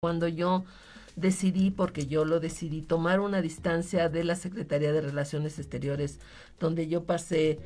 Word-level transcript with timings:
cuando 0.00 0.28
yo 0.28 0.64
decidí, 1.14 1.70
porque 1.70 2.06
yo 2.06 2.24
lo 2.24 2.40
decidí, 2.40 2.80
tomar 2.80 3.20
una 3.20 3.42
distancia 3.42 4.08
de 4.08 4.24
la 4.24 4.34
Secretaría 4.34 4.92
de 4.92 5.02
Relaciones 5.02 5.58
Exteriores, 5.58 6.20
donde 6.58 6.88
yo 6.88 7.04
pasé, 7.04 7.58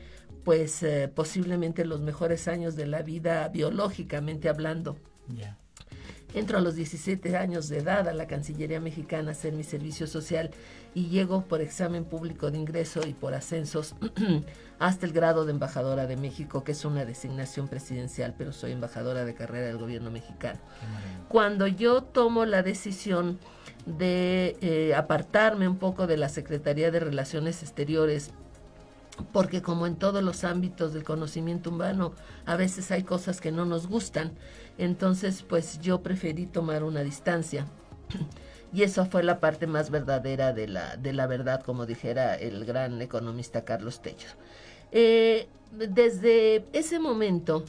pues, 0.42 0.83
eh, 0.83 1.08
posiblemente 1.15 1.84
los 1.84 2.00
mejores 2.00 2.49
años 2.49 2.75
de 2.75 2.86
la 2.86 3.02
vida 3.02 3.47
biológicamente 3.50 4.49
hablando. 4.49 4.97
Entro 6.34 6.58
a 6.58 6.60
los 6.60 6.75
17 6.75 7.36
años 7.36 7.68
de 7.68 7.78
edad 7.78 8.09
a 8.09 8.12
la 8.12 8.27
Cancillería 8.27 8.80
Mexicana 8.80 9.29
a 9.29 9.33
hacer 9.33 9.53
mi 9.53 9.62
servicio 9.62 10.09
social 10.09 10.51
y 10.93 11.07
llego 11.07 11.43
por 11.43 11.61
examen 11.61 12.05
público 12.05 12.51
de 12.51 12.59
ingreso 12.59 13.01
y 13.07 13.14
por 13.14 13.34
ascensos 13.34 13.95
hasta 14.80 15.07
el 15.07 15.12
grado 15.12 15.45
de 15.45 15.52
embajadora 15.52 16.09
de 16.09 16.16
México, 16.16 16.65
que 16.65 16.73
es 16.73 16.84
una 16.84 17.05
designación 17.05 17.69
presidencial, 17.69 18.34
pero 18.37 18.52
soy 18.52 18.73
embajadora 18.73 19.25
de 19.25 19.34
carrera 19.34 19.69
del 19.69 19.79
gobierno 19.79 20.11
mexicano. 20.11 20.59
Cuando 21.29 21.69
yo 21.69 22.02
tomo 22.02 22.45
la 22.46 22.64
decisión 22.64 23.39
de 23.87 24.57
eh, 24.60 24.95
apartarme 24.96 25.69
un 25.69 25.79
poco 25.79 26.09
de 26.09 26.16
la 26.16 26.29
Secretaría 26.29 26.91
de 26.91 26.98
Relaciones 26.98 27.62
Exteriores 27.62 28.32
porque 29.32 29.62
como 29.62 29.87
en 29.87 29.96
todos 29.96 30.23
los 30.23 30.45
ámbitos 30.45 30.93
del 30.93 31.05
conocimiento 31.05 31.71
humano, 31.71 32.12
a 32.46 32.57
veces 32.57 32.91
hay 32.91 33.05
cosas 33.05 33.41
que 33.41 33.52
no 33.52 33.65
nos 33.65 33.87
gustan, 33.87 34.32
entonces 34.78 35.42
pues 35.42 35.80
yo 35.80 36.02
preferí 36.02 36.46
tomar 36.46 36.82
una 36.84 37.02
distancia. 37.02 37.66
Y 38.73 38.82
eso 38.82 39.06
fue 39.06 39.23
la 39.23 39.38
parte 39.38 39.69
más 39.69 39.91
verdadera 39.91 40.52
de 40.52 40.66
la, 40.66 40.96
de 40.96 41.12
la 41.12 41.28
verdad, 41.28 41.62
como 41.62 41.87
dijera 41.87 42.34
el 42.34 42.65
gran 42.65 43.01
economista 43.01 43.65
Carlos 43.65 44.02
Tello. 44.02 44.27
Eh, 44.91 45.46
desde 45.70 46.65
ese 46.73 46.98
momento, 46.98 47.65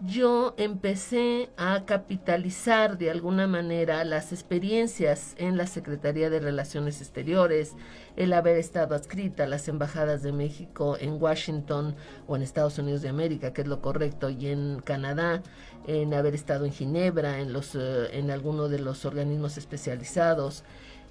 yo 0.00 0.54
empecé 0.56 1.50
a 1.56 1.84
capitalizar 1.84 2.98
de 2.98 3.10
alguna 3.10 3.46
manera 3.46 4.04
las 4.04 4.32
experiencias 4.32 5.34
en 5.38 5.56
la 5.56 5.66
Secretaría 5.66 6.28
de 6.28 6.40
Relaciones 6.40 7.00
Exteriores, 7.00 7.74
el 8.16 8.32
haber 8.32 8.56
estado 8.56 8.94
adscrita 8.94 9.44
a 9.44 9.46
las 9.46 9.68
embajadas 9.68 10.22
de 10.22 10.32
México 10.32 10.96
en 10.98 11.22
Washington 11.22 11.94
o 12.26 12.36
en 12.36 12.42
Estados 12.42 12.78
Unidos 12.78 13.02
de 13.02 13.10
América, 13.10 13.52
que 13.52 13.62
es 13.62 13.68
lo 13.68 13.80
correcto, 13.80 14.28
y 14.28 14.48
en 14.48 14.80
Canadá, 14.80 15.42
en 15.86 16.14
haber 16.14 16.34
estado 16.34 16.64
en 16.64 16.72
Ginebra, 16.72 17.38
en, 17.38 17.52
los, 17.52 17.74
eh, 17.74 18.18
en 18.18 18.30
alguno 18.30 18.68
de 18.68 18.80
los 18.80 19.04
organismos 19.04 19.56
especializados. 19.56 20.64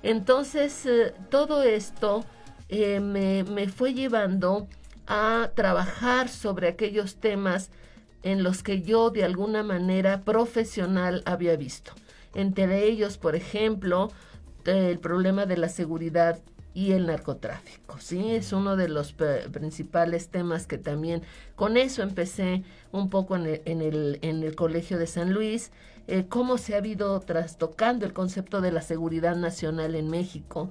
Entonces, 0.03 0.85
eh, 0.85 1.13
todo 1.29 1.63
esto 1.63 2.25
eh, 2.67 2.99
me, 2.99 3.43
me 3.43 3.69
fue 3.69 3.93
llevando 3.93 4.67
a 5.07 5.51
trabajar 5.55 6.29
sobre 6.29 6.67
aquellos 6.67 7.15
temas 7.15 7.69
en 8.23 8.43
los 8.43 8.63
que 8.63 8.81
yo 8.81 9.09
de 9.09 9.23
alguna 9.23 9.63
manera 9.63 10.21
profesional 10.21 11.23
había 11.25 11.55
visto. 11.55 11.91
Entre 12.33 12.85
ellos, 12.85 13.17
por 13.17 13.35
ejemplo, 13.35 14.11
el 14.65 14.99
problema 14.99 15.45
de 15.45 15.57
la 15.57 15.69
seguridad 15.69 16.39
y 16.73 16.93
el 16.93 17.07
narcotráfico, 17.07 17.97
¿sí? 17.99 18.31
Es 18.31 18.53
uno 18.53 18.77
de 18.77 18.87
los 18.87 19.13
principales 19.13 20.29
temas 20.29 20.67
que 20.67 20.77
también, 20.77 21.21
con 21.55 21.75
eso 21.75 22.01
empecé 22.01 22.63
un 22.93 23.09
poco 23.09 23.35
en 23.35 23.45
el, 23.45 24.19
en 24.21 24.43
el, 24.43 24.55
Colegio 24.55 24.97
de 24.97 25.07
San 25.07 25.33
Luis, 25.33 25.71
eh, 26.07 26.25
cómo 26.29 26.57
se 26.57 26.75
ha 26.75 26.85
ido 26.85 27.19
trastocando 27.19 28.05
el 28.05 28.13
concepto 28.13 28.61
de 28.61 28.71
la 28.71 28.81
seguridad 28.81 29.35
nacional 29.35 29.95
en 29.95 30.09
México, 30.09 30.69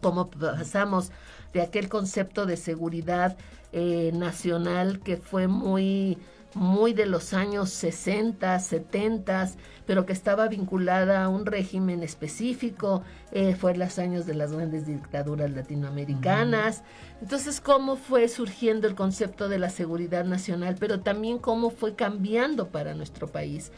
cómo 0.00 0.30
pasamos 0.30 1.12
de 1.52 1.62
aquel 1.62 1.88
concepto 1.88 2.44
de 2.44 2.56
seguridad 2.56 3.36
eh, 3.72 4.10
nacional 4.14 5.00
que 5.00 5.16
fue 5.16 5.46
muy 5.46 6.18
muy 6.54 6.92
de 6.92 7.06
los 7.06 7.34
años 7.34 7.70
60, 7.70 8.58
70, 8.58 9.50
pero 9.86 10.06
que 10.06 10.12
estaba 10.12 10.48
vinculada 10.48 11.24
a 11.24 11.28
un 11.28 11.46
régimen 11.46 12.02
específico, 12.02 13.02
eh, 13.32 13.54
fue 13.54 13.72
en 13.72 13.80
los 13.80 13.98
años 13.98 14.26
de 14.26 14.34
las 14.34 14.52
grandes 14.52 14.86
dictaduras 14.86 15.50
latinoamericanas. 15.50 16.82
Entonces, 17.20 17.60
cómo 17.60 17.96
fue 17.96 18.28
surgiendo 18.28 18.86
el 18.86 18.94
concepto 18.94 19.48
de 19.48 19.58
la 19.58 19.70
seguridad 19.70 20.24
nacional, 20.24 20.76
pero 20.78 21.00
también 21.00 21.38
cómo 21.38 21.70
fue 21.70 21.94
cambiando 21.94 22.68
para 22.68 22.94
nuestro 22.94 23.26
país, 23.26 23.72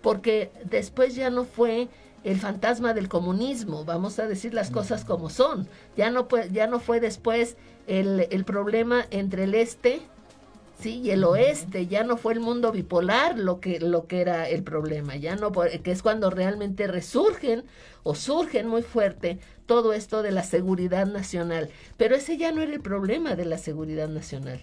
porque 0.00 0.50
después 0.64 1.14
ya 1.14 1.30
no 1.30 1.44
fue 1.44 1.88
el 2.24 2.38
fantasma 2.38 2.94
del 2.94 3.08
comunismo, 3.08 3.84
vamos 3.84 4.18
a 4.18 4.28
decir 4.28 4.54
las 4.54 4.70
cosas 4.70 5.04
como 5.04 5.28
son, 5.28 5.66
ya 5.96 6.10
no, 6.10 6.28
ya 6.52 6.68
no 6.68 6.78
fue 6.78 7.00
después 7.00 7.56
el, 7.88 8.28
el 8.30 8.44
problema 8.44 9.04
entre 9.10 9.44
el 9.44 9.54
este, 9.54 10.02
sí 10.82 11.00
y 11.04 11.10
el 11.10 11.24
oeste 11.24 11.86
ya 11.86 12.02
no 12.02 12.16
fue 12.16 12.32
el 12.32 12.40
mundo 12.40 12.72
bipolar 12.72 13.38
lo 13.38 13.60
que 13.60 13.78
lo 13.80 14.06
que 14.06 14.20
era 14.20 14.48
el 14.48 14.62
problema 14.62 15.16
ya 15.16 15.36
no 15.36 15.52
que 15.52 15.90
es 15.90 16.02
cuando 16.02 16.28
realmente 16.30 16.86
resurgen 16.86 17.64
o 18.02 18.14
surgen 18.14 18.66
muy 18.66 18.82
fuerte 18.82 19.38
todo 19.66 19.92
esto 19.92 20.22
de 20.22 20.32
la 20.32 20.42
seguridad 20.42 21.06
nacional. 21.06 21.70
Pero 21.96 22.16
ese 22.16 22.36
ya 22.36 22.52
no 22.52 22.62
era 22.62 22.72
el 22.72 22.80
problema 22.80 23.36
de 23.36 23.44
la 23.44 23.58
seguridad 23.58 24.08
nacional. 24.08 24.60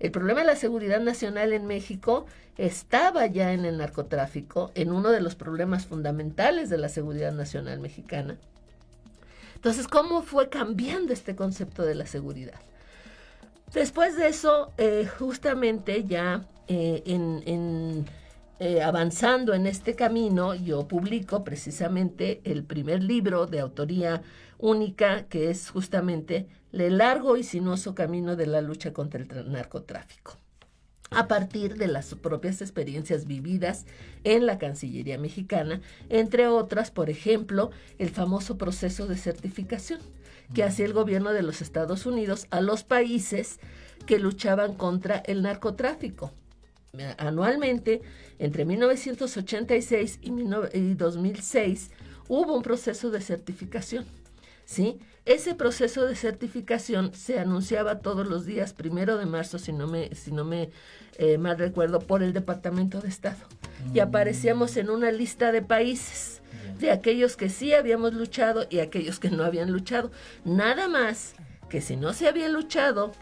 El 0.00 0.10
problema 0.10 0.40
de 0.40 0.46
la 0.46 0.56
seguridad 0.56 1.00
nacional 1.00 1.52
en 1.52 1.66
México 1.66 2.26
estaba 2.58 3.26
ya 3.26 3.52
en 3.52 3.64
el 3.64 3.78
narcotráfico 3.78 4.72
en 4.74 4.92
uno 4.92 5.10
de 5.10 5.20
los 5.20 5.34
problemas 5.34 5.86
fundamentales 5.86 6.68
de 6.68 6.78
la 6.78 6.88
seguridad 6.88 7.32
nacional 7.32 7.80
mexicana. 7.80 8.36
Entonces 9.54 9.88
cómo 9.88 10.22
fue 10.22 10.48
cambiando 10.48 11.12
este 11.12 11.36
concepto 11.36 11.84
de 11.84 11.94
la 11.94 12.06
seguridad 12.06 12.60
Después 13.72 14.16
de 14.16 14.26
eso, 14.26 14.72
eh, 14.78 15.08
justamente 15.18 16.04
ya 16.04 16.44
eh, 16.66 17.02
en, 17.06 18.04
eh, 18.58 18.82
avanzando 18.82 19.54
en 19.54 19.66
este 19.66 19.94
camino, 19.94 20.56
yo 20.56 20.88
publico 20.88 21.44
precisamente 21.44 22.40
el 22.42 22.64
primer 22.64 23.02
libro 23.02 23.46
de 23.46 23.60
autoría 23.60 24.22
única, 24.58 25.24
que 25.28 25.50
es 25.50 25.70
justamente 25.70 26.48
El 26.72 26.98
largo 26.98 27.36
y 27.36 27.44
sinuoso 27.44 27.94
camino 27.94 28.34
de 28.36 28.46
la 28.46 28.60
lucha 28.60 28.92
contra 28.92 29.22
el 29.22 29.52
narcotráfico. 29.52 30.36
A 31.10 31.26
partir 31.26 31.76
de 31.76 31.88
las 31.88 32.14
propias 32.14 32.60
experiencias 32.62 33.26
vividas 33.26 33.86
en 34.22 34.46
la 34.46 34.58
Cancillería 34.58 35.18
mexicana, 35.18 35.80
entre 36.08 36.46
otras, 36.46 36.90
por 36.90 37.08
ejemplo, 37.08 37.70
el 37.98 38.10
famoso 38.10 38.58
proceso 38.58 39.06
de 39.06 39.16
certificación 39.16 40.00
que 40.54 40.64
hacía 40.64 40.86
el 40.86 40.92
gobierno 40.92 41.32
de 41.32 41.42
los 41.42 41.62
Estados 41.62 42.06
Unidos 42.06 42.46
a 42.50 42.60
los 42.60 42.84
países 42.84 43.60
que 44.06 44.18
luchaban 44.18 44.74
contra 44.74 45.16
el 45.18 45.42
narcotráfico. 45.42 46.32
Anualmente, 47.18 48.02
entre 48.38 48.64
1986 48.64 50.18
y 50.22 50.94
2006, 50.94 51.90
hubo 52.28 52.56
un 52.56 52.62
proceso 52.62 53.10
de 53.10 53.20
certificación. 53.20 54.04
¿sí? 54.64 54.98
Ese 55.24 55.54
proceso 55.54 56.06
de 56.06 56.16
certificación 56.16 57.14
se 57.14 57.38
anunciaba 57.38 58.00
todos 58.00 58.26
los 58.26 58.46
días, 58.46 58.72
primero 58.72 59.18
de 59.18 59.26
marzo, 59.26 59.58
si 59.58 59.72
no 59.72 59.86
me, 59.86 60.14
si 60.14 60.32
no 60.32 60.44
me 60.44 60.70
eh, 61.18 61.38
mal 61.38 61.58
recuerdo, 61.58 62.00
por 62.00 62.22
el 62.22 62.32
Departamento 62.32 63.00
de 63.00 63.08
Estado. 63.08 63.38
Y 63.94 64.00
aparecíamos 64.00 64.76
en 64.76 64.90
una 64.90 65.10
lista 65.10 65.52
de 65.52 65.62
países 65.62 66.40
de 66.78 66.90
aquellos 66.90 67.36
que 67.36 67.48
sí 67.48 67.74
habíamos 67.74 68.14
luchado 68.14 68.66
y 68.70 68.80
aquellos 68.80 69.20
que 69.20 69.30
no 69.30 69.44
habían 69.44 69.70
luchado. 69.70 70.10
Nada 70.44 70.88
más 70.88 71.34
que 71.68 71.80
si 71.80 71.96
no 71.96 72.12
se 72.12 72.26
había 72.26 72.48
luchado 72.48 73.12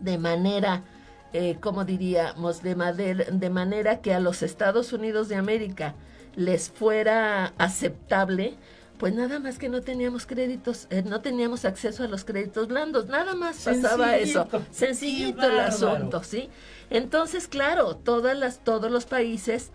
de 0.00 0.18
manera, 0.18 0.82
eh, 1.32 1.56
como 1.60 1.84
diríamos, 1.84 2.62
de, 2.62 2.74
de 3.30 3.50
manera 3.50 4.00
que 4.00 4.12
a 4.12 4.20
los 4.20 4.42
Estados 4.42 4.92
Unidos 4.92 5.28
de 5.28 5.36
América 5.36 5.94
les 6.36 6.68
fuera 6.70 7.54
aceptable, 7.58 8.54
pues 8.98 9.14
nada 9.14 9.38
más 9.38 9.58
que 9.58 9.68
no 9.68 9.80
teníamos 9.80 10.26
créditos, 10.26 10.86
eh, 10.90 11.02
no 11.04 11.20
teníamos 11.20 11.64
acceso 11.64 12.04
a 12.04 12.08
los 12.08 12.24
créditos 12.24 12.68
blandos, 12.68 13.06
nada 13.06 13.34
más 13.34 13.64
pasaba 13.64 14.16
eso, 14.16 14.48
sencillito 14.70 15.46
el 15.46 15.58
asunto, 15.58 16.22
¿sí? 16.22 16.48
Entonces, 16.90 17.48
claro, 17.48 17.96
todas 17.96 18.36
las, 18.36 18.62
todos 18.62 18.90
los 18.90 19.06
países 19.06 19.70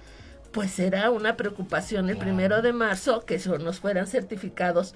pues 0.51 0.79
era 0.79 1.11
una 1.11 1.37
preocupación 1.37 2.09
el 2.09 2.17
primero 2.17 2.61
de 2.61 2.73
marzo 2.73 3.23
que 3.25 3.37
nos 3.59 3.79
fueran 3.79 4.07
certificados, 4.07 4.95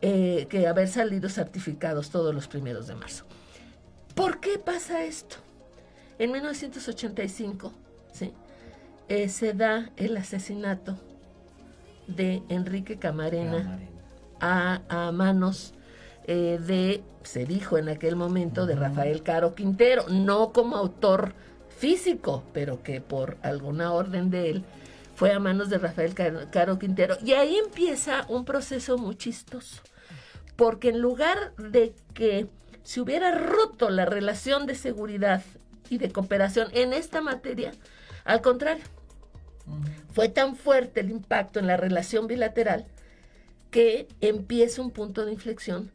eh, 0.00 0.46
que 0.48 0.66
haber 0.66 0.88
salido 0.88 1.28
certificados 1.28 2.10
todos 2.10 2.34
los 2.34 2.46
primeros 2.46 2.86
de 2.86 2.94
marzo. 2.94 3.24
¿Por 4.14 4.40
qué 4.40 4.58
pasa 4.58 5.04
esto? 5.04 5.36
En 6.18 6.30
1985 6.30 7.72
¿sí? 8.12 8.32
Eh, 9.08 9.28
se 9.28 9.54
da 9.54 9.90
el 9.96 10.16
asesinato 10.16 10.96
de 12.06 12.42
Enrique 12.48 12.98
Camarena, 12.98 13.80
A, 14.40 15.10
manos 15.12 15.74
eh, 16.24 16.58
de, 16.64 17.02
se 17.22 17.44
dijo 17.44 17.78
en 17.78 17.88
aquel 17.88 18.16
momento, 18.16 18.66
de 18.66 18.74
Rafael 18.74 19.22
Caro 19.22 19.54
Quintero, 19.54 20.06
no 20.08 20.52
como 20.52 20.76
autor 20.76 21.34
físico, 21.76 22.44
pero 22.52 22.82
que 22.82 23.00
por 23.00 23.36
alguna 23.42 23.92
orden 23.92 24.30
de 24.30 24.50
él 24.50 24.64
fue 25.14 25.32
a 25.32 25.38
manos 25.38 25.68
de 25.68 25.78
Rafael 25.78 26.14
Caro 26.50 26.78
Quintero. 26.78 27.16
Y 27.24 27.32
ahí 27.32 27.56
empieza 27.56 28.24
un 28.28 28.44
proceso 28.44 28.98
muy 28.98 29.16
chistoso, 29.16 29.82
porque 30.56 30.90
en 30.90 31.00
lugar 31.00 31.54
de 31.56 31.94
que 32.14 32.48
se 32.82 33.00
hubiera 33.00 33.32
roto 33.36 33.90
la 33.90 34.04
relación 34.04 34.66
de 34.66 34.74
seguridad 34.74 35.42
y 35.88 35.98
de 35.98 36.10
cooperación 36.10 36.68
en 36.72 36.92
esta 36.92 37.20
materia, 37.20 37.72
al 38.24 38.40
contrario, 38.40 38.84
Fue 40.12 40.28
tan 40.28 40.56
fuerte 40.56 41.00
el 41.00 41.10
impacto 41.10 41.58
en 41.58 41.66
la 41.66 41.76
relación 41.76 42.26
bilateral 42.26 42.86
que 43.70 44.06
empieza 44.20 44.82
un 44.82 44.90
punto 44.90 45.24
de 45.24 45.32
inflexión 45.32 45.90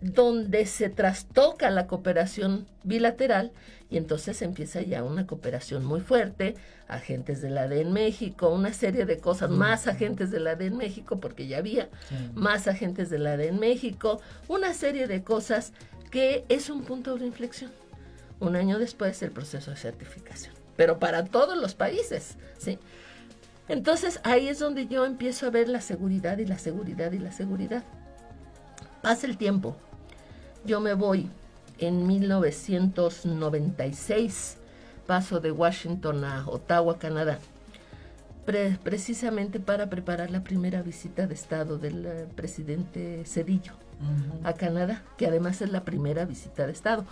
donde 0.00 0.64
se 0.66 0.88
trastoca 0.88 1.70
la 1.70 1.86
cooperación 1.86 2.66
bilateral 2.84 3.52
y 3.90 3.98
entonces 3.98 4.40
empieza 4.40 4.80
ya 4.80 5.02
una 5.02 5.26
cooperación 5.26 5.84
muy 5.84 6.00
fuerte, 6.00 6.54
agentes 6.88 7.42
de 7.42 7.50
la 7.50 7.68
D 7.68 7.80
en 7.80 7.92
México, 7.92 8.48
una 8.48 8.72
serie 8.72 9.04
de 9.04 9.18
cosas, 9.18 9.50
más 9.50 9.88
agentes 9.88 10.30
de 10.30 10.40
la 10.40 10.54
D 10.54 10.66
en 10.66 10.76
México, 10.76 11.20
porque 11.20 11.46
ya 11.48 11.58
había 11.58 11.88
más 12.34 12.66
agentes 12.66 13.10
de 13.10 13.18
la 13.18 13.36
D 13.36 13.48
en 13.48 13.58
México, 13.58 14.20
una 14.48 14.74
serie 14.74 15.06
de 15.06 15.22
cosas 15.22 15.72
que 16.10 16.44
es 16.48 16.70
un 16.70 16.84
punto 16.84 17.16
de 17.16 17.26
inflexión. 17.26 17.70
Un 18.38 18.56
año 18.56 18.78
después 18.78 19.22
el 19.22 19.32
proceso 19.32 19.70
de 19.70 19.76
certificación, 19.76 20.54
pero 20.76 20.98
para 20.98 21.24
todos 21.26 21.58
los 21.58 21.74
países, 21.74 22.36
¿sí? 22.58 22.78
Entonces 23.70 24.20
ahí 24.24 24.48
es 24.48 24.58
donde 24.58 24.88
yo 24.88 25.06
empiezo 25.06 25.46
a 25.46 25.50
ver 25.50 25.68
la 25.68 25.80
seguridad 25.80 26.38
y 26.38 26.44
la 26.44 26.58
seguridad 26.58 27.12
y 27.12 27.20
la 27.20 27.30
seguridad. 27.30 27.84
Pasa 29.00 29.28
el 29.28 29.38
tiempo, 29.38 29.76
yo 30.64 30.80
me 30.80 30.94
voy 30.94 31.30
en 31.78 32.04
1996, 32.04 34.56
paso 35.06 35.38
de 35.38 35.52
Washington 35.52 36.24
a 36.24 36.48
Ottawa, 36.48 36.98
Canadá, 36.98 37.38
precisamente 38.82 39.60
para 39.60 39.88
preparar 39.88 40.32
la 40.32 40.42
primera 40.42 40.82
visita 40.82 41.28
de 41.28 41.34
Estado 41.34 41.78
del 41.78 42.06
eh, 42.06 42.26
presidente 42.34 43.24
Cedillo 43.24 43.74
a 44.42 44.52
Canadá, 44.54 45.04
que 45.16 45.28
además 45.28 45.62
es 45.62 45.70
la 45.70 45.84
primera 45.84 46.24
visita 46.24 46.66
de 46.66 46.72
Estado, 46.72 47.04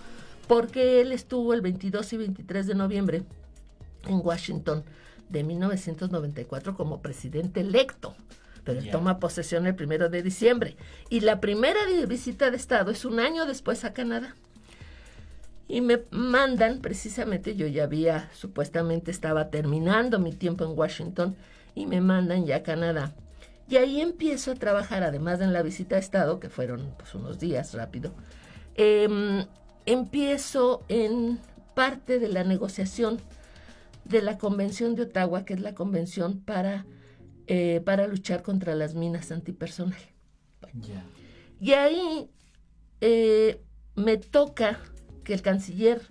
porque 0.48 1.02
él 1.02 1.12
estuvo 1.12 1.54
el 1.54 1.60
22 1.60 2.14
y 2.14 2.16
23 2.16 2.66
de 2.66 2.74
noviembre 2.74 3.22
en 4.08 4.20
Washington 4.24 4.82
de 5.28 5.44
1994 5.44 6.76
como 6.76 7.02
presidente 7.02 7.60
electo 7.60 8.14
pero 8.68 8.82
toma 8.90 9.18
posesión 9.18 9.66
el 9.66 9.74
primero 9.74 10.10
de 10.10 10.22
diciembre. 10.22 10.76
Y 11.08 11.20
la 11.20 11.40
primera 11.40 11.80
visita 12.06 12.50
de 12.50 12.58
Estado 12.58 12.90
es 12.90 13.06
un 13.06 13.18
año 13.18 13.46
después 13.46 13.82
a 13.86 13.94
Canadá. 13.94 14.36
Y 15.68 15.80
me 15.80 16.02
mandan, 16.10 16.80
precisamente, 16.80 17.56
yo 17.56 17.66
ya 17.66 17.84
había, 17.84 18.28
supuestamente 18.34 19.10
estaba 19.10 19.48
terminando 19.48 20.18
mi 20.18 20.32
tiempo 20.32 20.66
en 20.66 20.78
Washington, 20.78 21.34
y 21.74 21.86
me 21.86 22.02
mandan 22.02 22.44
ya 22.44 22.56
a 22.56 22.62
Canadá. 22.62 23.14
Y 23.70 23.76
ahí 23.76 24.02
empiezo 24.02 24.52
a 24.52 24.56
trabajar, 24.56 25.02
además 25.02 25.38
de 25.38 25.46
en 25.46 25.54
la 25.54 25.62
visita 25.62 25.94
de 25.94 26.02
Estado, 26.02 26.38
que 26.38 26.50
fueron 26.50 26.94
pues, 26.98 27.14
unos 27.14 27.38
días 27.38 27.72
rápido, 27.72 28.12
em, 28.74 29.46
empiezo 29.86 30.84
en 30.88 31.38
parte 31.74 32.18
de 32.18 32.28
la 32.28 32.44
negociación 32.44 33.18
de 34.08 34.22
la 34.22 34.38
Convención 34.38 34.94
de 34.94 35.02
Ottawa, 35.02 35.44
que 35.44 35.54
es 35.54 35.60
la 35.60 35.74
convención 35.74 36.40
para 36.40 36.86
eh, 37.50 37.80
para 37.82 38.06
luchar 38.06 38.42
contra 38.42 38.74
las 38.74 38.94
minas 38.94 39.32
antipersonal. 39.32 39.98
Y 41.58 41.72
ahí 41.72 42.28
eh, 43.00 43.62
me 43.96 44.18
toca 44.18 44.78
que 45.24 45.32
el 45.32 45.40
canciller 45.40 46.02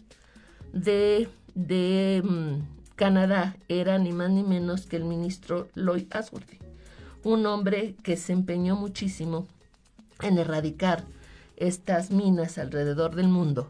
de, 0.73 1.29
de 1.53 2.23
mm, 2.25 2.95
Canadá 2.95 3.55
era 3.67 3.99
ni 3.99 4.13
más 4.13 4.31
ni 4.31 4.41
menos 4.41 4.87
que 4.87 4.95
el 4.95 5.05
ministro 5.05 5.69
Lloyd 5.75 6.07
Asworthy, 6.09 6.57
un 7.23 7.45
hombre 7.45 7.93
que 8.01 8.17
se 8.17 8.33
empeñó 8.33 8.75
muchísimo 8.75 9.45
en 10.23 10.39
erradicar 10.39 11.03
estas 11.55 12.09
minas 12.09 12.57
alrededor 12.57 13.13
del 13.13 13.27
mundo, 13.27 13.69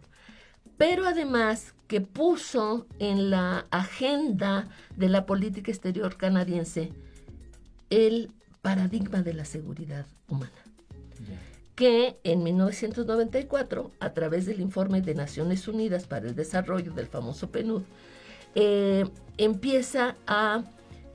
pero 0.77 1.05
además 1.05 1.73
que 1.87 2.01
puso 2.01 2.85
en 2.99 3.29
la 3.29 3.65
agenda 3.71 4.67
de 4.95 5.09
la 5.09 5.25
política 5.25 5.71
exterior 5.71 6.17
canadiense 6.17 6.91
el 7.89 8.31
paradigma 8.61 9.21
de 9.21 9.33
la 9.33 9.45
seguridad 9.45 10.05
humana. 10.27 10.51
que 11.75 12.17
en 12.23 12.41
1994, 12.41 13.91
a 13.99 14.13
través 14.13 14.47
del 14.47 14.61
informe 14.61 15.01
de 15.01 15.13
Naciones 15.13 15.67
Unidas 15.67 16.07
para 16.07 16.27
el 16.27 16.35
Desarrollo 16.35 16.91
del 16.91 17.05
famoso 17.05 17.51
PNUD, 17.51 17.83
eh, 18.55 19.05
empieza 19.37 20.15
a 20.25 20.63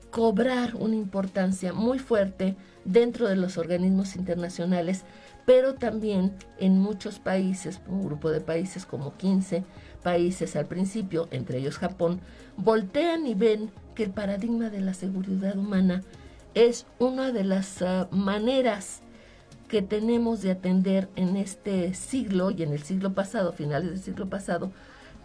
cobrar 0.09 0.75
una 0.75 0.95
importancia 0.95 1.73
muy 1.73 1.99
fuerte 1.99 2.55
dentro 2.85 3.27
de 3.27 3.35
los 3.35 3.57
organismos 3.57 4.15
internacionales, 4.15 5.03
pero 5.45 5.73
también 5.73 6.33
en 6.59 6.79
muchos 6.79 7.19
países, 7.19 7.81
un 7.87 8.05
grupo 8.05 8.29
de 8.29 8.39
países 8.39 8.85
como 8.85 9.17
15 9.17 9.65
países 10.03 10.55
al 10.55 10.67
principio, 10.67 11.27
entre 11.31 11.57
ellos 11.57 11.77
Japón, 11.77 12.21
voltean 12.57 13.25
y 13.25 13.33
ven 13.33 13.71
que 13.95 14.03
el 14.03 14.11
paradigma 14.11 14.69
de 14.69 14.81
la 14.81 14.93
seguridad 14.93 15.57
humana 15.57 16.03
es 16.53 16.85
una 16.99 17.31
de 17.31 17.43
las 17.43 17.81
ah, 17.81 18.07
maneras 18.11 19.01
que 19.67 19.81
tenemos 19.81 20.41
de 20.41 20.51
atender 20.51 21.09
en 21.15 21.35
este 21.35 21.93
siglo 21.95 22.51
y 22.51 22.61
en 22.61 22.73
el 22.73 22.83
siglo 22.83 23.13
pasado, 23.13 23.53
finales 23.53 23.89
del 23.89 23.99
siglo 23.99 24.29
pasado, 24.29 24.71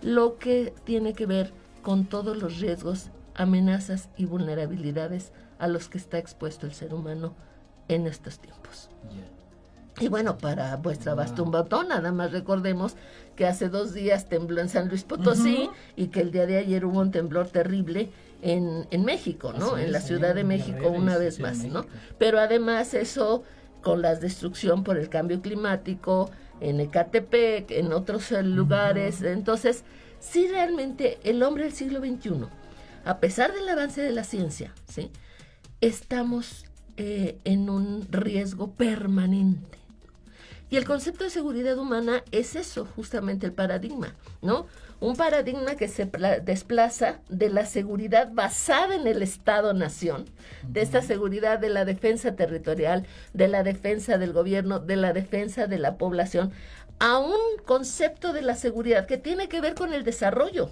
lo 0.00 0.38
que 0.38 0.72
tiene 0.84 1.12
que 1.12 1.26
ver 1.26 1.52
con 1.82 2.06
todos 2.06 2.36
los 2.36 2.58
riesgos, 2.60 3.10
amenazas 3.34 4.08
y 4.16 4.24
vulnerabilidades 4.24 5.32
a 5.58 5.68
los 5.68 5.88
que 5.88 5.98
está 5.98 6.18
expuesto 6.18 6.66
el 6.66 6.72
ser 6.72 6.94
humano 6.94 7.34
en 7.88 8.06
estos 8.06 8.38
tiempos. 8.38 8.88
Y 10.00 10.08
bueno, 10.08 10.38
para 10.38 10.76
vuestra 10.76 11.14
botón, 11.14 11.88
nada 11.88 12.12
más 12.12 12.32
recordemos 12.32 12.94
que 13.36 13.46
hace 13.46 13.68
dos 13.68 13.94
días 13.94 14.28
tembló 14.28 14.60
en 14.60 14.68
San 14.68 14.88
Luis 14.88 15.04
Potosí 15.04 15.70
y 15.96 16.08
que 16.08 16.20
el 16.20 16.30
día 16.30 16.46
de 16.46 16.58
ayer 16.58 16.84
hubo 16.84 17.00
un 17.00 17.10
temblor 17.10 17.48
terrible 17.48 18.10
en, 18.42 18.86
en 18.90 19.04
México, 19.04 19.52
¿no? 19.52 19.78
en 19.78 19.92
la 19.92 20.00
Ciudad 20.00 20.34
de 20.34 20.44
México 20.44 20.88
una 20.88 21.16
vez 21.18 21.40
más, 21.40 21.64
¿no? 21.64 21.86
Pero 22.18 22.38
además 22.38 22.94
eso 22.94 23.42
con 23.82 24.02
la 24.02 24.14
destrucción 24.14 24.84
por 24.84 24.98
el 24.98 25.08
cambio 25.08 25.40
climático 25.40 26.30
en 26.60 26.80
Ecatepec, 26.80 27.70
en 27.70 27.92
otros 27.92 28.30
lugares, 28.30 29.22
entonces 29.22 29.84
sí 30.20 30.48
realmente 30.48 31.18
el 31.22 31.42
hombre 31.42 31.64
del 31.64 31.72
siglo 31.72 32.00
XXI, 32.00 32.46
a 33.04 33.18
pesar 33.18 33.52
del 33.52 33.68
avance 33.68 34.02
de 34.02 34.10
la 34.10 34.24
ciencia, 34.24 34.72
¿sí? 34.88 35.10
estamos 35.80 36.64
eh, 36.96 37.38
en 37.44 37.70
un 37.70 38.06
riesgo 38.10 38.72
permanente. 38.72 39.77
Y 40.70 40.76
el 40.76 40.84
concepto 40.84 41.24
de 41.24 41.30
seguridad 41.30 41.78
humana 41.78 42.22
es 42.30 42.56
eso, 42.56 42.86
justamente 42.94 43.46
el 43.46 43.52
paradigma, 43.52 44.14
¿no? 44.42 44.66
un 45.00 45.16
paradigma 45.16 45.76
que 45.76 45.86
se 45.88 46.10
desplaza 46.42 47.20
de 47.28 47.50
la 47.50 47.66
seguridad 47.66 48.30
basada 48.32 48.96
en 48.96 49.06
el 49.06 49.22
Estado-Nación, 49.22 50.24
de 50.66 50.82
esta 50.82 51.02
seguridad 51.02 51.58
de 51.60 51.68
la 51.68 51.84
defensa 51.84 52.34
territorial, 52.34 53.06
de 53.32 53.48
la 53.48 53.62
defensa 53.62 54.18
del 54.18 54.32
gobierno, 54.32 54.80
de 54.80 54.96
la 54.96 55.12
defensa 55.12 55.66
de 55.66 55.78
la 55.78 55.96
población, 55.96 56.52
a 56.98 57.18
un 57.18 57.38
concepto 57.64 58.32
de 58.32 58.42
la 58.42 58.56
seguridad 58.56 59.06
que 59.06 59.18
tiene 59.18 59.48
que 59.48 59.60
ver 59.60 59.74
con 59.74 59.94
el 59.94 60.02
desarrollo, 60.02 60.70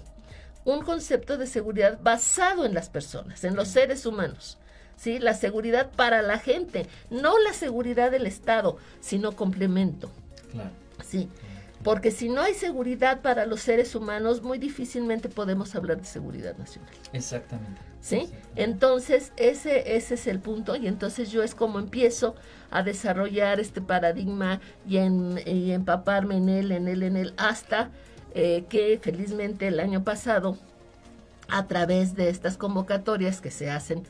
un 0.65 0.81
concepto 0.81 1.37
de 1.37 1.47
seguridad 1.47 1.99
basado 2.01 2.65
en 2.65 2.73
las 2.73 2.89
personas, 2.89 3.45
en 3.45 3.55
los 3.55 3.69
seres 3.69 4.05
humanos. 4.05 4.57
¿Sí? 4.97 5.19
La 5.19 5.33
seguridad 5.33 5.91
para 5.91 6.21
la 6.21 6.39
gente, 6.39 6.87
no 7.09 7.37
la 7.39 7.53
seguridad 7.53 8.11
del 8.11 8.25
Estado, 8.25 8.77
sino 8.99 9.33
complemento. 9.33 10.11
Claro. 10.51 10.71
Sí. 11.07 11.29
Porque 11.83 12.11
si 12.11 12.27
no 12.27 12.41
hay 12.41 12.53
seguridad 12.53 13.21
para 13.21 13.45
los 13.45 13.61
seres 13.61 13.95
humanos, 13.95 14.41
muy 14.41 14.57
difícilmente 14.57 15.29
podemos 15.29 15.75
hablar 15.75 15.97
de 15.97 16.05
seguridad 16.05 16.57
nacional. 16.57 16.91
Exactamente. 17.13 17.79
¿Sí? 18.01 18.29
Entonces, 18.55 19.31
ese, 19.37 19.95
ese 19.95 20.15
es 20.15 20.27
el 20.27 20.39
punto 20.39 20.75
y 20.75 20.87
entonces 20.87 21.31
yo 21.31 21.43
es 21.43 21.55
como 21.55 21.79
empiezo 21.79 22.35
a 22.71 22.83
desarrollar 22.83 23.59
este 23.59 23.81
paradigma 23.81 24.59
y, 24.87 24.97
en, 24.97 25.39
empaparme 25.45 26.37
en 26.37 26.49
él, 26.49 26.71
en 26.71 26.87
él, 26.87 27.03
en 27.03 27.15
él, 27.17 27.33
hasta 27.37 27.91
eh, 28.33 28.65
que 28.69 28.99
felizmente 29.01 29.67
el 29.67 29.79
año 29.79 30.03
pasado, 30.03 30.57
a 31.49 31.67
través 31.67 32.15
de 32.15 32.29
estas 32.29 32.57
convocatorias 32.57 33.39
que 33.39 33.51
se 33.51 33.69
hacen 33.69 34.03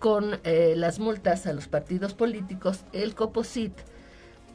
con 0.00 0.40
eh, 0.42 0.74
las 0.76 0.98
multas 0.98 1.46
a 1.46 1.52
los 1.52 1.68
partidos 1.68 2.14
políticos, 2.14 2.80
el 2.92 3.14
COPOSIT 3.14 3.72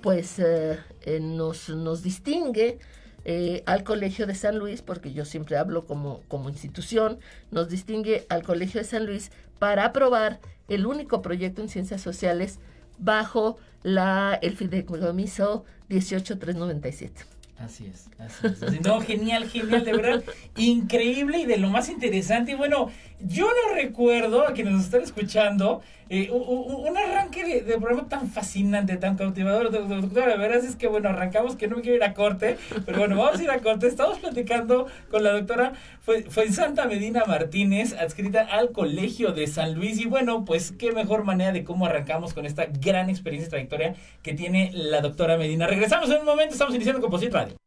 pues 0.06 0.38
eh, 0.38 0.78
eh, 1.02 1.20
nos, 1.20 1.70
nos 1.70 2.04
distingue 2.04 2.78
eh, 3.26 3.64
al 3.66 3.84
Colegio 3.84 4.28
de 4.28 4.36
San 4.36 4.60
Luis, 4.60 4.84
porque 4.84 5.12
yo 5.12 5.26
siempre 5.26 5.58
hablo 5.58 5.88
como, 5.88 6.22
como 6.28 6.48
institución, 6.48 7.18
nos 7.50 7.70
distingue 7.70 8.24
al 8.30 8.44
Colegio 8.44 8.80
de 8.80 8.86
San 8.86 9.08
Luis 9.08 9.32
para 9.58 9.84
aprobar 9.84 10.40
el 10.68 10.86
único 10.86 11.24
proyecto 11.24 11.64
en 11.64 11.70
ciencias 11.70 12.02
sociales 12.02 12.60
bajo 13.00 13.58
la, 13.82 14.38
el 14.44 14.56
fideicomiso 14.56 15.66
18397. 15.90 17.24
Así 17.58 17.88
es, 17.88 18.10
así 18.20 18.46
es. 18.46 18.82
No, 18.86 19.02
genial, 19.02 19.50
genial, 19.50 19.86
de 19.86 19.94
verdad, 19.94 20.24
increíble 20.56 21.40
y 21.40 21.46
de 21.46 21.58
lo 21.58 21.70
más 21.70 21.90
interesante. 21.90 22.52
Y 22.52 22.56
bueno, 22.56 22.92
yo 23.20 23.46
no 23.46 23.76
recuerdo 23.76 24.48
a 24.48 24.54
quienes 24.54 24.74
nos 24.74 24.86
están 24.86 25.02
escuchando 25.02 25.82
eh, 26.08 26.30
un 26.30 26.96
arranque 26.96 27.64
de, 27.64 27.78
programa 27.78 28.08
tan 28.08 28.30
fascinante, 28.30 28.98
tan 28.98 29.18
cautivador. 29.18 29.72
Doctora, 29.72 30.28
la 30.28 30.36
verdad 30.38 30.64
es 30.64 30.76
que 30.76 30.88
bueno, 30.88 31.10
arrancamos 31.10 31.56
que 31.56 31.68
no 31.68 31.78
me 31.78 31.82
quiero 31.82 31.98
ir 31.98 32.04
a 32.04 32.14
corte, 32.14 32.58
pero 32.86 33.00
bueno, 33.00 33.18
vamos 33.18 33.40
a 33.40 33.44
ir 33.44 33.50
a 33.50 33.60
corte. 33.60 33.88
Estamos 33.88 34.20
platicando 34.20 34.88
con 35.10 35.24
la 35.24 35.32
doctora 35.32 35.74
fue, 36.02 36.52
Santa 36.52 36.86
Medina 36.86 37.24
Martínez, 37.26 37.94
adscrita 37.94 38.42
al 38.42 38.72
Colegio 38.72 39.32
de 39.32 39.48
San 39.48 39.74
Luis. 39.74 40.00
Y 40.00 40.06
bueno, 40.06 40.46
pues 40.46 40.72
qué 40.72 40.92
mejor 40.92 41.24
manera 41.24 41.52
de 41.52 41.64
cómo 41.64 41.88
arrancamos 41.88 42.34
con 42.34 42.46
esta 42.46 42.66
gran 42.66 43.10
experiencia 43.10 43.48
y 43.48 43.50
trayectoria 43.50 43.96
que 44.22 44.34
tiene 44.34 44.72
la 44.74 45.02
doctora 45.02 45.38
Medina. 45.38 45.66
Regresamos 45.66 46.10
en 46.12 46.20
un 46.20 46.26
momento, 46.26 46.54
estamos 46.54 46.76
iniciando 46.76 47.02
con 47.02 47.10
Posit 47.10 47.34
Radio. 47.34 47.65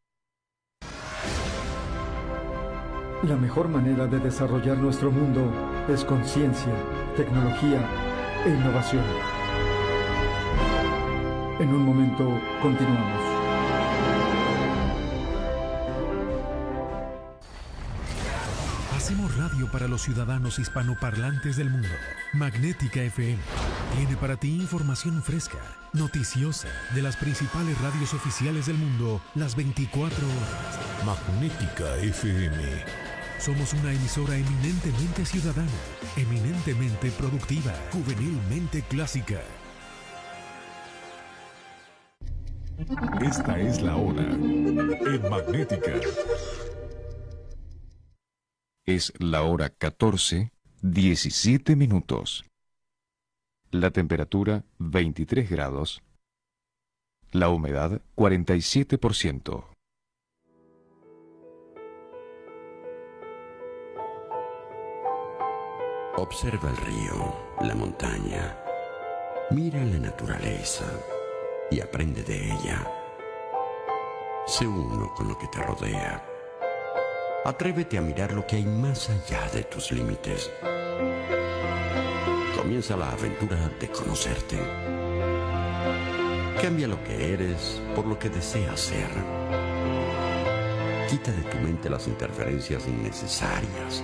La 3.24 3.36
mejor 3.36 3.68
manera 3.68 4.06
de 4.06 4.20
desarrollar 4.20 4.78
nuestro 4.78 5.10
mundo 5.10 5.50
es 5.88 6.04
con 6.04 6.24
ciencia, 6.24 6.72
tecnología 7.16 7.84
e 8.46 8.50
innovación. 8.50 9.02
En 11.58 11.68
un 11.70 11.84
momento 11.84 12.40
continuamos. 12.62 13.20
Hacemos 18.96 19.36
radio 19.36 19.68
para 19.72 19.88
los 19.88 20.02
ciudadanos 20.02 20.60
hispanoparlantes 20.60 21.56
del 21.56 21.70
mundo. 21.70 21.88
Magnética 22.34 23.02
FM 23.02 23.38
tiene 23.96 24.16
para 24.16 24.36
ti 24.36 24.54
información 24.54 25.24
fresca, 25.24 25.58
noticiosa, 25.92 26.68
de 26.94 27.02
las 27.02 27.16
principales 27.16 27.80
radios 27.80 28.14
oficiales 28.14 28.66
del 28.66 28.76
mundo, 28.76 29.20
las 29.34 29.56
24 29.56 30.16
horas. 30.24 31.04
Magnética 31.04 31.96
FM 31.96 33.07
somos 33.38 33.72
una 33.72 33.92
emisora 33.92 34.36
eminentemente 34.36 35.24
ciudadana, 35.24 35.70
eminentemente 36.16 37.10
productiva, 37.12 37.72
juvenilmente 37.92 38.82
clásica. 38.82 39.40
Esta 43.20 43.58
es 43.58 43.82
la 43.82 43.96
hora 43.96 44.22
en 44.22 45.28
Magnética. 45.28 45.92
Es 48.86 49.12
la 49.18 49.42
hora 49.42 49.68
14, 49.70 50.52
17 50.82 51.76
minutos. 51.76 52.44
La 53.70 53.90
temperatura 53.90 54.64
23 54.78 55.50
grados. 55.50 56.02
La 57.32 57.50
humedad 57.50 58.00
47%. 58.16 59.77
Observa 66.20 66.68
el 66.70 66.76
río, 66.78 67.32
la 67.60 67.76
montaña. 67.76 68.58
Mira 69.50 69.84
la 69.84 70.00
naturaleza 70.00 70.84
y 71.70 71.80
aprende 71.80 72.24
de 72.24 72.44
ella. 72.44 72.84
Sé 74.44 74.66
uno 74.66 75.14
con 75.14 75.28
lo 75.28 75.38
que 75.38 75.46
te 75.46 75.62
rodea. 75.62 76.26
Atrévete 77.44 77.98
a 77.98 78.00
mirar 78.00 78.32
lo 78.32 78.44
que 78.44 78.56
hay 78.56 78.64
más 78.64 79.08
allá 79.10 79.48
de 79.54 79.62
tus 79.62 79.92
límites. 79.92 80.50
Comienza 82.56 82.96
la 82.96 83.12
aventura 83.12 83.70
de 83.78 83.88
conocerte. 83.88 84.58
Cambia 86.60 86.88
lo 86.88 87.00
que 87.04 87.32
eres 87.32 87.80
por 87.94 88.04
lo 88.04 88.18
que 88.18 88.28
deseas 88.28 88.80
ser. 88.80 89.08
Quita 91.08 91.30
de 91.30 91.42
tu 91.42 91.58
mente 91.58 91.88
las 91.88 92.08
interferencias 92.08 92.88
innecesarias 92.88 94.02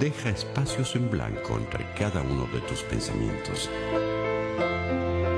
Deja 0.00 0.30
espacios 0.30 0.96
en 0.96 1.10
blanco 1.10 1.58
entre 1.58 1.84
cada 1.92 2.22
uno 2.22 2.46
de 2.46 2.60
tus 2.60 2.82
pensamientos. 2.84 3.68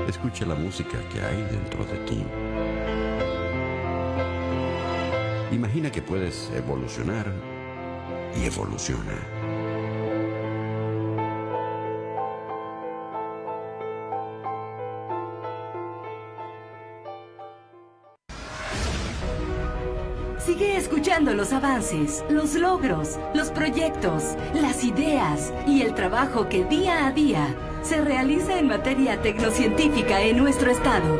Escucha 0.07 0.45
la 0.45 0.55
música 0.55 0.97
que 1.09 1.19
hay 1.19 1.35
dentro 1.51 1.83
de 1.83 1.97
ti. 2.05 2.23
Imagina 5.53 5.91
que 5.91 6.01
puedes 6.01 6.49
evolucionar 6.55 7.29
y 8.41 8.45
evoluciona. 8.45 9.32
Escuchando 20.93 21.33
los 21.33 21.51
avances, 21.53 22.23
los 22.29 22.53
logros, 22.53 23.17
los 23.33 23.49
proyectos, 23.49 24.35
las 24.53 24.83
ideas 24.83 25.51
y 25.65 25.81
el 25.81 25.95
trabajo 25.95 26.47
que 26.47 26.65
día 26.65 27.07
a 27.07 27.11
día 27.11 27.47
se 27.81 27.99
realiza 27.99 28.59
en 28.59 28.67
materia 28.67 29.19
tecnocientífica 29.19 30.21
en 30.21 30.37
nuestro 30.37 30.69
estado. 30.69 31.19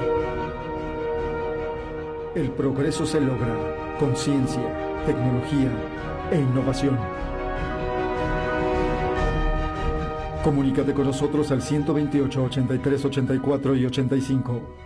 El 2.35 2.51
progreso 2.51 3.07
se 3.07 3.19
logra 3.19 3.97
con 3.97 4.15
ciencia, 4.15 4.61
tecnología 5.07 5.71
e 6.31 6.37
innovación. 6.37 6.99
Comunícate 10.43 10.93
con 10.93 11.07
nosotros 11.07 11.49
al 11.49 11.63
128 11.63 12.43
83 12.43 13.05
84 13.05 13.75
y 13.75 13.85
85. 13.87 14.82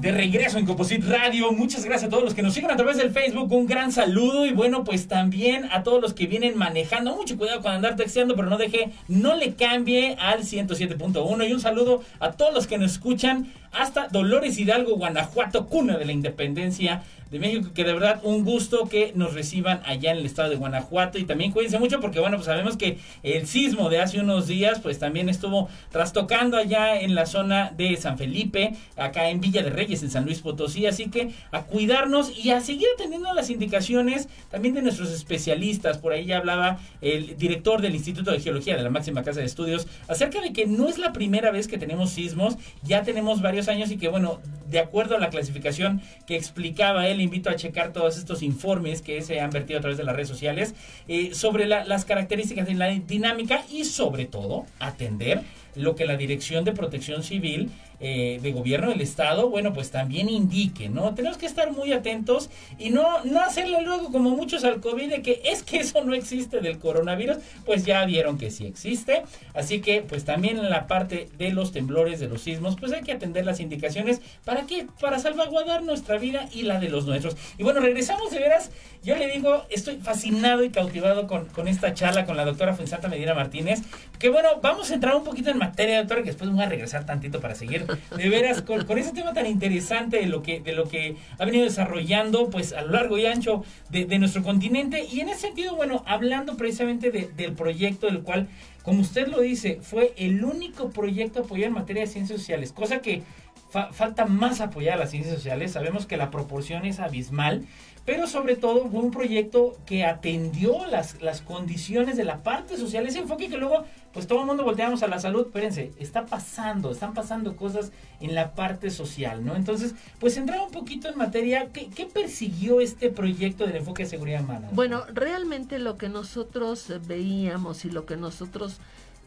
De 0.00 0.12
regreso 0.12 0.58
en 0.58 0.64
Composite 0.64 1.06
Radio. 1.06 1.52
Muchas 1.52 1.84
gracias 1.84 2.08
a 2.08 2.10
todos 2.10 2.24
los 2.24 2.34
que 2.34 2.42
nos 2.42 2.54
siguen 2.54 2.70
a 2.70 2.76
través 2.76 2.96
del 2.96 3.10
Facebook. 3.10 3.52
Un 3.52 3.66
gran 3.66 3.92
saludo 3.92 4.46
y 4.46 4.52
bueno, 4.52 4.82
pues 4.82 5.08
también 5.08 5.68
a 5.70 5.82
todos 5.82 6.00
los 6.00 6.14
que 6.14 6.26
vienen 6.26 6.56
manejando. 6.56 7.14
Mucho 7.14 7.36
cuidado 7.36 7.60
con 7.60 7.72
andar 7.72 7.96
texteando, 7.96 8.34
pero 8.34 8.48
no 8.48 8.56
deje, 8.56 8.90
no 9.08 9.36
le 9.36 9.54
cambie 9.54 10.16
al 10.18 10.40
107.1. 10.40 11.48
Y 11.48 11.52
un 11.52 11.60
saludo 11.60 12.02
a 12.18 12.32
todos 12.32 12.54
los 12.54 12.66
que 12.66 12.78
nos 12.78 12.92
escuchan 12.92 13.52
hasta 13.72 14.08
Dolores 14.08 14.58
Hidalgo, 14.58 14.96
Guanajuato, 14.96 15.66
cuna 15.66 15.96
de 15.96 16.04
la 16.04 16.12
independencia 16.12 17.02
de 17.30 17.38
México, 17.38 17.70
que 17.72 17.84
de 17.84 17.92
verdad 17.92 18.20
un 18.24 18.44
gusto 18.44 18.88
que 18.88 19.12
nos 19.14 19.34
reciban 19.34 19.82
allá 19.86 20.10
en 20.10 20.18
el 20.18 20.26
estado 20.26 20.50
de 20.50 20.56
Guanajuato. 20.56 21.16
Y 21.16 21.24
también 21.24 21.52
cuídense 21.52 21.78
mucho 21.78 22.00
porque 22.00 22.18
bueno, 22.18 22.36
pues 22.36 22.46
sabemos 22.46 22.76
que 22.76 22.98
el 23.22 23.46
sismo 23.46 23.88
de 23.88 24.00
hace 24.00 24.18
unos 24.20 24.48
días 24.48 24.80
pues 24.80 24.98
también 24.98 25.28
estuvo 25.28 25.68
trastocando 25.90 26.56
allá 26.56 27.00
en 27.00 27.14
la 27.14 27.26
zona 27.26 27.72
de 27.76 27.96
San 27.96 28.18
Felipe, 28.18 28.74
acá 28.96 29.30
en 29.30 29.40
Villa 29.40 29.62
de 29.62 29.70
Reyes, 29.70 30.02
en 30.02 30.10
San 30.10 30.24
Luis 30.24 30.40
Potosí, 30.40 30.86
así 30.86 31.08
que 31.08 31.30
a 31.52 31.62
cuidarnos 31.62 32.36
y 32.36 32.50
a 32.50 32.60
seguir 32.60 32.88
atendiendo 32.94 33.32
las 33.32 33.48
indicaciones 33.48 34.28
también 34.50 34.74
de 34.74 34.82
nuestros 34.82 35.10
especialistas, 35.10 35.98
por 35.98 36.12
ahí 36.12 36.24
ya 36.24 36.38
hablaba 36.38 36.80
el 37.00 37.36
director 37.36 37.80
del 37.80 37.94
Instituto 37.94 38.32
de 38.32 38.40
Geología 38.40 38.76
de 38.76 38.82
la 38.82 38.90
máxima 38.90 39.22
casa 39.22 39.38
de 39.38 39.46
estudios 39.46 39.86
acerca 40.08 40.40
de 40.40 40.52
que 40.52 40.66
no 40.66 40.88
es 40.88 40.98
la 40.98 41.12
primera 41.12 41.52
vez 41.52 41.68
que 41.68 41.78
tenemos 41.78 42.10
sismos, 42.10 42.56
ya 42.82 43.02
tenemos 43.02 43.40
varios 43.40 43.59
años 43.68 43.90
y 43.90 43.96
que 43.96 44.08
bueno, 44.08 44.40
de 44.68 44.78
acuerdo 44.78 45.16
a 45.16 45.18
la 45.18 45.30
clasificación 45.30 46.00
que 46.26 46.36
explicaba 46.36 47.08
él, 47.08 47.20
invito 47.20 47.50
a 47.50 47.56
checar 47.56 47.92
todos 47.92 48.18
estos 48.18 48.42
informes 48.42 49.02
que 49.02 49.22
se 49.22 49.40
han 49.40 49.50
vertido 49.50 49.78
a 49.78 49.82
través 49.82 49.98
de 49.98 50.04
las 50.04 50.14
redes 50.14 50.28
sociales 50.28 50.74
eh, 51.08 51.34
sobre 51.34 51.66
las 51.66 52.04
características 52.04 52.66
de 52.66 52.74
la 52.74 52.88
dinámica 52.88 53.62
y 53.70 53.84
sobre 53.84 54.26
todo 54.26 54.66
atender 54.78 55.42
lo 55.76 55.94
que 55.94 56.04
la 56.04 56.16
Dirección 56.16 56.64
de 56.64 56.72
Protección 56.72 57.22
Civil 57.22 57.70
eh, 58.02 58.38
de 58.42 58.52
gobierno 58.52 58.88
del 58.88 59.02
Estado, 59.02 59.50
bueno, 59.50 59.74
pues 59.74 59.90
también 59.90 60.30
indique, 60.30 60.88
¿no? 60.88 61.14
Tenemos 61.14 61.36
que 61.36 61.44
estar 61.44 61.70
muy 61.70 61.92
atentos 61.92 62.48
y 62.78 62.88
no, 62.88 63.22
no 63.24 63.40
hacerle 63.40 63.82
luego 63.82 64.10
como 64.10 64.30
muchos 64.30 64.64
al 64.64 64.80
COVID 64.80 65.10
de 65.10 65.22
que 65.22 65.42
es 65.44 65.62
que 65.62 65.78
eso 65.78 66.02
no 66.02 66.14
existe 66.14 66.60
del 66.60 66.78
coronavirus, 66.78 67.36
pues 67.66 67.84
ya 67.84 68.02
vieron 68.06 68.38
que 68.38 68.50
sí 68.50 68.66
existe. 68.66 69.22
Así 69.52 69.80
que, 69.82 70.00
pues 70.00 70.24
también 70.24 70.58
en 70.58 70.70
la 70.70 70.86
parte 70.86 71.28
de 71.36 71.52
los 71.52 71.72
temblores, 71.72 72.20
de 72.20 72.28
los 72.28 72.40
sismos, 72.40 72.76
pues 72.80 72.92
hay 72.92 73.02
que 73.02 73.12
atender 73.12 73.44
las 73.44 73.60
indicaciones. 73.60 74.22
¿Para 74.44 74.66
qué? 74.66 74.86
Para 75.00 75.18
salvaguardar 75.18 75.82
nuestra 75.82 76.16
vida 76.16 76.48
y 76.52 76.62
la 76.62 76.80
de 76.80 76.88
los 76.88 77.04
nuestros. 77.06 77.36
Y 77.58 77.64
bueno, 77.64 77.80
regresamos 77.80 78.30
de 78.30 78.38
veras. 78.38 78.70
Yo 79.02 79.16
le 79.16 79.28
digo, 79.28 79.64
estoy 79.70 79.96
fascinado 79.96 80.64
y 80.64 80.70
cautivado 80.70 81.26
con, 81.26 81.46
con 81.46 81.68
esta 81.68 81.94
charla 81.94 82.24
con 82.24 82.36
la 82.36 82.44
doctora 82.44 82.74
Fuenzata 82.74 83.08
Medina 83.08 83.34
Martínez. 83.34 83.80
Que 84.18 84.30
bueno, 84.30 84.48
vamos 84.62 84.90
a 84.90 84.94
entrar 84.94 85.14
un 85.16 85.24
poquito 85.24 85.50
en 85.50 85.58
materia, 85.58 85.98
doctora, 85.98 86.22
que 86.22 86.28
después 86.28 86.50
voy 86.50 86.62
a 86.62 86.68
regresar 86.68 87.04
tantito 87.04 87.40
para 87.40 87.54
seguir 87.54 87.86
de 88.16 88.28
veras, 88.28 88.62
con, 88.62 88.98
ese 88.98 89.12
tema 89.12 89.32
tan 89.32 89.46
interesante 89.46 90.18
de 90.18 90.26
lo 90.26 90.42
que, 90.42 90.60
de 90.60 90.72
lo 90.72 90.88
que 90.88 91.16
ha 91.38 91.44
venido 91.44 91.64
desarrollando, 91.64 92.50
pues 92.50 92.72
a 92.72 92.82
lo 92.82 92.92
largo 92.92 93.18
y 93.18 93.26
ancho 93.26 93.64
de, 93.88 94.18
nuestro 94.18 94.42
continente. 94.42 95.04
Y 95.10 95.20
en 95.20 95.28
ese 95.28 95.40
sentido, 95.40 95.76
bueno, 95.76 96.02
hablando 96.06 96.56
precisamente 96.56 97.10
del 97.10 97.52
proyecto 97.52 98.06
del 98.06 98.22
cual, 98.22 98.48
como 98.82 99.00
usted 99.00 99.28
lo 99.28 99.40
dice, 99.40 99.78
fue 99.82 100.12
el 100.16 100.44
único 100.44 100.90
proyecto 100.90 101.40
apoyado 101.40 101.68
en 101.68 101.74
materia 101.74 102.02
de 102.02 102.08
ciencias 102.08 102.40
sociales, 102.40 102.72
cosa 102.72 103.00
que 103.00 103.22
falta 103.70 104.26
más 104.26 104.60
apoyar 104.60 104.94
a 104.94 104.98
las 104.98 105.10
ciencias 105.10 105.36
sociales. 105.36 105.72
Sabemos 105.72 106.06
que 106.06 106.16
la 106.16 106.30
proporción 106.30 106.84
es 106.84 106.98
abismal, 106.98 107.66
pero 108.04 108.26
sobre 108.26 108.56
todo 108.56 108.88
fue 108.88 109.00
un 109.00 109.10
proyecto 109.10 109.76
que 109.86 110.04
atendió 110.04 110.86
las, 110.86 111.20
las 111.22 111.42
condiciones 111.42 112.16
de 112.16 112.24
la 112.24 112.42
parte 112.42 112.76
social, 112.76 113.06
ese 113.06 113.18
enfoque 113.18 113.48
que 113.48 113.56
luego 113.56 113.84
pues 114.12 114.26
todo 114.26 114.40
el 114.40 114.46
mundo 114.46 114.64
volteamos 114.64 115.02
a 115.02 115.06
la 115.06 115.20
salud, 115.20 115.46
espérense, 115.46 115.92
está 115.98 116.26
pasando, 116.26 116.90
están 116.90 117.14
pasando 117.14 117.54
cosas 117.54 117.92
en 118.20 118.34
la 118.34 118.54
parte 118.54 118.90
social, 118.90 119.44
¿no? 119.44 119.54
Entonces, 119.54 119.94
pues 120.18 120.36
entrar 120.36 120.60
un 120.60 120.72
poquito 120.72 121.08
en 121.08 121.16
materia, 121.16 121.68
¿qué, 121.72 122.06
persiguió 122.12 122.80
este 122.80 123.10
proyecto 123.10 123.66
del 123.66 123.76
enfoque 123.76 124.02
de 124.02 124.08
seguridad 124.08 124.42
humana? 124.42 124.68
Bueno, 124.72 125.04
realmente 125.12 125.78
lo 125.78 125.96
que 125.96 126.08
nosotros 126.08 126.92
veíamos 127.06 127.84
y 127.84 127.90
lo 127.90 128.04
que 128.04 128.16
nosotros 128.16 128.78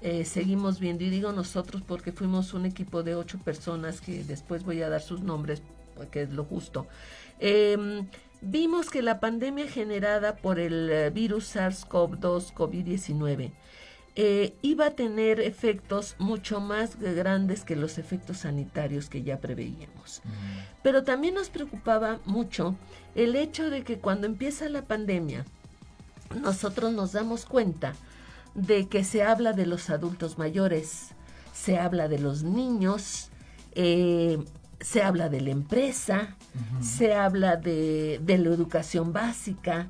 eh, 0.01 0.25
seguimos 0.25 0.81
viendo, 0.81 1.05
y 1.05 1.09
digo 1.09 1.31
nosotros 1.31 1.81
porque 1.87 2.11
fuimos 2.11 2.53
un 2.53 2.65
equipo 2.65 3.03
de 3.03 3.15
ocho 3.15 3.37
personas 3.37 4.01
que 4.01 4.23
después 4.25 4.65
voy 4.65 4.81
a 4.81 4.89
dar 4.89 5.01
sus 5.01 5.21
nombres, 5.21 5.61
porque 5.95 6.23
es 6.23 6.31
lo 6.31 6.43
justo. 6.43 6.87
Em, 7.39 8.05
vimos 8.43 8.89
que 8.89 9.01
la 9.01 9.19
pandemia 9.19 9.67
generada 9.67 10.35
por 10.35 10.59
el 10.59 10.89
eh, 10.89 11.09
virus 11.09 11.55
SARS-CoV-2, 11.55 12.53
COVID-19, 12.53 13.51
eh, 14.15 14.53
iba 14.61 14.87
a 14.87 14.91
tener 14.91 15.39
efectos 15.39 16.15
mucho 16.19 16.59
más 16.59 16.99
grandes 16.99 17.63
que 17.63 17.75
los 17.75 17.97
efectos 17.97 18.39
sanitarios 18.39 19.09
que 19.09 19.23
ya 19.23 19.39
preveíamos. 19.39 20.21
Pero 20.83 21.03
también 21.03 21.33
nos 21.33 21.49
preocupaba 21.49 22.19
mucho 22.25 22.75
el 23.15 23.35
hecho 23.35 23.71
de 23.71 23.83
que 23.83 23.97
cuando 23.97 24.27
empieza 24.27 24.69
la 24.69 24.83
pandemia, 24.83 25.45
nosotros 26.39 26.93
nos 26.93 27.13
damos 27.13 27.45
cuenta 27.45 27.95
de 28.53 28.87
que 28.87 29.03
se 29.03 29.23
habla 29.23 29.53
de 29.53 29.65
los 29.65 29.89
adultos 29.89 30.37
mayores, 30.37 31.09
se 31.53 31.79
habla 31.79 32.07
de 32.07 32.19
los 32.19 32.43
niños, 32.43 33.29
eh, 33.73 34.37
se 34.83 35.01
habla 35.01 35.29
de 35.29 35.41
la 35.41 35.51
empresa, 35.51 36.35
se 36.81 37.13
habla 37.13 37.55
de, 37.55 38.19
de, 38.21 38.37
la 38.37 38.49
educación 38.49 39.13
básica, 39.13 39.87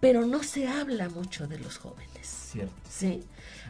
pero 0.00 0.24
no 0.24 0.42
se 0.42 0.66
habla 0.66 1.10
mucho 1.10 1.46
de 1.46 1.58
los 1.58 1.76
jóvenes. 1.76 2.26
Cierto. 2.26 2.72
¿sí? 2.88 3.22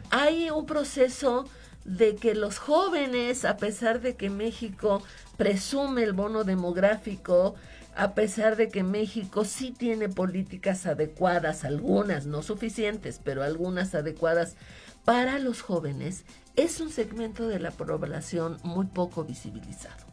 Hay 0.09 0.49
un 0.49 0.65
proceso 0.65 1.45
de 1.83 2.15
que 2.15 2.35
los 2.35 2.57
jóvenes, 2.57 3.43
a 3.43 3.57
pesar 3.57 4.01
de 4.01 4.15
que 4.15 4.29
México 4.29 5.03
presume 5.35 6.03
el 6.03 6.13
bono 6.13 6.45
demográfico, 6.45 7.55
a 7.95 8.13
pesar 8.13 8.55
de 8.55 8.69
que 8.69 8.83
México 8.83 9.43
sí 9.43 9.71
tiene 9.77 10.07
políticas 10.07 10.85
adecuadas, 10.85 11.65
algunas 11.65 12.25
no 12.25 12.43
suficientes, 12.43 13.19
pero 13.21 13.43
algunas 13.43 13.93
adecuadas 13.93 14.55
para 15.03 15.37
los 15.39 15.61
jóvenes, 15.61 16.23
es 16.55 16.79
un 16.79 16.91
segmento 16.91 17.47
de 17.47 17.59
la 17.59 17.71
población 17.71 18.57
muy 18.63 18.85
poco 18.85 19.25
visibilizado. 19.25 20.10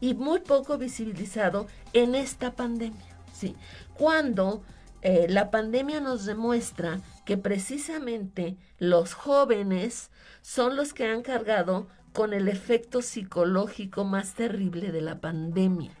Y 0.00 0.14
muy 0.14 0.40
poco 0.40 0.78
visibilizado 0.78 1.66
en 1.92 2.14
esta 2.14 2.54
pandemia, 2.54 3.16
¿sí? 3.32 3.56
Cuando 3.94 4.62
eh, 5.02 5.26
la 5.28 5.50
pandemia 5.50 6.00
nos 6.00 6.24
demuestra 6.24 7.00
que 7.24 7.36
precisamente 7.36 8.56
los 8.78 9.14
jóvenes 9.14 10.10
son 10.42 10.76
los 10.76 10.92
que 10.92 11.06
han 11.06 11.22
cargado 11.22 11.88
con 12.12 12.32
el 12.32 12.48
efecto 12.48 13.02
psicológico 13.02 14.04
más 14.04 14.34
terrible 14.34 14.92
de 14.92 15.00
la 15.00 15.20
pandemia 15.20 15.92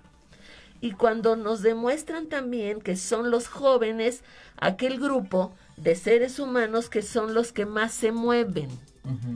y 0.84 0.92
cuando 0.92 1.34
nos 1.34 1.62
demuestran 1.62 2.26
también 2.26 2.82
que 2.82 2.94
son 2.96 3.30
los 3.30 3.48
jóvenes 3.48 4.22
aquel 4.58 5.00
grupo 5.00 5.54
de 5.76 5.94
seres 5.94 6.38
humanos 6.38 6.88
que 6.88 7.02
son 7.02 7.34
los 7.34 7.52
que 7.52 7.66
más 7.66 7.92
se 7.92 8.12
mueven 8.12 8.68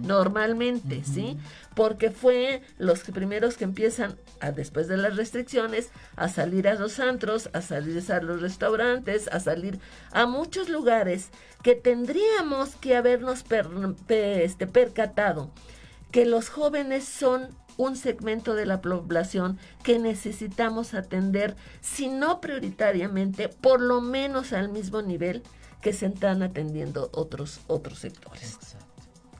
normalmente, 0.02 1.02
¿sí? 1.04 1.36
Porque 1.74 2.10
fue 2.10 2.62
los 2.78 3.00
primeros 3.00 3.56
que 3.56 3.64
empiezan 3.64 4.16
a, 4.40 4.50
después 4.50 4.88
de 4.88 4.96
las 4.96 5.16
restricciones 5.16 5.90
a 6.16 6.28
salir 6.28 6.68
a 6.68 6.74
los 6.74 6.98
antros, 7.00 7.50
a 7.52 7.60
salir 7.60 8.02
a 8.10 8.20
los 8.22 8.40
restaurantes, 8.40 9.28
a 9.28 9.40
salir 9.40 9.78
a 10.10 10.26
muchos 10.26 10.70
lugares 10.70 11.28
que 11.62 11.74
tendríamos 11.74 12.76
que 12.76 12.96
habernos 12.96 13.44
este, 14.08 14.66
percatado 14.66 15.50
que 16.10 16.24
los 16.24 16.48
jóvenes 16.48 17.04
son 17.04 17.48
un 17.76 17.94
segmento 17.94 18.54
de 18.54 18.66
la 18.66 18.80
población 18.80 19.58
que 19.82 19.98
necesitamos 19.98 20.94
atender, 20.94 21.56
si 21.80 22.08
no 22.08 22.40
prioritariamente, 22.40 23.48
por 23.48 23.80
lo 23.80 24.00
menos 24.00 24.52
al 24.52 24.68
mismo 24.70 25.02
nivel 25.02 25.42
que 25.80 25.92
se 25.92 26.06
están 26.06 26.42
atendiendo 26.42 27.10
otros, 27.12 27.60
otros 27.66 27.98
sectores. 27.98 28.58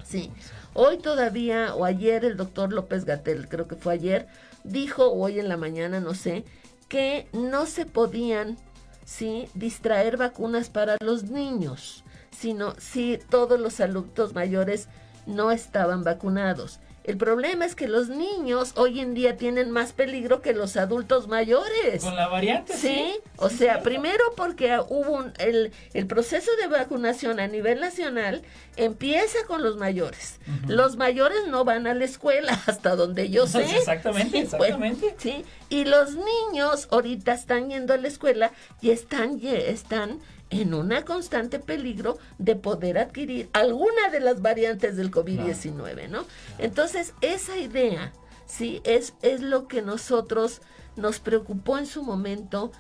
Sí. 0.05 0.31
Hoy 0.75 0.99
todavía, 0.99 1.75
o 1.75 1.85
ayer, 1.85 2.25
el 2.25 2.37
doctor 2.37 2.73
López 2.73 3.05
Gatel, 3.05 3.49
creo 3.49 3.69
que 3.69 3.77
fue 3.77 3.95
ayer, 3.95 4.29
dijo, 4.65 5.07
o 5.07 5.25
hoy 5.25 5.39
en 5.39 5.49
la 5.49 5.57
mañana, 5.57 6.01
no 6.01 6.15
sé, 6.15 6.45
que 6.89 7.29
no 7.33 7.67
se 7.67 7.85
podían, 7.85 8.57
¿sí? 9.05 9.49
Distraer 9.55 10.17
vacunas 10.17 10.71
para 10.71 10.97
los 11.01 11.25
niños, 11.25 12.05
sino 12.31 12.75
si 12.79 13.19
todos 13.29 13.61
los 13.61 13.81
adultos 13.81 14.35
mayores 14.35 14.89
no 15.27 15.51
estaban 15.51 16.05
vacunados. 16.05 16.81
El 17.09 17.17
problema 17.17 17.65
es 17.65 17.75
que 17.75 17.89
los 17.89 18.11
niños 18.11 18.73
hoy 18.77 19.01
en 19.01 19.15
día 19.15 19.39
tienen 19.39 19.71
más 19.71 19.95
peligro 19.95 20.43
que 20.43 20.53
los 20.53 20.77
adultos 20.77 21.27
mayores. 21.27 22.05
Con 22.05 22.15
la 22.15 22.29
variante. 22.29 22.77
Sí, 22.77 23.15
o 23.37 23.49
sea, 23.49 23.83
primero 23.83 24.23
porque 24.37 24.79
hubo 24.91 25.13
un, 25.13 25.33
el, 25.39 25.73
el, 25.95 26.07
proceso 26.07 26.51
de 26.61 26.67
vacunación 26.67 27.41
a 27.41 27.47
nivel 27.47 27.81
nacional 27.81 28.43
empieza 28.77 29.39
con 29.47 29.63
los 29.63 29.79
mayores. 29.79 30.39
Los 30.67 30.99
mayores 30.99 31.47
no 31.49 31.65
van 31.65 31.87
a 31.87 31.95
la 31.95 32.05
escuela 32.05 32.53
hasta 32.67 32.95
donde 32.95 33.31
yo 33.31 33.47
sé. 33.47 33.63
exactamente, 33.63 34.41
exactamente. 34.41 35.15
sí, 35.17 35.47
y 35.71 35.87
los 35.87 36.11
niños 36.15 36.89
ahorita 36.91 37.33
están 37.33 37.71
yendo 37.71 37.95
a 37.95 37.97
la 37.97 38.09
escuela 38.09 38.53
y 38.83 38.91
están, 38.91 39.41
están 39.43 40.21
en 40.51 40.75
una 40.75 41.05
constante 41.05 41.59
peligro 41.59 42.19
de 42.39 42.57
poder 42.57 42.99
adquirir 42.99 43.51
alguna 43.53 44.09
de 44.11 44.21
las 44.21 44.41
variantes 44.41 44.97
del 44.97 45.11
COVID-19, 45.11 46.09
¿no? 46.09 46.25
Entonces, 46.59 47.15
esa 47.21 47.59
idea, 47.59 48.13
sí, 48.47 48.81
es, 48.85 49.15
es 49.23 49.41
lo 49.41 49.69
que 49.69 49.83
nosotros 49.83 50.63
nos 50.97 51.21
preocupó 51.21 51.79
en 51.79 51.87
su 51.87 52.03
momento 52.03 52.73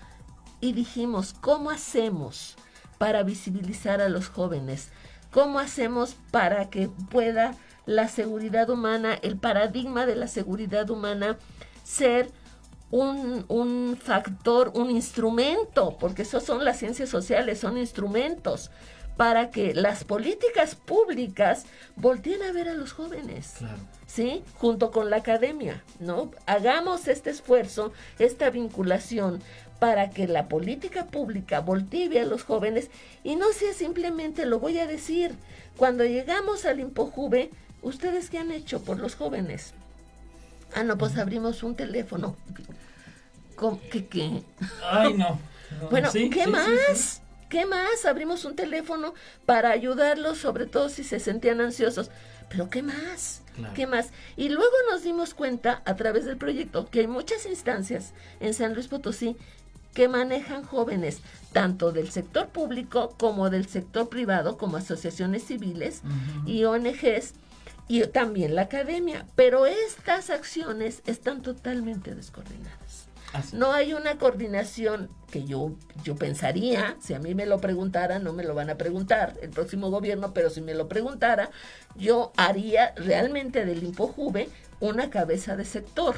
y 0.60 0.72
dijimos, 0.72 1.34
¿cómo 1.40 1.70
hacemos 1.70 2.56
para 2.96 3.22
visibilizar 3.22 4.00
a 4.00 4.08
los 4.08 4.28
jóvenes? 4.28 4.88
¿Cómo 5.30 5.58
hacemos 5.58 6.16
para 6.30 6.70
que 6.70 6.88
pueda 7.10 7.54
la 7.86 8.08
seguridad 8.08 8.68
humana, 8.70 9.14
el 9.22 9.38
paradigma 9.38 10.04
de 10.04 10.16
la 10.16 10.26
seguridad 10.26 10.90
humana, 10.90 11.38
ser 11.84 12.30
un, 12.90 13.44
un, 13.48 13.98
factor, 14.00 14.72
un 14.74 14.90
instrumento, 14.90 15.96
porque 15.98 16.22
eso 16.22 16.40
son 16.40 16.64
las 16.64 16.78
ciencias 16.78 17.08
sociales, 17.08 17.60
son 17.60 17.78
instrumentos 17.78 18.70
para 19.18 19.50
que 19.50 19.74
las 19.74 20.04
políticas 20.04 20.76
públicas 20.76 21.66
volteen 21.96 22.40
a 22.42 22.52
ver 22.52 22.68
a 22.68 22.74
los 22.74 22.92
jóvenes, 22.92 23.56
¿sí? 24.06 24.44
Junto 24.54 24.92
con 24.92 25.10
la 25.10 25.16
academia, 25.16 25.82
¿no? 25.98 26.30
Hagamos 26.46 27.08
este 27.08 27.30
esfuerzo, 27.30 27.92
esta 28.20 28.48
vinculación 28.50 29.42
para 29.80 30.10
que 30.10 30.28
la 30.28 30.48
política 30.48 31.06
pública 31.06 31.60
voltee 31.60 32.20
a 32.20 32.26
los 32.26 32.44
jóvenes 32.44 32.90
y 33.24 33.34
no 33.34 33.52
sea 33.52 33.72
simplemente, 33.72 34.46
lo 34.46 34.60
voy 34.60 34.78
a 34.78 34.86
decir, 34.86 35.34
cuando 35.76 36.04
llegamos 36.04 36.64
al 36.64 36.78
Impojuve, 36.78 37.50
¿ustedes 37.82 38.30
qué 38.30 38.38
han 38.38 38.52
hecho 38.52 38.82
por 38.82 39.00
los 39.00 39.16
jóvenes? 39.16 39.74
Ah, 40.74 40.82
no, 40.82 40.98
pues 40.98 41.16
abrimos 41.16 41.62
un 41.62 41.74
teléfono. 41.74 42.36
¿Qué 43.90 44.06
qué? 44.06 44.42
Ay, 44.84 45.14
no. 45.14 45.40
bueno, 45.90 46.10
¿qué 46.12 46.46
más? 46.46 47.22
¿Qué 47.48 47.66
más? 47.66 48.04
Abrimos 48.04 48.44
un 48.44 48.54
teléfono 48.54 49.14
para 49.46 49.70
ayudarlos, 49.70 50.38
sobre 50.38 50.66
todo 50.66 50.88
si 50.88 51.02
se 51.02 51.18
sentían 51.18 51.60
ansiosos. 51.60 52.10
Pero 52.48 52.70
¿qué 52.70 52.82
más? 52.82 53.42
¿Qué 53.74 53.86
más? 53.86 54.10
Y 54.36 54.50
luego 54.50 54.72
nos 54.90 55.02
dimos 55.02 55.34
cuenta 55.34 55.82
a 55.84 55.96
través 55.96 56.24
del 56.24 56.36
proyecto 56.36 56.88
que 56.88 57.00
hay 57.00 57.06
muchas 57.06 57.44
instancias 57.46 58.12
en 58.40 58.54
San 58.54 58.74
Luis 58.74 58.86
Potosí 58.86 59.36
que 59.94 60.08
manejan 60.08 60.62
jóvenes, 60.62 61.20
tanto 61.52 61.90
del 61.90 62.10
sector 62.10 62.48
público 62.48 63.14
como 63.18 63.50
del 63.50 63.66
sector 63.66 64.08
privado, 64.08 64.56
como 64.56 64.76
asociaciones 64.76 65.44
civiles 65.44 66.02
y 66.46 66.64
ONGs, 66.64 67.34
y 67.88 68.06
también 68.06 68.54
la 68.54 68.62
academia. 68.62 69.26
Pero 69.34 69.66
estas 69.66 70.30
acciones 70.30 71.02
están 71.06 71.42
totalmente 71.42 72.14
descoordinadas. 72.14 73.08
No 73.52 73.72
hay 73.72 73.92
una 73.92 74.16
coordinación 74.16 75.10
que 75.30 75.44
yo, 75.44 75.72
yo 76.02 76.16
pensaría, 76.16 76.96
si 77.00 77.12
a 77.12 77.18
mí 77.18 77.34
me 77.34 77.44
lo 77.44 77.60
preguntara, 77.60 78.18
no 78.18 78.32
me 78.32 78.42
lo 78.42 78.54
van 78.54 78.70
a 78.70 78.78
preguntar 78.78 79.34
el 79.42 79.50
próximo 79.50 79.90
gobierno, 79.90 80.32
pero 80.32 80.48
si 80.48 80.62
me 80.62 80.74
lo 80.74 80.88
preguntara, 80.88 81.50
yo 81.94 82.32
haría 82.36 82.94
realmente 82.96 83.66
del 83.66 83.82
InfoJuve 83.82 84.48
una 84.80 85.10
cabeza 85.10 85.56
de 85.56 85.66
sector 85.66 86.14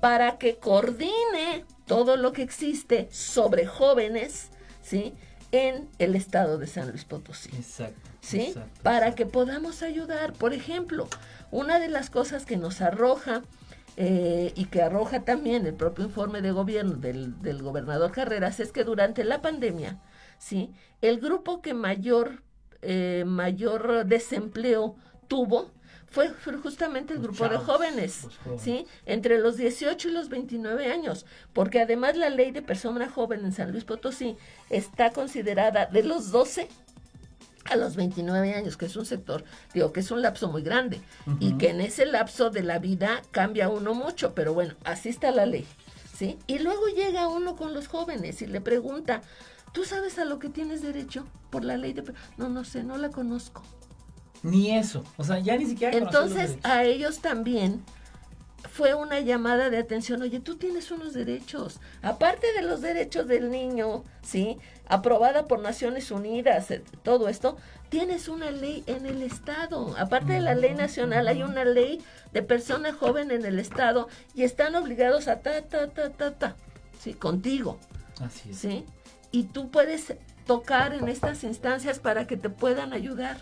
para 0.00 0.38
que 0.38 0.58
coordine 0.58 1.64
todo 1.86 2.16
lo 2.16 2.32
que 2.32 2.42
existe 2.42 3.08
sobre 3.10 3.66
jóvenes, 3.66 4.50
¿sí? 4.82 5.14
En 5.52 5.88
el 5.98 6.16
estado 6.16 6.58
de 6.58 6.66
San 6.66 6.90
Luis 6.90 7.04
Potosí. 7.04 7.50
Exacto. 7.56 8.00
¿Sí? 8.20 8.54
para 8.82 9.14
que 9.14 9.24
podamos 9.24 9.82
ayudar. 9.82 10.32
Por 10.32 10.52
ejemplo, 10.52 11.08
una 11.52 11.78
de 11.78 11.88
las 11.88 12.10
cosas 12.10 12.44
que 12.44 12.56
nos 12.56 12.80
arroja 12.80 13.42
eh, 13.96 14.52
y 14.56 14.66
que 14.66 14.82
arroja 14.82 15.20
también 15.20 15.64
el 15.64 15.74
propio 15.74 16.04
informe 16.04 16.42
de 16.42 16.50
gobierno 16.50 16.96
del, 16.96 17.40
del 17.40 17.62
gobernador 17.62 18.12
Carreras, 18.12 18.60
es 18.60 18.72
que 18.72 18.84
durante 18.84 19.24
la 19.24 19.40
pandemia, 19.40 20.00
¿sí? 20.38 20.74
el 21.00 21.18
grupo 21.18 21.62
que 21.62 21.72
mayor, 21.72 22.42
eh, 22.82 23.24
mayor 23.26 24.04
desempleo 24.04 24.96
tuvo 25.28 25.70
fue 26.10 26.30
justamente 26.62 27.12
el 27.12 27.20
grupo 27.20 27.48
de 27.48 27.58
jóvenes, 27.58 28.26
¿sí? 28.58 28.86
Entre 29.04 29.38
los 29.38 29.56
18 29.56 30.08
y 30.08 30.12
los 30.12 30.28
29 30.28 30.90
años, 30.90 31.26
porque 31.52 31.80
además 31.80 32.16
la 32.16 32.30
ley 32.30 32.52
de 32.52 32.62
persona 32.62 33.08
joven 33.08 33.44
en 33.44 33.52
San 33.52 33.72
Luis 33.72 33.84
Potosí 33.84 34.36
está 34.70 35.10
considerada 35.10 35.86
de 35.86 36.02
los 36.02 36.30
12 36.30 36.68
a 37.64 37.76
los 37.76 37.96
29 37.96 38.54
años, 38.54 38.76
que 38.76 38.86
es 38.86 38.96
un 38.96 39.06
sector, 39.06 39.44
digo, 39.74 39.92
que 39.92 40.00
es 40.00 40.10
un 40.10 40.22
lapso 40.22 40.48
muy 40.48 40.62
grande 40.62 41.00
y 41.40 41.58
que 41.58 41.70
en 41.70 41.80
ese 41.80 42.06
lapso 42.06 42.50
de 42.50 42.62
la 42.62 42.78
vida 42.78 43.22
cambia 43.30 43.68
uno 43.68 43.92
mucho, 43.92 44.34
pero 44.34 44.54
bueno, 44.54 44.74
así 44.84 45.08
está 45.08 45.32
la 45.32 45.46
ley, 45.46 45.66
¿sí? 46.16 46.38
Y 46.46 46.60
luego 46.60 46.86
llega 46.86 47.28
uno 47.28 47.56
con 47.56 47.74
los 47.74 47.88
jóvenes 47.88 48.40
y 48.40 48.46
le 48.46 48.60
pregunta, 48.60 49.22
¿tú 49.72 49.84
sabes 49.84 50.18
a 50.18 50.24
lo 50.24 50.38
que 50.38 50.48
tienes 50.48 50.82
derecho 50.82 51.26
por 51.50 51.64
la 51.64 51.76
ley 51.76 51.92
de... 51.92 52.04
No, 52.36 52.48
no 52.48 52.64
sé, 52.64 52.84
no 52.84 52.96
la 52.96 53.10
conozco. 53.10 53.62
Ni 54.46 54.76
eso. 54.76 55.02
O 55.16 55.24
sea, 55.24 55.40
ya 55.40 55.56
ni 55.56 55.66
siquiera. 55.66 55.96
Entonces, 55.96 56.56
a 56.62 56.84
ellos 56.84 57.18
también 57.18 57.82
fue 58.70 58.94
una 58.94 59.18
llamada 59.18 59.70
de 59.70 59.78
atención. 59.78 60.22
Oye, 60.22 60.38
tú 60.38 60.56
tienes 60.56 60.90
unos 60.92 61.14
derechos. 61.14 61.80
Aparte 62.00 62.52
de 62.52 62.62
los 62.62 62.80
derechos 62.80 63.26
del 63.26 63.50
niño, 63.50 64.04
¿sí? 64.22 64.58
Aprobada 64.88 65.46
por 65.46 65.60
Naciones 65.60 66.12
Unidas, 66.12 66.70
eh, 66.70 66.84
todo 67.02 67.28
esto, 67.28 67.56
tienes 67.88 68.28
una 68.28 68.52
ley 68.52 68.84
en 68.86 69.06
el 69.06 69.22
Estado. 69.22 69.96
Aparte 69.98 70.34
de 70.34 70.40
la 70.40 70.54
ley 70.54 70.74
nacional, 70.74 71.26
hay 71.26 71.42
una 71.42 71.64
ley 71.64 72.00
de 72.32 72.42
persona 72.42 72.92
joven 72.92 73.32
en 73.32 73.44
el 73.44 73.58
Estado 73.58 74.08
y 74.34 74.44
están 74.44 74.76
obligados 74.76 75.26
a 75.26 75.40
ta, 75.40 75.62
ta, 75.62 75.88
ta, 75.88 76.10
ta, 76.10 76.34
ta, 76.34 76.56
¿sí? 77.00 77.14
Contigo. 77.14 77.78
Así 78.20 78.50
es. 78.50 78.58
¿Sí? 78.58 78.84
Y 79.32 79.44
tú 79.44 79.70
puedes 79.70 80.14
tocar 80.46 80.94
en 80.94 81.08
estas 81.08 81.42
instancias 81.42 81.98
para 81.98 82.28
que 82.28 82.36
te 82.36 82.48
puedan 82.48 82.92
ayudar. 82.92 83.38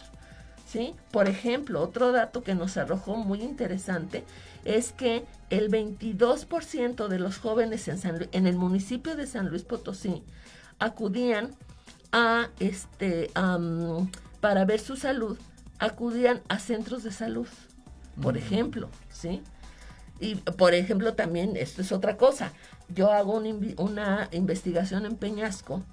¿Sí? 0.75 0.97
Por 1.13 1.29
ejemplo, 1.29 1.81
otro 1.81 2.11
dato 2.11 2.43
que 2.43 2.57
nos 2.57 2.77
arrojó 2.77 3.15
muy 3.15 3.43
interesante 3.43 4.25
es 4.65 4.91
que 4.91 5.25
el 5.49 5.71
22% 5.71 7.07
de 7.07 7.19
los 7.21 7.39
jóvenes 7.39 7.87
en, 7.87 8.29
en 8.33 8.47
el 8.49 8.57
municipio 8.57 9.15
de 9.15 9.29
San 9.29 9.51
Luis 9.51 9.63
Potosí 9.63 10.25
acudían 10.81 11.55
a 12.11 12.49
este 12.59 13.31
para 14.41 14.65
ver 14.65 14.81
su 14.81 14.97
salud, 14.97 15.39
acudían 15.79 16.43
a 16.49 16.59
centros 16.59 17.05
de 17.05 17.13
salud, 17.13 17.47
por 18.21 18.37
ejemplo, 18.37 18.89
¿sí? 19.13 19.43
Y 20.19 20.35
por 20.35 20.75
ejemplo 20.75 21.15
también, 21.15 21.57
esto 21.57 21.83
es 21.83 21.93
otra 21.93 22.17
cosa, 22.17 22.53
yo 22.89 23.13
hago 23.13 23.41
una 23.79 24.29
investigación 24.33 25.07
en 25.07 25.15
Peñasco 25.15 25.85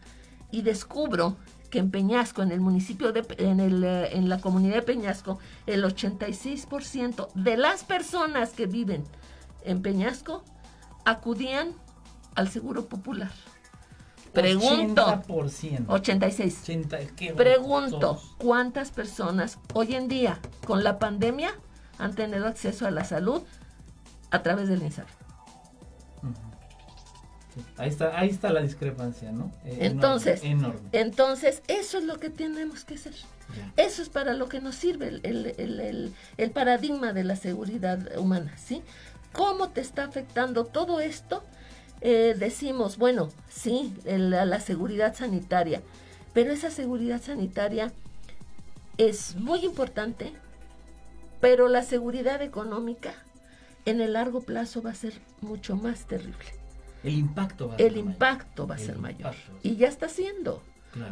y 0.49 0.63
descubro 0.63 1.37
que 1.71 1.79
en 1.79 1.89
Peñasco, 1.89 2.43
en 2.43 2.51
el 2.51 2.59
municipio 2.59 3.11
de, 3.11 3.25
en, 3.39 3.59
el, 3.59 3.83
eh, 3.83 4.15
en 4.15 4.29
la 4.29 4.39
comunidad 4.39 4.75
de 4.75 4.81
Peñasco, 4.83 5.39
el 5.65 5.83
86% 5.83 7.33
de 7.33 7.57
las 7.57 7.83
personas 7.83 8.51
que 8.51 8.67
viven 8.67 9.03
en 9.63 9.81
Peñasco 9.81 10.43
acudían 11.05 11.73
al 12.35 12.49
Seguro 12.49 12.85
Popular. 12.85 13.31
Pregunto. 14.33 15.05
80%. 15.27 15.85
86. 15.87 16.63
Pregunto, 17.35 18.21
¿cuántas 18.37 18.91
personas 18.91 19.59
hoy 19.73 19.95
en 19.95 20.07
día 20.07 20.39
con 20.65 20.83
la 20.83 20.99
pandemia 20.99 21.53
han 21.97 22.15
tenido 22.15 22.47
acceso 22.47 22.85
a 22.85 22.91
la 22.91 23.03
salud 23.03 23.41
a 24.29 24.41
través 24.41 24.69
del 24.69 24.83
INSAR? 24.83 25.07
Ahí, 27.77 27.89
está, 27.89 28.19
ahí 28.19 28.29
está 28.29 28.51
la 28.51 28.61
discrepancia, 28.61 29.31
¿no? 29.31 29.51
Eh, 29.65 29.77
entonces, 29.81 30.41
entonces, 30.91 31.61
eso 31.67 31.97
es 31.97 32.03
lo 32.03 32.19
que 32.19 32.29
tenemos 32.29 32.85
que 32.85 32.95
hacer. 32.95 33.13
Eso 33.75 34.01
es 34.01 34.09
para 34.09 34.33
lo 34.33 34.47
que 34.47 34.61
nos 34.61 34.75
sirve 34.75 35.07
el, 35.07 35.21
el, 35.57 36.13
el, 36.37 36.51
paradigma 36.51 37.11
de 37.11 37.25
la 37.25 37.35
seguridad 37.35 38.17
humana, 38.17 38.57
¿sí? 38.57 38.81
¿Cómo 39.33 39.69
te 39.69 39.81
está 39.81 40.05
afectando 40.05 40.65
todo 40.65 41.01
esto? 41.01 41.43
Eh, 41.99 42.35
decimos, 42.37 42.97
bueno, 42.97 43.29
sí, 43.49 43.93
la, 44.05 44.45
la 44.45 44.59
seguridad 44.61 45.15
sanitaria, 45.15 45.81
pero 46.33 46.53
esa 46.53 46.71
seguridad 46.71 47.21
sanitaria 47.21 47.91
es 48.97 49.35
muy 49.35 49.65
importante, 49.65 50.31
pero 51.41 51.67
la 51.67 51.83
seguridad 51.83 52.41
económica 52.41 53.13
en 53.85 53.99
el 53.99 54.13
largo 54.13 54.41
plazo 54.41 54.81
va 54.81 54.91
a 54.91 54.95
ser 54.95 55.13
mucho 55.41 55.75
más 55.75 56.05
terrible. 56.05 56.60
El 57.03 57.17
impacto 57.17 57.69
va 57.69 57.75
a 57.75 57.77
ser 57.77 57.87
El 57.87 57.97
impacto 57.97 58.67
va 58.67 58.75
a 58.75 58.77
ser 58.77 58.97
mayor. 58.97 59.33
Y 59.63 59.75
ya 59.75 59.87
está 59.87 60.09
siendo. 60.09 60.61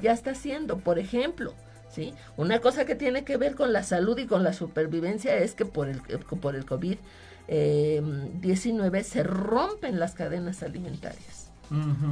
Ya 0.02 0.12
está 0.12 0.36
siendo. 0.36 0.80
Por 0.80 0.99
ejemplo, 0.99 1.54
¿sí? 1.89 2.13
Una 2.38 2.60
cosa 2.60 2.86
que 2.86 2.95
tiene 2.95 3.23
que 3.23 3.38
ver 3.38 3.56
con 3.56 3.73
la 3.73 3.84
salud 3.84 4.17
y 4.17 4.25
con 4.25 4.43
la 4.43 4.54
supervivencia 4.54 5.38
es 5.38 5.56
que 5.56 5.65
por 5.65 5.88
el, 5.89 6.02
por 6.02 6.56
el 6.56 6.65
COVID-19 6.65 6.99
eh, 7.47 9.04
se 9.04 9.23
rompen 9.23 9.99
las 9.99 10.13
cadenas 10.13 10.63
alimentarias. 10.63 11.49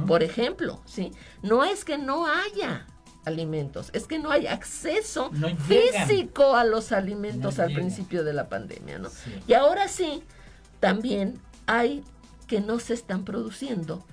Por 0.06 0.22
ejemplo, 0.22 0.80
¿sí? 0.86 1.10
No 1.42 1.64
es 1.64 1.84
que 1.84 1.98
no 1.98 2.26
haya 2.26 2.86
alimentos, 3.24 3.90
es 3.92 4.06
que 4.06 4.20
no 4.20 4.30
hay 4.30 4.46
acceso 4.46 5.32
físico 5.66 6.54
a 6.54 6.64
los 6.64 6.92
alimentos 6.92 7.58
al 7.58 7.72
principio 7.72 8.22
de 8.22 8.32
la 8.32 8.48
pandemia, 8.48 8.98
¿no? 8.98 9.08
Y 9.48 9.54
ahora 9.54 9.88
sí, 9.88 10.22
también 10.78 11.40
hay 11.66 12.04
que 12.48 12.60
no 12.60 12.80
se 12.80 12.94
están 12.94 13.24
produciendo 13.24 14.04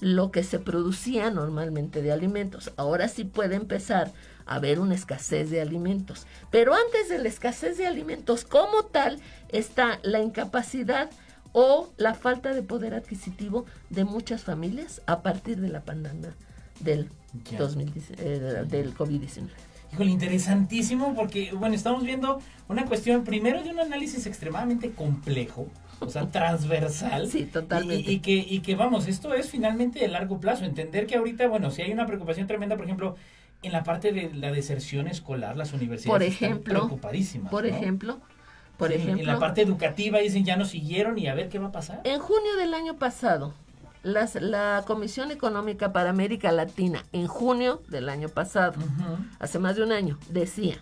lo 0.00 0.30
que 0.30 0.42
se 0.42 0.58
producía 0.58 1.30
normalmente 1.30 2.02
de 2.02 2.12
alimentos. 2.12 2.72
Ahora 2.76 3.08
sí 3.08 3.24
puede 3.24 3.54
empezar 3.54 4.12
a 4.44 4.56
haber 4.56 4.80
una 4.80 4.94
escasez 4.94 5.48
de 5.48 5.62
alimentos. 5.62 6.26
Pero 6.50 6.74
antes 6.74 7.08
de 7.08 7.18
la 7.18 7.28
escasez 7.28 7.78
de 7.78 7.86
alimentos 7.86 8.44
como 8.44 8.84
tal 8.84 9.18
está 9.48 10.00
la 10.02 10.20
incapacidad 10.20 11.10
o 11.52 11.88
la 11.96 12.14
falta 12.14 12.52
de 12.52 12.62
poder 12.62 12.94
adquisitivo 12.94 13.64
de 13.88 14.04
muchas 14.04 14.42
familias 14.42 15.00
a 15.06 15.22
partir 15.22 15.60
de 15.60 15.68
la 15.68 15.82
pandemia 15.82 16.34
del, 16.80 17.08
eh, 18.18 18.64
del 18.68 18.94
COVID-19. 18.94 19.48
Híjole, 19.92 20.10
interesantísimo 20.10 21.14
porque, 21.14 21.52
bueno, 21.52 21.76
estamos 21.76 22.02
viendo 22.02 22.40
una 22.68 22.84
cuestión 22.84 23.22
primero 23.22 23.62
de 23.62 23.70
un 23.70 23.78
análisis 23.78 24.26
extremadamente 24.26 24.90
complejo, 24.90 25.68
o 26.00 26.08
sea, 26.08 26.26
transversal. 26.28 27.28
Sí, 27.28 27.44
totalmente. 27.44 28.10
Y, 28.10 28.20
que, 28.20 28.32
y 28.32 28.60
que, 28.60 28.74
vamos, 28.74 29.06
esto 29.08 29.34
es 29.34 29.50
finalmente 29.50 29.98
de 29.98 30.08
largo 30.08 30.40
plazo. 30.40 30.64
Entender 30.64 31.06
que 31.06 31.16
ahorita, 31.16 31.48
bueno, 31.48 31.70
si 31.70 31.82
hay 31.82 31.92
una 31.92 32.06
preocupación 32.06 32.46
tremenda, 32.46 32.76
por 32.76 32.84
ejemplo, 32.84 33.16
en 33.62 33.72
la 33.72 33.82
parte 33.82 34.12
de 34.12 34.32
la 34.34 34.52
deserción 34.52 35.08
escolar, 35.08 35.56
las 35.56 35.72
universidades 35.72 36.10
por 36.12 36.22
ejemplo, 36.22 36.74
están 36.74 36.88
preocupadísimas. 36.88 37.50
Por 37.50 37.66
ejemplo, 37.66 38.20
por 38.76 38.92
ejemplo. 38.92 39.20
En 39.20 39.26
la 39.26 39.38
parte 39.38 39.62
educativa 39.62 40.18
dicen 40.18 40.44
ya 40.44 40.56
no 40.56 40.64
siguieron 40.64 41.18
y 41.18 41.28
a 41.28 41.34
ver 41.34 41.48
qué 41.48 41.58
va 41.58 41.68
a 41.68 41.72
pasar. 41.72 42.00
En 42.04 42.20
junio 42.20 42.56
del 42.56 42.74
año 42.74 42.96
pasado, 42.96 43.54
las, 44.02 44.34
la 44.36 44.84
Comisión 44.86 45.30
Económica 45.30 45.92
para 45.92 46.10
América 46.10 46.52
Latina, 46.52 47.04
en 47.12 47.26
junio 47.26 47.82
del 47.88 48.08
año 48.08 48.28
pasado, 48.28 48.74
hace 49.38 49.58
más 49.58 49.76
de 49.76 49.82
un 49.82 49.92
año, 49.92 50.18
decía 50.28 50.76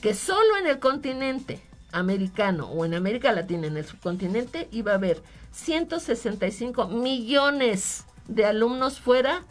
que 0.00 0.14
solo 0.14 0.56
en 0.60 0.68
el 0.68 0.78
continente 0.78 1.60
americano 1.92 2.68
o 2.68 2.84
en 2.84 2.94
América 2.94 3.32
Latina, 3.32 3.66
en 3.66 3.76
el 3.76 3.84
subcontinente, 3.84 4.68
iba 4.70 4.92
a 4.92 4.96
haber 4.96 5.22
165 5.52 6.88
millones 6.88 8.04
de 8.26 8.44
alumnos 8.46 9.00
fuera 9.00 9.42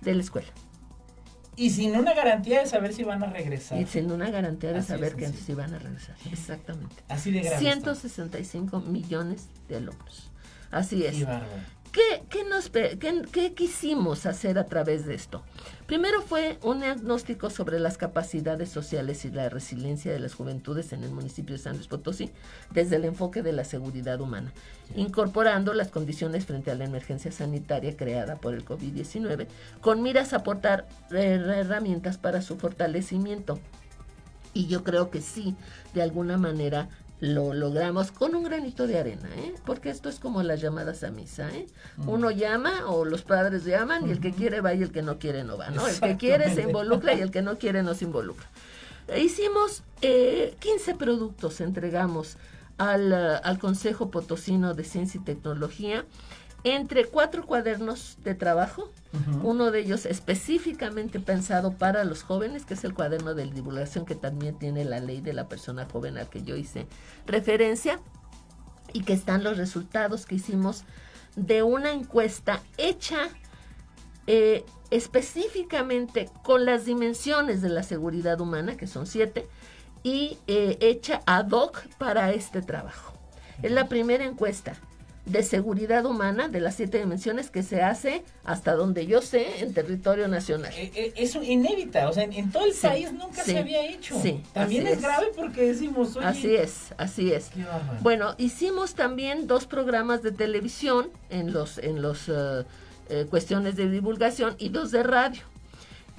de 0.00 0.14
la 0.14 0.22
escuela. 0.22 0.48
Y 1.56 1.70
sin 1.70 1.96
una 1.96 2.14
garantía 2.14 2.60
de 2.60 2.66
saber 2.66 2.94
si 2.94 3.02
van 3.02 3.22
a 3.24 3.26
regresar. 3.26 3.80
Y 3.80 3.86
sin 3.86 4.12
una 4.12 4.30
garantía 4.30 4.72
de 4.72 4.80
saber 4.80 5.16
que 5.16 5.26
si 5.26 5.54
van 5.54 5.74
a 5.74 5.78
regresar. 5.80 6.14
Exactamente. 6.30 6.94
Así 7.08 7.32
de 7.32 7.40
grave. 7.40 7.58
165 7.58 8.80
millones 8.82 9.48
de 9.68 9.76
alumnos. 9.76 10.30
Así 10.70 11.04
es. 11.04 11.16
¿Qué, 11.16 11.26
qué, 12.28 12.44
nos, 12.44 12.70
qué, 12.70 13.54
quisimos 13.54 14.26
hacer 14.26 14.58
a 14.58 14.66
través 14.66 15.06
de 15.06 15.14
esto? 15.14 15.42
Primero 15.86 16.22
fue 16.22 16.58
un 16.62 16.80
diagnóstico 16.80 17.50
sobre 17.50 17.78
las 17.80 17.96
capacidades 17.96 18.68
sociales 18.68 19.24
y 19.24 19.30
la 19.30 19.48
resiliencia 19.48 20.12
de 20.12 20.18
las 20.18 20.34
juventudes 20.34 20.92
en 20.92 21.04
el 21.04 21.10
municipio 21.10 21.56
de 21.56 21.62
San 21.62 21.76
Luis 21.76 21.88
Potosí 21.88 22.30
desde 22.70 22.96
el 22.96 23.04
enfoque 23.04 23.42
de 23.42 23.52
la 23.52 23.64
seguridad 23.64 24.20
humana, 24.20 24.52
incorporando 24.96 25.72
las 25.74 25.88
condiciones 25.88 26.46
frente 26.46 26.70
a 26.70 26.74
la 26.74 26.84
emergencia 26.84 27.32
sanitaria 27.32 27.96
creada 27.96 28.36
por 28.36 28.54
el 28.54 28.64
COVID-19 28.64 29.46
con 29.80 30.02
miras 30.02 30.32
a 30.32 30.38
aportar 30.38 30.86
eh, 31.10 31.40
herramientas 31.56 32.18
para 32.18 32.42
su 32.42 32.56
fortalecimiento. 32.56 33.58
Y 34.54 34.66
yo 34.66 34.82
creo 34.82 35.10
que 35.10 35.20
sí, 35.20 35.54
de 35.94 36.02
alguna 36.02 36.36
manera 36.36 36.88
lo 37.20 37.52
logramos 37.52 38.12
con 38.12 38.34
un 38.36 38.44
granito 38.44 38.86
de 38.86 38.98
arena, 38.98 39.28
¿eh? 39.36 39.54
porque 39.64 39.90
esto 39.90 40.08
es 40.08 40.20
como 40.20 40.42
las 40.42 40.60
llamadas 40.60 41.02
a 41.02 41.10
misa. 41.10 41.50
¿eh? 41.50 41.66
Uno 42.06 42.30
llama 42.30 42.86
o 42.86 43.04
los 43.04 43.22
padres 43.22 43.64
llaman 43.64 44.08
y 44.08 44.12
el 44.12 44.20
que 44.20 44.32
quiere 44.32 44.60
va 44.60 44.74
y 44.74 44.82
el 44.82 44.92
que 44.92 45.02
no 45.02 45.18
quiere 45.18 45.42
no 45.42 45.56
va. 45.56 45.70
¿no? 45.70 45.86
El 45.86 45.98
que 45.98 46.16
quiere 46.16 46.54
se 46.54 46.62
involucra 46.62 47.14
y 47.14 47.20
el 47.20 47.30
que 47.30 47.42
no 47.42 47.58
quiere 47.58 47.82
no 47.82 47.94
se 47.94 48.04
involucra. 48.04 48.46
Hicimos 49.16 49.82
eh, 50.02 50.54
15 50.60 50.94
productos, 50.94 51.60
entregamos 51.60 52.36
al, 52.76 53.12
al 53.12 53.58
Consejo 53.58 54.10
Potosino 54.10 54.74
de 54.74 54.84
Ciencia 54.84 55.20
y 55.20 55.24
Tecnología 55.24 56.04
entre 56.74 57.04
cuatro 57.04 57.46
cuadernos 57.46 58.18
de 58.24 58.34
trabajo, 58.34 58.90
uno 59.42 59.70
de 59.70 59.80
ellos 59.80 60.06
específicamente 60.06 61.20
pensado 61.20 61.72
para 61.72 62.04
los 62.04 62.22
jóvenes, 62.22 62.64
que 62.64 62.74
es 62.74 62.84
el 62.84 62.94
cuaderno 62.94 63.34
de 63.34 63.46
divulgación 63.46 64.04
que 64.04 64.14
también 64.14 64.58
tiene 64.58 64.84
la 64.84 65.00
ley 65.00 65.20
de 65.20 65.32
la 65.32 65.48
persona 65.48 65.86
joven 65.90 66.18
al 66.18 66.28
que 66.28 66.42
yo 66.42 66.56
hice 66.56 66.86
referencia, 67.26 68.00
y 68.92 69.02
que 69.02 69.12
están 69.12 69.44
los 69.44 69.56
resultados 69.56 70.26
que 70.26 70.36
hicimos 70.36 70.84
de 71.36 71.62
una 71.62 71.92
encuesta 71.92 72.62
hecha 72.76 73.28
eh, 74.26 74.64
específicamente 74.90 76.30
con 76.42 76.64
las 76.64 76.84
dimensiones 76.84 77.62
de 77.62 77.68
la 77.68 77.82
seguridad 77.82 78.40
humana, 78.40 78.76
que 78.76 78.86
son 78.86 79.06
siete, 79.06 79.46
y 80.02 80.38
eh, 80.46 80.78
hecha 80.80 81.20
ad 81.26 81.50
hoc 81.50 81.86
para 81.98 82.32
este 82.32 82.62
trabajo. 82.62 83.14
Es 83.62 83.72
la 83.72 83.88
primera 83.88 84.24
encuesta 84.24 84.74
de 85.28 85.42
seguridad 85.42 86.06
humana 86.06 86.48
de 86.48 86.60
las 86.60 86.74
siete 86.76 86.98
dimensiones 86.98 87.50
que 87.50 87.62
se 87.62 87.82
hace 87.82 88.22
hasta 88.44 88.74
donde 88.74 89.06
yo 89.06 89.20
sé 89.20 89.60
en 89.62 89.74
territorio 89.74 90.26
nacional. 90.26 90.72
Eh, 90.74 90.90
eh, 90.94 91.12
eso 91.16 91.42
inédita, 91.42 92.08
o 92.08 92.12
sea, 92.12 92.24
en, 92.24 92.50
todo 92.50 92.64
el 92.64 92.74
país 92.74 93.12
nunca 93.12 93.44
se 93.44 93.58
había 93.58 93.84
hecho. 93.84 94.20
Sí, 94.20 94.42
también 94.52 94.86
es, 94.86 95.02
grave 95.02 95.26
porque 95.36 95.62
decimos, 95.62 96.16
así 96.22 96.56
es, 96.56 96.94
así 96.96 97.32
es. 97.32 97.50
Bueno, 98.00 98.34
hicimos 98.38 98.94
también 98.94 99.46
dos 99.46 99.66
programas 99.66 100.22
de 100.22 100.32
televisión 100.32 101.10
en 101.30 101.52
los 101.52 101.78
en 101.78 102.00
los 102.00 102.28
eh, 102.28 103.26
cuestiones 103.30 103.76
de 103.76 103.90
divulgación 103.90 104.56
y 104.58 104.70
dos 104.70 104.90
de 104.90 105.02
radio. 105.02 105.42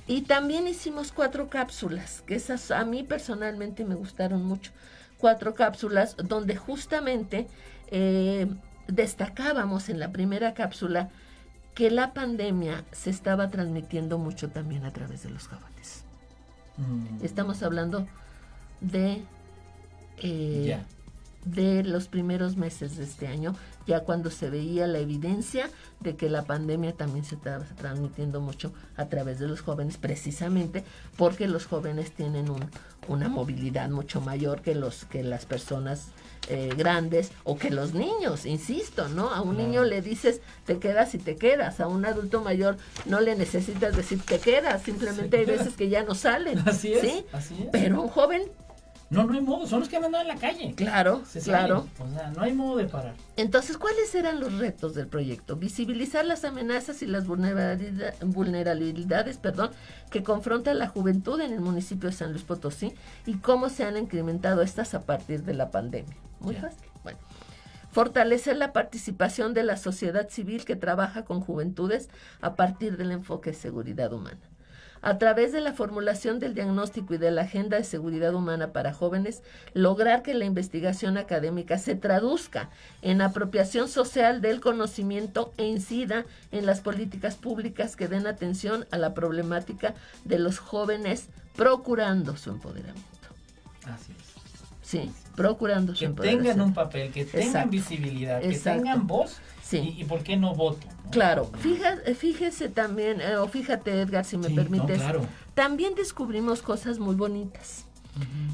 Y 0.07 0.21
también 0.21 0.67
hicimos 0.67 1.11
cuatro 1.11 1.49
cápsulas, 1.49 2.23
que 2.25 2.35
esas 2.35 2.71
a 2.71 2.83
mí 2.83 3.03
personalmente 3.03 3.85
me 3.85 3.95
gustaron 3.95 4.43
mucho. 4.43 4.71
Cuatro 5.19 5.53
cápsulas 5.53 6.15
donde 6.17 6.55
justamente 6.55 7.47
destacábamos 8.91 9.89
en 9.89 9.99
la 9.99 10.11
primera 10.11 10.53
cápsula 10.53 11.09
que 11.75 11.91
la 11.91 12.13
pandemia 12.13 12.83
se 12.91 13.09
estaba 13.09 13.49
transmitiendo 13.49 14.17
mucho 14.17 14.49
también 14.49 14.85
a 14.85 14.91
través 14.91 15.23
de 15.23 15.29
los 15.29 15.47
jóvenes. 15.47 16.03
Mm. 16.77 17.23
Estamos 17.23 17.63
hablando 17.63 18.07
de, 18.81 19.21
eh, 20.17 20.77
de 21.45 21.83
los 21.83 22.07
primeros 22.07 22.57
meses 22.57 22.97
de 22.97 23.03
este 23.03 23.27
año, 23.27 23.55
ya 23.87 24.01
cuando 24.01 24.29
se 24.29 24.49
veía 24.49 24.87
la 24.87 24.99
evidencia 24.99 25.69
de 25.99 26.15
que 26.15 26.29
la 26.29 26.43
pandemia 26.43 26.93
también 26.93 27.23
se 27.23 27.35
estaba 27.35 27.63
transmitiendo 27.63 28.41
mucho 28.41 28.73
a 28.97 29.05
través 29.05 29.39
de 29.39 29.47
los 29.47 29.61
jóvenes, 29.61 29.97
precisamente 29.97 30.83
porque 31.17 31.47
los 31.47 31.65
jóvenes 31.65 32.11
tienen 32.11 32.49
un, 32.49 32.65
una 33.07 33.29
movilidad 33.29 33.89
mucho 33.89 34.21
mayor 34.21 34.61
que, 34.61 34.75
los, 34.75 35.05
que 35.05 35.23
las 35.23 35.45
personas 35.45 36.09
eh, 36.47 36.73
grandes 36.75 37.31
o 37.43 37.57
que 37.57 37.69
los 37.69 37.93
niños, 37.93 38.45
insisto, 38.45 39.07
¿no? 39.09 39.29
A 39.29 39.41
un 39.41 39.57
niño 39.57 39.83
le 39.83 40.01
dices 40.01 40.41
te 40.65 40.79
quedas 40.79 41.13
y 41.13 41.17
te 41.17 41.35
quedas, 41.35 41.79
a 41.79 41.87
un 41.87 42.05
adulto 42.05 42.41
mayor 42.41 42.77
no 43.05 43.19
le 43.19 43.35
necesitas 43.35 43.95
decir 43.95 44.21
te 44.21 44.39
quedas, 44.39 44.81
simplemente 44.83 45.37
hay 45.37 45.45
veces 45.45 45.75
que 45.75 45.89
ya 45.89 46.03
no 46.03 46.15
salen. 46.15 46.59
Así 46.65 46.93
es, 46.93 47.01
¿sí? 47.01 47.25
así 47.31 47.55
es. 47.61 47.69
Pero 47.71 48.01
un 48.01 48.07
joven 48.07 48.43
no, 49.09 49.23
no 49.23 49.33
hay 49.33 49.41
modo, 49.41 49.65
son 49.65 49.79
los 49.79 49.89
que 49.89 49.97
han 49.97 50.03
andado 50.03 50.21
en 50.21 50.27
la 50.27 50.35
calle. 50.35 50.75
Claro, 50.75 51.23
claro. 51.43 51.87
O 51.97 52.07
sea, 52.13 52.29
no 52.29 52.43
hay 52.43 52.53
modo 52.53 52.77
de 52.77 52.85
parar. 52.85 53.15
Entonces, 53.37 53.77
¿cuáles 53.77 54.13
eran 54.13 54.39
los 54.39 54.59
retos 54.59 54.93
del 54.93 55.07
proyecto? 55.07 55.55
Visibilizar 55.55 56.25
las 56.25 56.45
amenazas 56.45 57.01
y 57.01 57.07
las 57.07 57.25
vulnerabilidades 57.25 59.37
perdón, 59.37 59.71
que 60.11 60.21
confronta 60.21 60.75
la 60.75 60.87
juventud 60.87 61.41
en 61.41 61.53
el 61.53 61.59
municipio 61.59 62.09
de 62.09 62.15
San 62.15 62.31
Luis 62.31 62.43
Potosí 62.43 62.93
y 63.25 63.37
cómo 63.37 63.69
se 63.69 63.83
han 63.83 63.97
incrementado 63.97 64.61
estas 64.61 64.93
a 64.93 65.01
partir 65.01 65.43
de 65.43 65.55
la 65.55 65.71
pandemia. 65.71 66.15
Muy 66.39 66.55
fácil. 66.55 66.87
Bueno. 67.03 67.17
Fortalecer 67.91 68.57
la 68.57 68.73
participación 68.73 69.55
de 69.55 69.63
la 69.63 69.75
sociedad 69.75 70.29
civil 70.29 70.65
que 70.65 70.75
trabaja 70.75 71.25
con 71.25 71.41
juventudes 71.41 72.09
a 72.41 72.55
partir 72.55 72.95
del 72.97 73.11
enfoque 73.11 73.49
de 73.49 73.55
seguridad 73.55 74.13
humana 74.13 74.48
a 75.01 75.17
través 75.17 75.51
de 75.51 75.61
la 75.61 75.73
formulación 75.73 76.39
del 76.39 76.53
diagnóstico 76.53 77.13
y 77.13 77.17
de 77.17 77.31
la 77.31 77.43
agenda 77.43 77.77
de 77.77 77.83
seguridad 77.83 78.33
humana 78.33 78.71
para 78.73 78.93
jóvenes, 78.93 79.41
lograr 79.73 80.21
que 80.21 80.33
la 80.33 80.45
investigación 80.45 81.17
académica 81.17 81.77
se 81.77 81.95
traduzca 81.95 82.69
en 83.01 83.21
apropiación 83.21 83.87
social 83.87 84.41
del 84.41 84.61
conocimiento 84.61 85.53
e 85.57 85.65
incida 85.65 86.25
en 86.51 86.65
las 86.65 86.81
políticas 86.81 87.35
públicas 87.35 87.95
que 87.95 88.07
den 88.07 88.27
atención 88.27 88.85
a 88.91 88.97
la 88.97 89.13
problemática 89.13 89.93
de 90.25 90.39
los 90.39 90.59
jóvenes 90.59 91.27
procurando 91.55 92.37
su 92.37 92.51
empoderamiento. 92.51 93.09
Así 93.85 94.13
es. 94.19 94.28
Sí, 94.89 95.11
procurando 95.35 95.93
su. 95.93 95.99
Que 96.15 96.21
tengan 96.21 96.61
un 96.61 96.73
papel, 96.73 97.11
que 97.11 97.23
tengan 97.23 97.69
visibilidad, 97.69 98.41
que 98.41 98.57
tengan 98.57 99.05
voz 99.05 99.37
Sí. 99.61 99.93
¿Y, 99.99 100.03
por 100.05 100.23
qué 100.23 100.35
no 100.35 100.55
voto? 100.55 100.87
Claro, 101.11 101.51
fíjese, 102.15 102.69
también, 102.69 103.21
eh, 103.21 103.35
o 103.35 103.47
fíjate 103.47 104.01
Edgar, 104.01 104.25
si 104.25 104.35
me 104.35 104.49
permites, 104.49 104.99
también 105.53 105.93
descubrimos 105.93 106.63
cosas 106.63 106.97
muy 106.97 107.13
bonitas. 107.13 107.85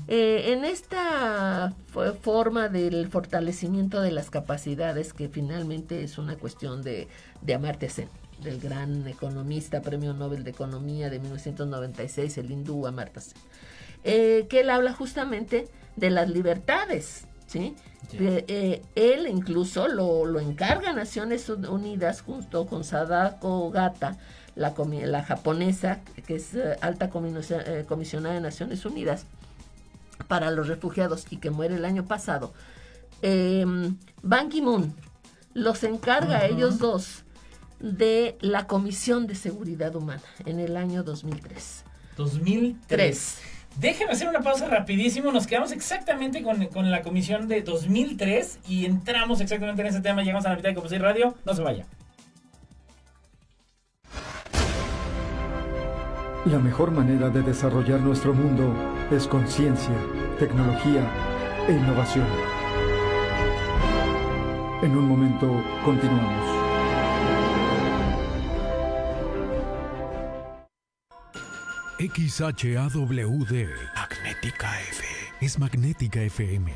Eh, 0.10 0.52
en 0.52 0.66
esta 0.66 1.74
forma 2.22 2.68
del 2.68 3.08
fortalecimiento 3.08 4.02
de 4.02 4.12
las 4.12 4.30
capacidades, 4.30 5.14
que 5.14 5.30
finalmente 5.30 6.04
es 6.04 6.18
una 6.18 6.36
cuestión 6.36 6.82
de, 6.82 7.08
de 7.42 7.54
Amartya 7.54 7.90
Sen, 7.90 8.10
del 8.44 8.60
gran 8.60 9.08
economista, 9.08 9.82
premio 9.82 10.14
Nobel 10.14 10.44
de 10.44 10.52
Economía 10.52 11.10
de 11.10 11.20
1996, 11.20 12.38
el 12.40 12.52
hindú 12.52 12.88
Amartya 12.88 13.22
Sen, 13.22 13.38
eh, 14.04 14.48
que 14.50 14.60
él 14.60 14.70
habla 14.70 14.92
justamente 14.92 15.70
de 15.96 16.10
las 16.10 16.30
libertades, 16.30 17.28
¿sí? 17.48 17.76
Eh, 18.14 18.82
él 18.96 19.28
incluso 19.28 19.88
lo, 19.88 20.26
lo, 20.26 20.40
encarga 20.40 20.92
a 20.92 20.94
Naciones 20.94 21.50
Unidas 21.50 22.22
junto 22.22 22.66
con 22.66 22.84
Sadako 22.84 23.72
Gata, 23.72 24.18
la, 24.56 24.74
la 25.06 25.24
japonesa, 25.24 26.02
que 26.26 26.36
es 26.36 26.54
eh, 26.54 26.78
alta 26.82 27.10
eh, 27.14 27.86
comisionada 27.88 28.36
de 28.36 28.42
Naciones 28.42 28.86
Unidas 28.86 29.26
para 30.28 30.52
los 30.52 30.68
refugiados 30.68 31.26
y 31.30 31.38
que 31.38 31.50
muere 31.50 31.76
el 31.76 31.86
año 31.86 32.06
pasado. 32.06 32.54
Em, 33.22 33.98
Ban 34.22 34.50
Ki-moon 34.50 34.94
los 35.54 35.84
encarga 35.84 36.38
a 36.38 36.46
ellos 36.46 36.80
dos 36.80 37.24
de 37.80 38.38
la 38.42 38.68
Comisión 38.68 39.28
de 39.28 39.36
Seguridad 39.36 39.96
Humana 39.96 40.24
en 40.46 40.60
el 40.60 40.78
año 40.78 41.04
2003. 41.04 41.84
2003. 42.18 43.55
Déjeme 43.78 44.14
hacer 44.14 44.30
una 44.30 44.42
pausa 44.42 44.68
rapidísimo. 44.68 45.32
Nos 45.32 45.48
quedamos 45.48 45.72
exactamente 45.72 46.42
con, 46.42 46.90
la 46.90 47.02
comisión 47.02 47.48
de 47.48 47.62
2003 47.62 48.60
y 48.68 48.86
entramos 48.86 49.42
exactamente 49.42 49.82
en 49.82 49.88
ese 49.90 50.02
tema. 50.02 50.22
Llegamos 50.22 50.46
a 50.46 50.50
la 50.50 50.56
mitad 50.56 50.70
de 50.70 50.76
Composite 50.76 51.02
Radio. 51.02 51.36
No 51.46 51.54
se 51.54 51.62
vaya. 51.62 51.86
La 56.46 56.60
mejor 56.60 56.92
manera 56.92 57.30
de 57.30 57.42
desarrollar 57.42 58.00
nuestro 58.00 58.34
mundo 58.34 58.74
es 59.12 59.28
con 59.28 59.48
ciencia, 59.48 59.96
tecnología 60.40 61.02
e 61.68 61.72
innovación. 61.72 62.28
En 64.84 64.96
un 64.96 65.08
momento 65.08 65.64
continuamos. 65.84 66.65
XHAWD. 71.98 73.70
Magnética 73.96 74.82
F. 74.82 75.06
Es 75.40 75.58
Magnética 75.58 76.22
FM. 76.24 76.74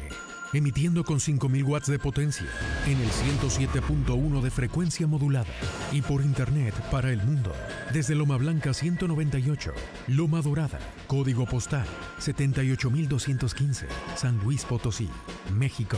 Emitiendo 0.54 1.04
con 1.04 1.20
5000 1.20 1.64
watts 1.64 1.88
de 1.88 2.00
potencia 2.00 2.48
en 2.86 3.00
el 3.00 3.10
107.1 3.10 4.42
de 4.42 4.50
frecuencia 4.50 5.08
modulada 5.08 5.54
y 5.92 6.02
por 6.02 6.22
internet 6.22 6.74
para 6.90 7.12
el 7.12 7.22
mundo 7.22 7.54
desde 7.94 8.16
Loma 8.16 8.38
Blanca 8.38 8.74
198, 8.74 9.74
Loma 10.08 10.42
Dorada, 10.42 10.80
código 11.08 11.46
postal 11.46 11.86
78215, 12.20 13.88
San 14.16 14.40
Luis 14.40 14.64
Potosí, 14.64 15.10
México. 15.54 15.98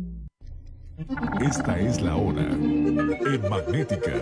Esta 1.39 1.79
es 1.79 2.01
la 2.01 2.15
hora 2.15 2.43
en 2.43 3.49
Magnética. 3.49 4.19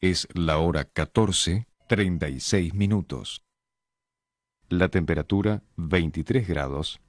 Es 0.00 0.26
la 0.34 0.58
hora 0.58 0.84
14, 0.84 1.66
36 1.88 2.74
minutos. 2.74 3.44
La 4.68 4.88
temperatura 4.88 5.62
23 5.76 6.48
grados. 6.48 7.00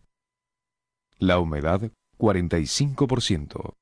La 1.17 1.39
humedad 1.39 1.91
45%. 2.17 3.73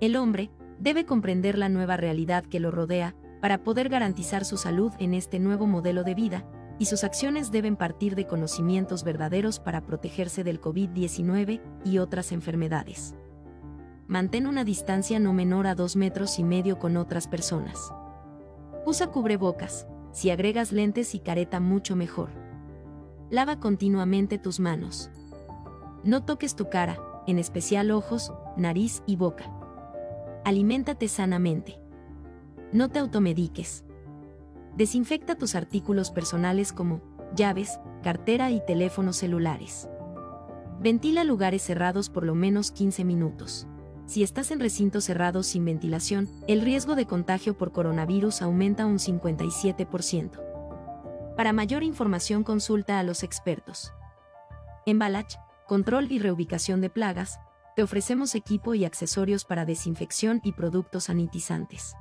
El 0.00 0.16
hombre 0.16 0.50
debe 0.78 1.06
comprender 1.06 1.56
la 1.56 1.68
nueva 1.68 1.96
realidad 1.96 2.44
que 2.44 2.60
lo 2.60 2.70
rodea 2.70 3.14
para 3.40 3.62
poder 3.62 3.88
garantizar 3.88 4.44
su 4.44 4.56
salud 4.56 4.92
en 4.98 5.14
este 5.14 5.38
nuevo 5.38 5.66
modelo 5.66 6.04
de 6.04 6.14
vida, 6.14 6.44
y 6.78 6.86
sus 6.86 7.04
acciones 7.04 7.50
deben 7.50 7.76
partir 7.76 8.14
de 8.14 8.26
conocimientos 8.26 9.04
verdaderos 9.04 9.60
para 9.60 9.86
protegerse 9.86 10.44
del 10.44 10.60
COVID-19 10.60 11.60
y 11.84 11.98
otras 11.98 12.32
enfermedades. 12.32 13.14
Mantén 14.06 14.46
una 14.46 14.64
distancia 14.64 15.18
no 15.18 15.32
menor 15.32 15.66
a 15.66 15.74
dos 15.74 15.96
metros 15.96 16.38
y 16.38 16.44
medio 16.44 16.78
con 16.78 16.96
otras 16.96 17.26
personas. 17.26 17.92
Usa 18.84 19.08
cubrebocas, 19.08 19.86
si 20.12 20.30
agregas 20.30 20.70
lentes 20.70 21.14
y 21.14 21.20
careta 21.20 21.60
mucho 21.60 21.96
mejor. 21.96 22.30
Lava 23.30 23.58
continuamente 23.58 24.38
tus 24.38 24.60
manos. 24.60 25.10
No 26.04 26.24
toques 26.24 26.54
tu 26.54 26.70
cara, 26.70 26.98
en 27.26 27.38
especial 27.40 27.90
ojos, 27.90 28.32
nariz 28.56 29.02
y 29.06 29.16
boca. 29.16 29.50
Aliméntate 30.44 31.08
sanamente. 31.08 31.80
No 32.72 32.88
te 32.88 33.00
automediques. 33.00 33.85
Desinfecta 34.76 35.36
tus 35.36 35.54
artículos 35.54 36.10
personales 36.10 36.72
como 36.72 37.00
llaves, 37.34 37.80
cartera 38.02 38.50
y 38.50 38.60
teléfonos 38.64 39.16
celulares. 39.16 39.88
Ventila 40.80 41.24
lugares 41.24 41.62
cerrados 41.62 42.10
por 42.10 42.24
lo 42.24 42.34
menos 42.34 42.72
15 42.72 43.04
minutos. 43.04 43.66
Si 44.04 44.22
estás 44.22 44.50
en 44.50 44.60
recintos 44.60 45.04
cerrados 45.04 45.46
sin 45.46 45.64
ventilación, 45.64 46.28
el 46.46 46.60
riesgo 46.60 46.94
de 46.94 47.06
contagio 47.06 47.56
por 47.56 47.72
coronavirus 47.72 48.42
aumenta 48.42 48.84
un 48.84 48.98
57%. 48.98 50.42
Para 51.36 51.54
mayor 51.54 51.82
información 51.82 52.44
consulta 52.44 52.98
a 52.98 53.02
los 53.02 53.22
expertos. 53.22 53.92
En 54.84 54.98
Balach, 54.98 55.36
control 55.66 56.12
y 56.12 56.18
reubicación 56.18 56.82
de 56.82 56.90
plagas, 56.90 57.40
te 57.74 57.82
ofrecemos 57.82 58.34
equipo 58.34 58.74
y 58.74 58.84
accesorios 58.84 59.46
para 59.46 59.64
desinfección 59.64 60.40
y 60.44 60.52
productos 60.52 61.04
sanitizantes. 61.04 61.94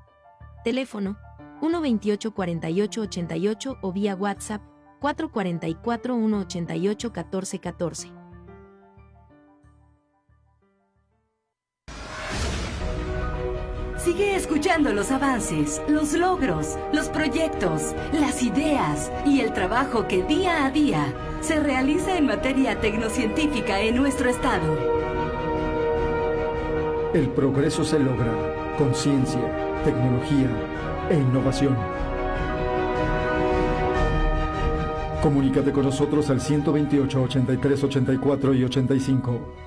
Teléfono 0.64 1.18
128 1.60 2.34
48 2.34 3.02
88 3.02 3.78
o 3.82 3.92
vía 3.92 4.16
WhatsApp 4.16 4.62
444 5.00 6.16
188 6.16 7.14
14 7.14 7.60
14. 7.60 8.12
Sigue 14.06 14.36
escuchando 14.36 14.94
los 14.94 15.10
avances, 15.10 15.82
los 15.88 16.14
logros, 16.14 16.78
los 16.94 17.10
proyectos, 17.10 17.96
las 18.14 18.44
ideas 18.44 19.12
y 19.26 19.40
el 19.40 19.52
trabajo 19.52 20.08
que 20.08 20.22
día 20.22 20.64
a 20.66 20.70
día 20.70 21.12
se 21.42 21.60
realiza 21.60 22.16
en 22.16 22.28
materia 22.28 22.80
tecnocientífica 22.80 23.80
en 23.80 23.96
nuestro 23.96 24.30
estado. 24.30 24.78
El 27.16 27.30
progreso 27.30 27.84
se 27.84 27.98
logra 27.98 28.76
con 28.78 28.94
ciencia, 28.94 29.42
tecnología 29.84 30.50
e 31.10 31.16
innovación. 31.16 31.76
Comunícate 35.22 35.72
con 35.72 35.86
nosotros 35.86 36.30
al 36.30 36.40
128 36.40 37.24
83 37.24 37.84
84 37.84 38.54
y 38.54 38.64
85. 38.64 39.65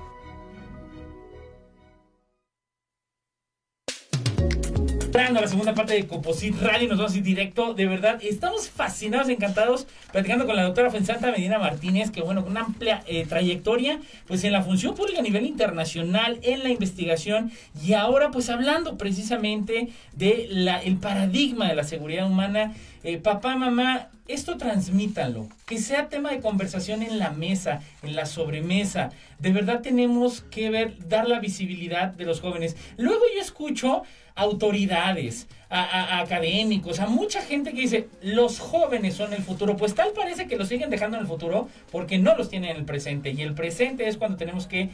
A 5.19 5.31
la 5.31 5.47
segunda 5.49 5.73
parte 5.73 5.93
de 5.93 6.07
Composite 6.07 6.57
Rally, 6.65 6.87
nos 6.87 6.97
vamos 6.97 7.13
a 7.13 7.17
ir 7.17 7.23
directo. 7.23 7.73
De 7.73 7.85
verdad, 7.85 8.19
estamos 8.23 8.69
fascinados, 8.69 9.27
encantados, 9.27 9.85
platicando 10.13 10.45
con 10.45 10.55
la 10.55 10.63
doctora 10.63 10.89
Fensanta 10.89 11.29
Medina 11.29 11.59
Martínez, 11.59 12.09
que 12.09 12.21
bueno, 12.21 12.41
con 12.41 12.51
una 12.51 12.61
amplia 12.61 13.03
eh, 13.05 13.25
trayectoria, 13.27 13.99
pues 14.27 14.45
en 14.45 14.53
la 14.53 14.63
función 14.63 14.95
pública 14.95 15.19
a 15.19 15.21
nivel 15.21 15.45
internacional, 15.45 16.39
en 16.41 16.63
la 16.63 16.69
investigación, 16.69 17.51
y 17.85 17.93
ahora 17.93 18.31
pues 18.31 18.49
hablando 18.49 18.97
precisamente 18.97 19.89
de 20.13 20.47
la, 20.49 20.81
el 20.81 20.95
paradigma 20.95 21.67
de 21.67 21.75
la 21.75 21.83
seguridad 21.83 22.25
humana. 22.25 22.73
Eh, 23.03 23.17
papá, 23.17 23.55
mamá, 23.55 24.09
esto 24.27 24.57
transmítanlo, 24.57 25.47
que 25.65 25.79
sea 25.79 26.09
tema 26.09 26.31
de 26.31 26.39
conversación 26.39 27.01
en 27.01 27.17
la 27.17 27.31
mesa, 27.31 27.81
en 28.03 28.15
la 28.15 28.25
sobremesa. 28.25 29.09
De 29.37 29.51
verdad 29.51 29.81
tenemos 29.81 30.41
que 30.41 30.69
ver, 30.69 30.95
dar 31.07 31.27
la 31.27 31.39
visibilidad 31.39 32.09
de 32.09 32.25
los 32.25 32.41
jóvenes. 32.41 32.75
Luego 32.97 33.21
yo 33.35 33.41
escucho 33.41 34.03
autoridades, 34.39 35.47
a, 35.69 36.19
académicos, 36.19 36.99
a 36.99 37.05
mucha 37.05 37.41
gente 37.41 37.71
que 37.73 37.81
dice, 37.81 38.09
los 38.23 38.59
jóvenes 38.59 39.13
son 39.13 39.33
el 39.33 39.43
futuro. 39.43 39.77
Pues 39.77 39.93
tal 39.93 40.11
parece 40.13 40.47
que 40.47 40.57
los 40.57 40.67
siguen 40.67 40.89
dejando 40.89 41.17
en 41.17 41.21
el 41.21 41.27
futuro 41.27 41.69
porque 41.91 42.17
no 42.17 42.35
los 42.35 42.49
tienen 42.49 42.71
en 42.71 42.77
el 42.77 42.85
presente. 42.85 43.31
Y 43.31 43.41
el 43.41 43.53
presente 43.53 44.07
es 44.07 44.17
cuando 44.17 44.37
tenemos 44.37 44.65
que 44.65 44.89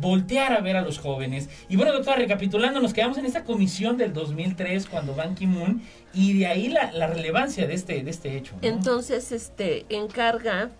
voltear 0.00 0.52
a 0.52 0.60
ver 0.60 0.76
a 0.76 0.82
los 0.82 0.98
jóvenes. 0.98 1.48
Y 1.68 1.76
bueno, 1.76 1.92
doctora, 1.92 2.16
recapitulando, 2.16 2.80
nos 2.80 2.92
quedamos 2.92 3.18
en 3.18 3.26
esta 3.26 3.44
comisión 3.44 3.96
del 3.96 4.12
2003 4.12 4.86
cuando 4.86 5.14
Ban 5.14 5.36
Ki-moon 5.36 5.82
y 6.12 6.38
de 6.38 6.46
ahí 6.48 6.68
la, 6.68 7.06
relevancia 7.06 7.68
de 7.68 7.74
este, 7.74 8.02
de 8.02 8.10
este 8.10 8.36
hecho. 8.36 8.54
Entonces, 8.62 9.30
este, 9.30 9.86
encarga 9.88 10.70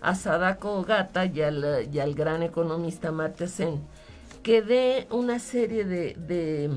a 0.00 0.14
Sadako 0.14 0.84
Gata 0.84 1.26
y 1.26 1.40
al, 1.40 2.14
gran 2.14 2.44
economista 2.44 3.08
Amartya 3.08 3.48
Sen 3.48 3.80
que 4.42 4.60
dé 4.60 5.06
una 5.10 5.38
serie 5.38 5.84
de, 5.84 6.70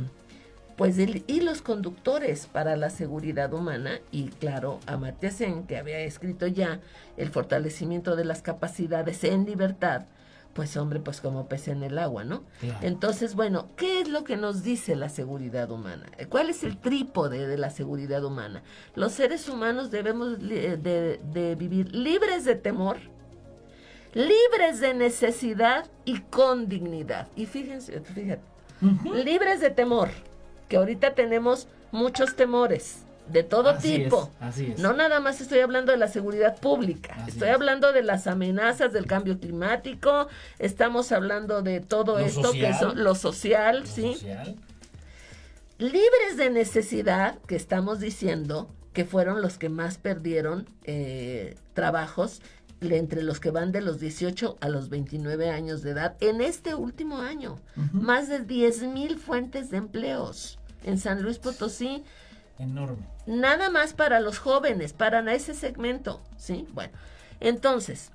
pues 0.75 0.97
de 0.97 1.23
hilos 1.27 1.61
conductores 1.61 2.47
para 2.47 2.75
la 2.75 2.89
seguridad 2.89 3.53
humana 3.53 3.99
y 4.11 4.25
claro, 4.29 4.79
Amartya 4.87 5.31
Sen, 5.31 5.65
que 5.67 5.77
había 5.77 5.99
escrito 5.99 6.47
ya 6.47 6.79
el 7.17 7.29
fortalecimiento 7.29 8.15
de 8.15 8.25
las 8.25 8.41
capacidades 8.41 9.23
en 9.23 9.45
libertad, 9.45 10.05
pues 10.53 10.75
hombre, 10.77 10.99
pues 10.99 11.21
como 11.21 11.47
pez 11.47 11.67
en 11.67 11.83
el 11.83 11.97
agua, 11.97 12.23
¿no? 12.23 12.43
Claro. 12.61 12.79
Entonces, 12.81 13.35
bueno, 13.35 13.67
¿qué 13.75 14.01
es 14.01 14.07
lo 14.07 14.23
que 14.23 14.37
nos 14.37 14.63
dice 14.63 14.95
la 14.95 15.09
seguridad 15.09 15.69
humana? 15.69 16.05
¿Cuál 16.29 16.49
es 16.49 16.63
el 16.63 16.77
trípode 16.77 17.45
de 17.47 17.57
la 17.57 17.69
seguridad 17.69 18.23
humana? 18.23 18.63
Los 18.95 19.11
seres 19.13 19.49
humanos 19.49 19.91
debemos 19.91 20.39
de, 20.39 20.77
de 20.77 21.55
vivir 21.55 21.93
libres 21.93 22.45
de 22.45 22.55
temor, 22.55 22.97
libres 24.13 24.79
de 24.79 24.93
necesidad 24.93 25.87
y 26.05 26.21
con 26.21 26.69
dignidad. 26.69 27.27
Y 27.35 27.45
fíjense, 27.45 27.99
fíjate, 27.99 28.41
libres 29.13 29.59
de 29.59 29.71
temor, 29.71 30.09
que 30.75 30.79
ahorita 30.79 31.13
tenemos 31.15 31.69
muchos 31.93 32.35
temores 32.35 32.97
de 33.29 33.43
todo 33.43 33.69
Así 33.69 33.97
tipo. 34.03 34.29
es, 34.41 34.43
así 34.47 34.71
es. 34.73 34.79
No 34.79 34.91
nada 34.91 35.21
más 35.21 35.39
estoy 35.39 35.59
hablando 35.61 35.93
de 35.93 35.97
la 35.97 36.09
seguridad 36.09 36.57
pública, 36.59 37.13
Así 37.17 37.31
estoy 37.31 37.47
es. 37.47 37.55
hablando 37.55 37.93
de 37.93 38.03
las 38.03 38.27
amenazas 38.27 38.91
del 38.91 39.07
cambio 39.07 39.39
climático, 39.39 40.27
estamos 40.59 41.13
hablando 41.13 41.61
de 41.61 41.79
todo 41.79 42.19
Lo 42.19 42.25
esto 42.25 42.51
que 42.51 42.73
son 42.73 43.01
lo 43.03 43.15
social, 43.15 43.79
Lo 43.79 43.85
¿sí? 43.85 44.13
social. 44.15 44.55
libres 45.77 46.35
de 46.37 46.49
necesidad, 46.49 47.39
que 47.47 47.55
estamos 47.55 47.99
diciendo 48.01 48.69
que 48.91 49.05
fueron 49.05 49.41
los 49.41 49.57
que 49.57 49.69
más 49.69 49.97
perdieron 49.97 50.67
eh, 50.83 51.55
trabajos, 51.73 52.41
entre 52.81 53.23
los 53.23 53.39
que 53.39 53.49
van 53.49 53.71
de 53.71 53.81
los 53.81 53.99
18 53.99 54.57
a 54.59 54.69
los 54.69 54.89
29 54.89 55.49
años 55.49 55.81
de 55.81 55.91
edad, 55.91 56.15
en 56.19 56.41
este 56.41 56.75
último 56.75 57.17
año. 57.19 57.57
Más 57.93 58.27
de 58.29 58.39
10 58.39 58.83
mil 58.83 59.17
fuentes 59.17 59.69
de 59.71 59.77
empleos 59.77 60.59
en 60.85 60.97
San 60.97 61.21
Luis 61.21 61.39
Potosí, 61.39 62.03
Enorme. 62.57 63.05
nada 63.25 63.69
más 63.69 63.93
para 63.93 64.19
los 64.21 64.39
jóvenes, 64.39 64.93
para 64.93 65.19
ese 65.33 65.53
segmento, 65.53 66.21
¿sí? 66.37 66.67
Bueno, 66.73 66.93
entonces, 67.41 68.11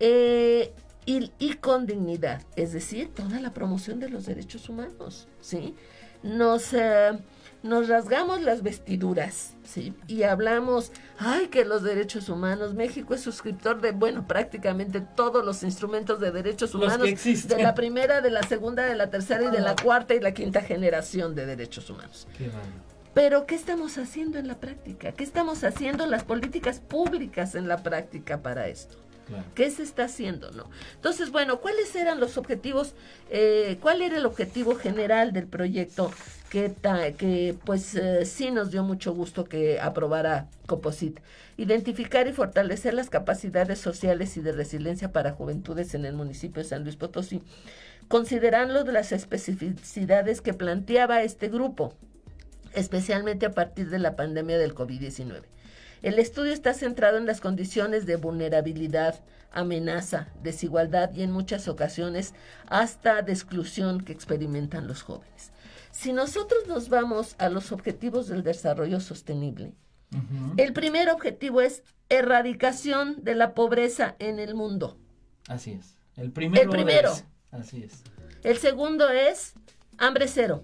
eh, 0.00 0.72
y, 1.06 1.32
y 1.38 1.54
con 1.54 1.86
dignidad, 1.86 2.42
es 2.56 2.72
decir, 2.72 3.14
toda 3.14 3.40
la 3.40 3.54
promoción 3.54 3.98
de 3.98 4.10
los 4.10 4.26
derechos 4.26 4.68
humanos, 4.68 5.26
¿sí? 5.40 5.74
Nos, 6.22 6.74
eh, 6.74 7.18
nos 7.62 7.88
rasgamos 7.88 8.42
las 8.42 8.62
vestiduras, 8.62 9.54
¿sí? 9.64 9.94
Y 10.06 10.22
hablamos, 10.22 10.92
ay, 11.18 11.48
que 11.48 11.64
los 11.64 11.82
derechos 11.82 12.28
humanos, 12.28 12.74
México 12.74 13.14
es 13.14 13.20
suscriptor 13.20 13.80
de, 13.80 13.92
bueno, 13.92 14.26
prácticamente 14.26 15.00
todos 15.00 15.44
los 15.44 15.62
instrumentos 15.62 16.20
de 16.20 16.30
derechos 16.30 16.74
humanos, 16.74 17.08
de 17.08 17.62
la 17.62 17.74
primera, 17.74 18.20
de 18.20 18.30
la 18.30 18.42
segunda, 18.42 18.84
de 18.84 18.94
la 18.94 19.10
tercera 19.10 19.44
y 19.44 19.50
de 19.50 19.60
la 19.60 19.74
cuarta 19.74 20.14
y 20.14 20.20
la 20.20 20.32
quinta 20.32 20.62
generación 20.62 21.34
de 21.34 21.46
derechos 21.46 21.90
humanos. 21.90 22.28
Qué. 22.36 22.50
Pero 23.14 23.46
¿qué 23.46 23.56
estamos 23.56 23.98
haciendo 23.98 24.38
en 24.38 24.46
la 24.46 24.60
práctica? 24.60 25.10
¿Qué 25.10 25.24
estamos 25.24 25.64
haciendo 25.64 26.06
las 26.06 26.22
políticas 26.22 26.78
públicas 26.78 27.56
en 27.56 27.66
la 27.66 27.82
práctica 27.82 28.42
para 28.42 28.68
esto? 28.68 28.96
¿Qué 29.54 29.70
se 29.70 29.82
está 29.82 30.04
haciendo? 30.04 30.50
no? 30.52 30.70
Entonces, 30.94 31.30
bueno, 31.30 31.60
¿cuáles 31.60 31.94
eran 31.96 32.20
los 32.20 32.36
objetivos? 32.38 32.94
eh, 33.30 33.78
¿Cuál 33.80 34.02
era 34.02 34.16
el 34.16 34.26
objetivo 34.26 34.74
general 34.74 35.32
del 35.32 35.46
proyecto 35.46 36.10
que, 36.50 36.68
ta- 36.70 37.12
que 37.12 37.54
pues 37.64 37.94
eh, 37.94 38.24
sí 38.24 38.50
nos 38.50 38.70
dio 38.70 38.82
mucho 38.82 39.12
gusto 39.14 39.44
que 39.44 39.80
aprobara 39.80 40.48
Coposit? 40.66 41.20
Identificar 41.56 42.26
y 42.28 42.32
fortalecer 42.32 42.94
las 42.94 43.10
capacidades 43.10 43.78
sociales 43.80 44.36
y 44.36 44.40
de 44.40 44.52
resiliencia 44.52 45.12
para 45.12 45.32
juventudes 45.32 45.94
en 45.94 46.04
el 46.04 46.14
municipio 46.14 46.62
de 46.62 46.68
San 46.68 46.84
Luis 46.84 46.96
Potosí, 46.96 47.42
considerando 48.08 48.82
las 48.84 49.12
especificidades 49.12 50.40
que 50.40 50.54
planteaba 50.54 51.22
este 51.22 51.48
grupo 51.48 51.94
especialmente 52.74 53.46
a 53.46 53.50
partir 53.50 53.90
de 53.90 53.98
la 53.98 54.14
pandemia 54.14 54.58
del 54.58 54.74
COVID-19. 54.74 55.42
El 56.02 56.18
estudio 56.18 56.52
está 56.52 56.74
centrado 56.74 57.18
en 57.18 57.26
las 57.26 57.40
condiciones 57.40 58.06
de 58.06 58.16
vulnerabilidad 58.16 59.20
amenaza, 59.50 60.28
desigualdad 60.42 61.12
y 61.14 61.22
en 61.22 61.32
muchas 61.32 61.68
ocasiones 61.68 62.34
hasta 62.66 63.22
de 63.22 63.32
exclusión 63.32 64.02
que 64.02 64.12
experimentan 64.12 64.86
los 64.86 65.02
jóvenes. 65.02 65.52
Si 65.90 66.12
nosotros 66.12 66.66
nos 66.68 66.88
vamos 66.88 67.34
a 67.38 67.48
los 67.48 67.72
objetivos 67.72 68.28
del 68.28 68.42
desarrollo 68.42 69.00
sostenible, 69.00 69.72
el 70.56 70.72
primer 70.72 71.10
objetivo 71.10 71.60
es 71.60 71.82
erradicación 72.08 73.22
de 73.24 73.34
la 73.34 73.54
pobreza 73.54 74.16
en 74.18 74.38
el 74.38 74.54
mundo. 74.54 74.96
Así 75.48 75.72
es. 75.72 75.96
El 76.16 76.30
primero. 76.30 76.64
El 76.64 76.70
primero. 76.70 77.12
Así 77.50 77.82
es. 77.82 78.02
El 78.42 78.58
segundo 78.58 79.08
es 79.10 79.54
hambre 79.98 80.28
cero. 80.28 80.62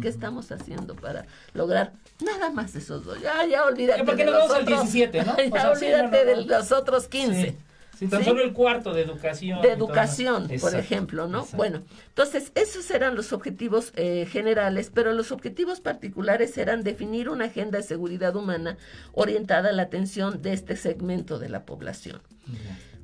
¿Qué 0.00 0.08
estamos 0.08 0.50
haciendo 0.52 0.94
para 0.94 1.26
lograr 1.54 1.92
nada 2.24 2.50
más 2.50 2.74
esos 2.76 3.04
dos? 3.04 3.20
Ya, 3.20 3.46
ya 3.46 3.64
olvídate. 3.64 4.04
¿Por 4.04 4.16
qué 4.16 4.24
de 4.24 4.30
no 4.30 4.38
los 4.38 4.48
vamos 4.48 4.56
al 4.56 4.62
otros- 4.64 4.92
17, 4.92 5.24
no? 5.24 5.32
O 5.72 5.76
sí, 5.76 5.84
olvídate 5.86 6.24
no, 6.24 6.32
no, 6.32 6.36
de 6.40 6.44
los 6.46 6.72
otros 6.72 7.08
15. 7.08 7.42
Sí. 7.50 7.56
Sí, 7.98 8.08
tan 8.08 8.18
¿Sí? 8.20 8.26
solo 8.28 8.42
el 8.42 8.52
cuarto 8.52 8.92
de 8.92 9.00
educación. 9.00 9.62
de 9.62 9.72
educación, 9.72 10.42
por 10.48 10.52
Exacto, 10.52 10.76
ejemplo, 10.76 11.28
¿no? 11.28 11.38
exacto. 11.38 11.56
Bueno, 11.56 11.82
entonces 12.08 12.52
esos 12.54 12.90
eran 12.90 13.14
los 13.14 13.32
objetivos 13.32 13.92
eh, 13.96 14.26
generales, 14.30 14.90
pero 14.92 15.14
los 15.14 15.32
objetivos 15.32 15.80
particulares 15.80 16.58
eran 16.58 16.82
definir 16.84 17.30
una 17.30 17.46
agenda 17.46 17.78
de 17.78 17.84
seguridad 17.84 18.36
humana 18.36 18.76
orientada 19.14 19.70
a 19.70 19.72
la 19.72 19.84
atención 19.84 20.42
de 20.42 20.52
este 20.52 20.76
segmento 20.76 21.38
de 21.38 21.48
la 21.48 21.64
población. 21.64 22.20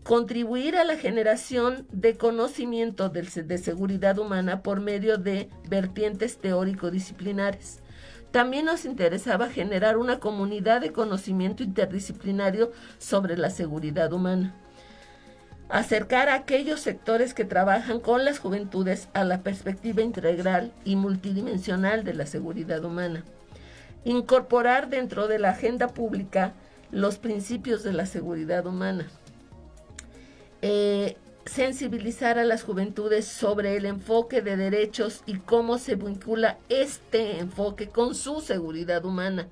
Contribuir 0.04 0.76
a 0.76 0.84
la 0.84 0.96
generación 0.96 1.86
de 1.92 2.16
conocimiento 2.16 3.12
se- 3.28 3.44
de 3.44 3.58
seguridad 3.58 4.18
humana 4.18 4.62
por 4.62 4.80
medio 4.80 5.16
de 5.16 5.48
vertientes 5.68 6.38
teórico-disciplinares. 6.38 7.78
También 8.32 8.64
nos 8.64 8.84
interesaba 8.84 9.48
generar 9.48 9.96
una 9.98 10.18
comunidad 10.18 10.80
de 10.80 10.92
conocimiento 10.92 11.62
interdisciplinario 11.62 12.72
sobre 12.98 13.36
la 13.36 13.50
seguridad 13.50 14.12
humana 14.12 14.54
acercar 15.72 16.28
a 16.28 16.34
aquellos 16.34 16.80
sectores 16.80 17.32
que 17.32 17.46
trabajan 17.46 17.98
con 17.98 18.26
las 18.26 18.38
juventudes 18.38 19.08
a 19.14 19.24
la 19.24 19.42
perspectiva 19.42 20.02
integral 20.02 20.70
y 20.84 20.96
multidimensional 20.96 22.04
de 22.04 22.12
la 22.12 22.26
seguridad 22.26 22.84
humana. 22.84 23.24
Incorporar 24.04 24.90
dentro 24.90 25.28
de 25.28 25.38
la 25.38 25.50
agenda 25.50 25.88
pública 25.88 26.52
los 26.90 27.16
principios 27.16 27.82
de 27.84 27.94
la 27.94 28.04
seguridad 28.04 28.66
humana. 28.66 29.06
Eh, 30.62 31.16
sensibilizar 31.44 32.38
a 32.38 32.44
las 32.44 32.62
juventudes 32.62 33.26
sobre 33.26 33.76
el 33.76 33.84
enfoque 33.84 34.42
de 34.42 34.56
derechos 34.56 35.22
y 35.26 35.38
cómo 35.38 35.78
se 35.78 35.96
vincula 35.96 36.58
este 36.68 37.40
enfoque 37.40 37.88
con 37.88 38.14
su 38.14 38.40
seguridad 38.40 39.04
humana. 39.04 39.48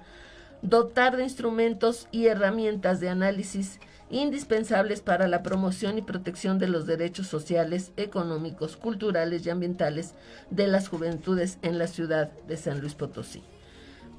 Dotar 0.62 1.16
de 1.16 1.24
instrumentos 1.24 2.06
y 2.12 2.26
herramientas 2.26 3.00
de 3.00 3.08
análisis 3.08 3.80
indispensables 4.10 5.00
para 5.00 5.28
la 5.28 5.42
promoción 5.42 5.98
y 5.98 6.02
protección 6.02 6.58
de 6.58 6.68
los 6.68 6.86
derechos 6.86 7.28
sociales, 7.28 7.92
económicos, 7.96 8.76
culturales 8.76 9.46
y 9.46 9.50
ambientales 9.50 10.14
de 10.50 10.66
las 10.66 10.88
juventudes 10.88 11.58
en 11.62 11.78
la 11.78 11.86
ciudad 11.86 12.30
de 12.46 12.56
San 12.56 12.80
Luis 12.80 12.94
Potosí. 12.94 13.42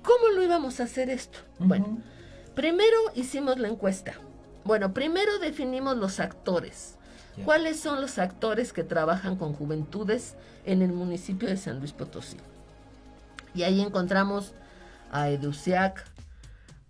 ¿Cómo 0.01 0.29
lo 0.29 0.43
íbamos 0.43 0.79
a 0.79 0.83
hacer 0.83 1.09
esto? 1.09 1.39
Bueno, 1.59 1.99
primero 2.55 2.97
hicimos 3.15 3.59
la 3.59 3.67
encuesta. 3.67 4.15
Bueno, 4.64 4.93
primero 4.93 5.39
definimos 5.39 5.97
los 5.97 6.20
actores. 6.20 6.95
Ya. 7.38 7.45
¿Cuáles 7.45 7.80
son 7.80 8.01
los 8.01 8.20
actores 8.20 8.74
que 8.74 8.84
trabajan 8.84 9.36
con 9.38 9.53
juventudes 9.53 10.36
en 10.66 10.82
el 10.82 10.91
municipio 10.91 11.47
de 11.47 11.57
San 11.57 11.80
Luis 11.80 11.93
Potosí? 11.93 12.38
Y 13.55 13.64
ahí 13.64 13.82
encontramos 13.82 14.53
a 15.12 15.30
EDUCIAC, 15.30 16.03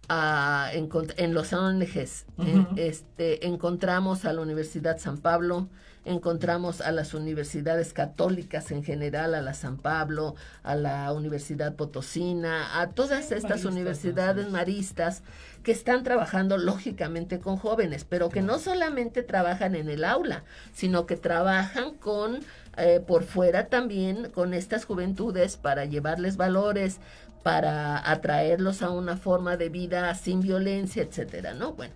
a- 0.10 0.70
en 0.74 1.34
los 1.34 1.54
ONGs. 1.54 2.26
en- 2.38 2.68
este, 2.76 3.48
encontramos 3.48 4.26
a 4.26 4.34
la 4.34 4.42
Universidad 4.42 4.98
San 4.98 5.18
Pablo, 5.18 5.68
encontramos 6.06 6.82
a 6.82 6.92
las 6.92 7.14
universidades 7.14 7.94
católicas 7.94 8.72
en 8.72 8.84
general, 8.84 9.36
a 9.36 9.42
la 9.42 9.54
San 9.54 9.78
Pablo, 9.78 10.36
a 10.64 10.76
la 10.76 11.12
Universidad 11.14 11.76
Potosina, 11.76 12.82
a 12.82 12.90
todas 12.90 13.26
Sí, 13.26 13.36
estas 13.36 13.64
maristas, 13.64 13.66
universidades 13.66 14.50
maristas 14.50 15.24
que 15.64 15.72
están 15.72 16.04
trabajando 16.04 16.58
lógicamente 16.58 17.40
con 17.40 17.58
jóvenes, 17.58 18.04
pero 18.04 18.30
que 18.30 18.42
no 18.42 18.58
solamente 18.58 19.22
trabajan 19.24 19.76
en 19.76 19.90
el 19.90 20.04
aula, 20.04 20.44
sino 20.74 21.06
que 21.06 21.18
trabajan 21.18 21.94
con 21.96 22.40
eh, 22.78 23.02
por 23.06 23.24
fuera 23.24 23.68
también 23.68 24.32
con 24.32 24.54
estas 24.54 24.86
juventudes 24.86 25.58
para 25.58 25.86
llevarles 25.86 26.38
valores, 26.38 27.00
para 27.44 28.10
atraerlos 28.10 28.82
a 28.82 28.92
una 28.92 29.18
forma 29.18 29.58
de 29.58 29.70
vida 29.70 30.14
sin 30.16 30.42
violencia, 30.42 31.04
etcétera, 31.04 31.54
¿no? 31.54 31.74
Bueno, 31.74 31.94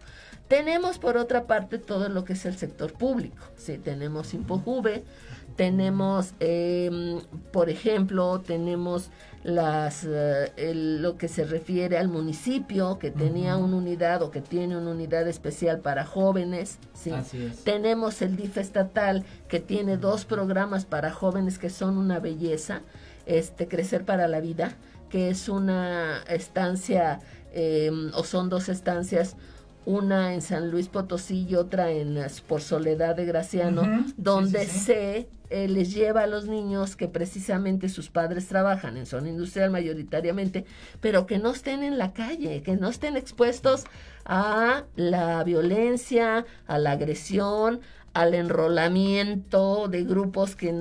tenemos 0.47 0.99
por 0.99 1.17
otra 1.17 1.45
parte 1.47 1.77
todo 1.79 2.09
lo 2.09 2.23
que 2.23 2.33
es 2.33 2.45
el 2.45 2.55
sector 2.57 2.93
público, 2.93 3.43
sí, 3.57 3.77
tenemos 3.77 4.33
Impojuve, 4.33 5.03
tenemos, 5.55 6.33
eh, 6.39 7.19
por 7.51 7.69
ejemplo, 7.69 8.41
tenemos 8.41 9.09
las 9.43 10.03
eh, 10.05 10.51
el- 10.57 11.01
lo 11.01 11.17
que 11.17 11.27
se 11.27 11.45
refiere 11.45 11.97
al 11.97 12.07
municipio 12.09 12.97
que 12.99 13.11
tenía 13.11 13.55
una 13.57 13.77
unidad 13.77 14.21
o 14.23 14.31
que 14.31 14.41
tiene 14.41 14.75
una 14.75 14.91
unidad 14.91 15.27
especial 15.27 15.79
para 15.79 16.03
jóvenes, 16.03 16.77
sí. 16.93 17.11
Así 17.11 17.43
es. 17.45 17.63
Tenemos 17.63 18.21
el 18.21 18.35
DIF 18.35 18.57
estatal 18.57 19.23
que 19.47 19.59
tiene 19.59 19.97
dos 19.97 20.25
programas 20.25 20.85
para 20.85 21.11
jóvenes 21.11 21.57
que 21.59 21.69
son 21.69 21.97
una 21.97 22.19
belleza, 22.19 22.81
este 23.27 23.67
Crecer 23.67 24.03
para 24.03 24.27
la 24.27 24.39
Vida, 24.41 24.73
que 25.09 25.29
es 25.29 25.47
una 25.47 26.23
estancia 26.27 27.19
eh, 27.53 27.89
o 28.13 28.23
son 28.25 28.49
dos 28.49 28.67
estancias, 28.67 29.37
una 29.85 30.33
en 30.33 30.41
San 30.41 30.71
Luis 30.71 30.87
Potosí 30.87 31.45
y 31.47 31.55
otra 31.55 31.91
en 31.91 32.17
por 32.47 32.61
Soledad 32.61 33.15
de 33.15 33.25
Graciano, 33.25 33.83
donde 34.17 34.65
sí, 34.65 34.71
sí. 34.71 34.79
se 34.79 35.29
eh, 35.49 35.67
les 35.67 35.93
lleva 35.93 36.23
a 36.23 36.27
los 36.27 36.47
niños 36.47 36.95
que 36.95 37.07
precisamente 37.07 37.87
sus 37.89 38.09
padres 38.09 38.47
trabajan 38.47 38.97
en 38.97 39.05
zona 39.05 39.29
industrial 39.29 39.69
mayoritariamente, 39.69 40.65
pero 41.01 41.27
que 41.27 41.37
no 41.37 41.51
estén 41.51 41.83
en 41.83 41.97
la 41.97 42.13
calle, 42.13 42.63
que 42.63 42.75
no 42.75 42.89
estén 42.89 43.15
expuestos 43.15 43.83
a 44.25 44.85
la 44.95 45.43
violencia, 45.43 46.45
a 46.65 46.79
la 46.79 46.91
agresión, 46.91 47.81
al 48.13 48.33
enrolamiento 48.33 49.87
de 49.87 50.03
grupos 50.03 50.55
que, 50.55 50.71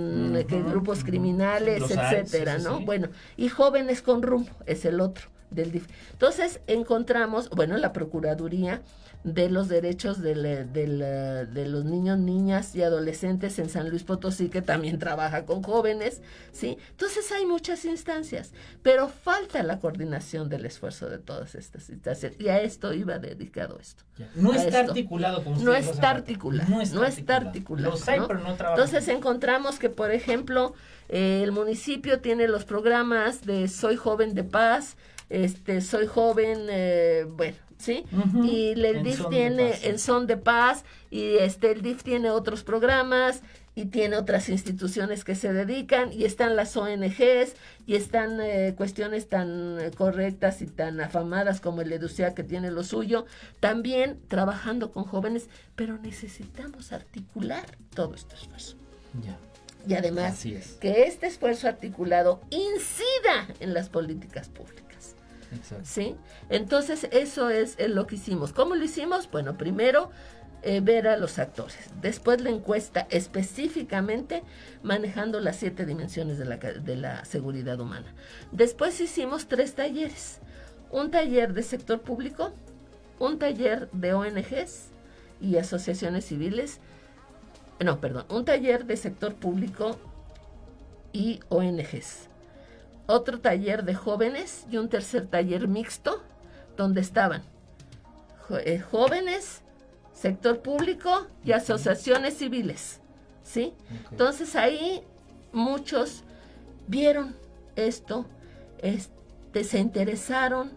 grupos 0.66 1.04
criminales, 1.04 1.80
Los 1.80 1.90
etcétera, 1.90 2.58
sí, 2.58 2.64
¿no? 2.64 2.78
sí. 2.78 2.84
Bueno, 2.84 3.08
y 3.36 3.48
jóvenes 3.48 4.02
con 4.02 4.22
rumbo 4.22 4.50
es 4.66 4.84
el 4.84 5.00
otro 5.00 5.28
del 5.54 5.72
DIF. 5.72 5.86
Entonces 6.12 6.60
encontramos, 6.66 7.48
bueno, 7.50 7.76
la 7.76 7.92
Procuraduría 7.92 8.82
de 9.24 9.48
los 9.48 9.68
Derechos 9.68 10.20
de 10.20 11.66
los 11.68 11.84
Niños, 11.86 12.18
Niñas 12.18 12.74
y 12.74 12.82
Adolescentes 12.82 13.58
en 13.58 13.68
San 13.70 13.88
Luis 13.88 14.04
Potosí, 14.04 14.48
que 14.50 14.60
también 14.60 14.98
trabaja 14.98 15.46
con 15.46 15.62
jóvenes, 15.62 16.20
¿sí? 16.52 16.76
Entonces 16.90 17.30
hay 17.32 17.46
muchas 17.46 17.84
instancias, 17.86 18.52
pero 18.82 19.08
falta 19.08 19.62
la 19.62 19.78
coordinación 19.78 20.48
del 20.50 20.66
esfuerzo 20.66 21.08
de 21.08 21.18
todas 21.18 21.54
estas 21.54 21.88
instancias. 21.88 22.34
Y 22.38 22.48
a 22.48 22.60
esto 22.60 22.92
iba 22.92 23.18
dedicado 23.18 23.78
esto. 23.80 24.04
No 24.34 24.52
está 24.52 24.80
esto. 24.80 24.90
articulado 24.92 25.42
como 25.42 25.56
No 25.56 25.70
ustedes 25.70 25.86
lo 25.86 25.92
está 25.92 26.08
hacen. 26.10 26.18
articulado, 26.20 26.68
No 26.70 26.80
está, 26.82 26.96
no 26.96 27.04
está 27.04 27.36
articulado, 27.36 27.90
Los 27.92 28.08
hay, 28.08 28.20
¿no? 28.20 28.28
pero 28.28 28.40
no 28.40 28.54
trabajan. 28.56 28.84
Entonces 28.84 29.08
encontramos 29.08 29.78
que, 29.78 29.88
por 29.88 30.10
ejemplo, 30.10 30.74
eh, 31.08 31.40
el 31.42 31.52
municipio 31.52 32.20
tiene 32.20 32.46
los 32.46 32.64
programas 32.66 33.42
de 33.46 33.68
Soy 33.68 33.96
Joven 33.96 34.34
de 34.34 34.44
Paz, 34.44 34.96
este, 35.28 35.80
Soy 35.80 36.06
Joven, 36.06 36.66
eh, 36.68 37.26
bueno, 37.28 37.56
¿sí? 37.78 38.04
Y 38.42 38.70
el 38.70 38.84
en 38.84 39.02
DIF 39.02 39.28
tiene 39.28 39.70
paz, 39.70 39.78
sí. 39.80 39.88
en 39.88 39.98
Son 39.98 40.26
de 40.26 40.36
Paz 40.36 40.84
y 41.10 41.36
este, 41.36 41.72
el 41.72 41.82
DIF 41.82 42.02
tiene 42.02 42.30
otros 42.30 42.64
programas 42.64 43.42
y 43.76 43.86
tiene 43.86 44.16
otras 44.16 44.48
instituciones 44.48 45.24
que 45.24 45.34
se 45.34 45.52
dedican 45.52 46.12
y 46.12 46.24
están 46.24 46.54
las 46.56 46.76
ONGs 46.76 47.54
y 47.86 47.96
están 47.96 48.40
eh, 48.40 48.74
cuestiones 48.76 49.28
tan 49.28 49.78
correctas 49.96 50.62
y 50.62 50.66
tan 50.66 51.00
afamadas 51.00 51.60
como 51.60 51.80
el 51.80 51.92
EDUCEA 51.92 52.34
que 52.34 52.44
tiene 52.44 52.70
lo 52.70 52.84
suyo, 52.84 53.26
también 53.60 54.20
trabajando 54.28 54.92
con 54.92 55.04
jóvenes, 55.04 55.48
pero 55.74 55.98
necesitamos 55.98 56.92
articular 56.92 57.64
todo 57.94 58.14
este 58.14 58.36
esfuerzo. 58.36 58.76
Y 59.86 59.94
además 59.94 60.44
es. 60.46 60.78
que 60.80 61.04
este 61.04 61.26
esfuerzo 61.26 61.68
articulado 61.68 62.40
incida 62.50 63.48
en 63.60 63.74
las 63.74 63.88
políticas 63.88 64.48
públicas. 64.48 64.83
¿Sí? 65.82 66.16
Entonces, 66.48 67.08
eso 67.10 67.50
es 67.50 67.76
lo 67.88 68.06
que 68.06 68.16
hicimos. 68.16 68.52
¿Cómo 68.52 68.74
lo 68.74 68.84
hicimos? 68.84 69.30
Bueno, 69.30 69.56
primero 69.56 70.10
eh, 70.66 70.80
ver 70.80 71.08
a 71.08 71.18
los 71.18 71.38
actores. 71.38 71.90
Después 72.00 72.40
la 72.40 72.48
encuesta 72.48 73.06
específicamente 73.10 74.42
manejando 74.82 75.38
las 75.40 75.56
siete 75.56 75.84
dimensiones 75.84 76.38
de 76.38 76.46
la, 76.46 76.56
de 76.56 76.96
la 76.96 77.22
seguridad 77.26 77.78
humana. 77.80 78.14
Después 78.50 78.98
hicimos 78.98 79.46
tres 79.46 79.74
talleres. 79.74 80.40
Un 80.90 81.10
taller 81.10 81.52
de 81.52 81.62
sector 81.62 82.00
público, 82.00 82.54
un 83.18 83.38
taller 83.38 83.90
de 83.92 84.14
ONGs 84.14 84.88
y 85.38 85.58
asociaciones 85.58 86.24
civiles. 86.24 86.80
No, 87.78 88.00
perdón, 88.00 88.24
un 88.30 88.46
taller 88.46 88.86
de 88.86 88.96
sector 88.96 89.34
público 89.34 89.98
y 91.12 91.40
ONGs 91.50 92.30
otro 93.06 93.40
taller 93.40 93.84
de 93.84 93.94
jóvenes 93.94 94.66
y 94.70 94.76
un 94.76 94.88
tercer 94.88 95.26
taller 95.26 95.68
mixto 95.68 96.22
donde 96.76 97.00
estaban 97.00 97.42
eh, 98.64 98.78
jóvenes 98.78 99.62
sector 100.12 100.60
público 100.60 101.26
y 101.44 101.52
asociaciones 101.52 102.38
civiles, 102.38 103.00
¿sí? 103.42 103.74
Entonces 104.10 104.54
ahí 104.56 105.02
muchos 105.52 106.22
vieron 106.86 107.34
esto, 107.76 108.26
este, 108.78 109.64
se 109.64 109.78
interesaron, 109.78 110.72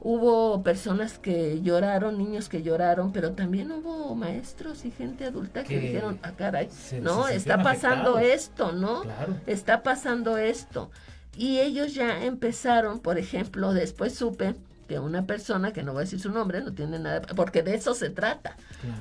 hubo 0.00 0.62
personas 0.62 1.18
que 1.18 1.60
lloraron, 1.62 2.16
niños 2.16 2.48
que 2.48 2.62
lloraron, 2.62 3.12
pero 3.12 3.32
también 3.32 3.70
hubo 3.70 4.14
maestros 4.14 4.84
y 4.84 4.90
gente 4.90 5.26
adulta 5.26 5.62
que, 5.62 5.78
dijeron, 5.78 6.18
ah, 6.22 6.32
caray, 6.36 6.68
no, 7.02 7.28
está 7.28 7.62
pasando 7.62 8.18
esto, 8.18 8.72
¿no? 8.72 9.02
Está 9.46 9.82
pasando 9.82 10.38
esto. 10.38 10.90
Y 11.36 11.60
ellos 11.60 11.94
ya 11.94 12.24
empezaron, 12.24 13.00
por 13.00 13.18
ejemplo, 13.18 13.72
después 13.72 14.14
supe 14.14 14.54
que 14.88 14.98
una 14.98 15.26
persona, 15.26 15.72
que 15.72 15.82
no 15.82 15.92
voy 15.92 16.00
a 16.00 16.04
decir 16.04 16.20
su 16.20 16.30
nombre, 16.30 16.60
no 16.60 16.72
tiene 16.72 16.98
nada, 16.98 17.22
porque 17.36 17.62
de 17.62 17.74
eso 17.76 17.94
se 17.94 18.10
trata. 18.10 18.56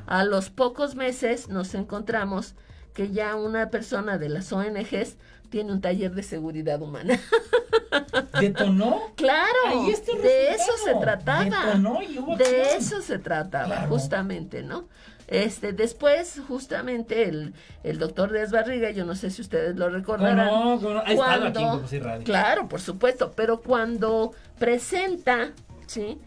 A 0.06 0.24
los 0.24 0.50
pocos 0.50 0.96
meses 0.96 1.50
nos 1.50 1.74
encontramos 1.74 2.54
que 2.94 3.10
ya 3.12 3.36
una 3.36 3.70
persona 3.70 4.18
de 4.18 4.30
las 4.30 4.54
ONGs 4.54 5.18
tiene 5.50 5.72
un 5.72 5.82
taller 5.82 6.14
de 6.14 6.24
seguridad 6.24 6.82
humana. 6.82 7.20
¿Detonó? 8.40 9.02
Claro, 9.16 9.86
de 10.22 10.52
eso 10.52 10.72
se 10.84 10.94
trataba. 10.96 11.76
de 12.38 12.76
eso 12.76 13.02
se 13.02 13.18
trataba, 13.18 13.88
justamente, 13.88 14.62
¿no? 14.62 14.88
Este, 15.30 15.74
después, 15.74 16.42
justamente, 16.48 17.30
el, 17.30 17.54
el 17.84 18.00
doctor 18.00 18.32
Díaz 18.32 18.52
Barriga, 18.52 18.90
yo 18.90 19.06
no 19.06 19.14
sé 19.14 19.30
si 19.30 19.44
ustedes 19.44 19.76
lo 19.76 19.90
recordarán. 19.90 20.48
No, 20.48 20.80
no, 20.80 21.00
ha 21.06 21.12
estado 21.12 21.46
aquí 21.46 21.96
en 21.98 22.24
Claro, 22.24 22.68
por 22.68 22.82
supuesto, 22.82 23.32
pero 23.36 23.62
cuando 23.62 24.32
presenta, 24.58 25.52
¿sí? 25.86 26.18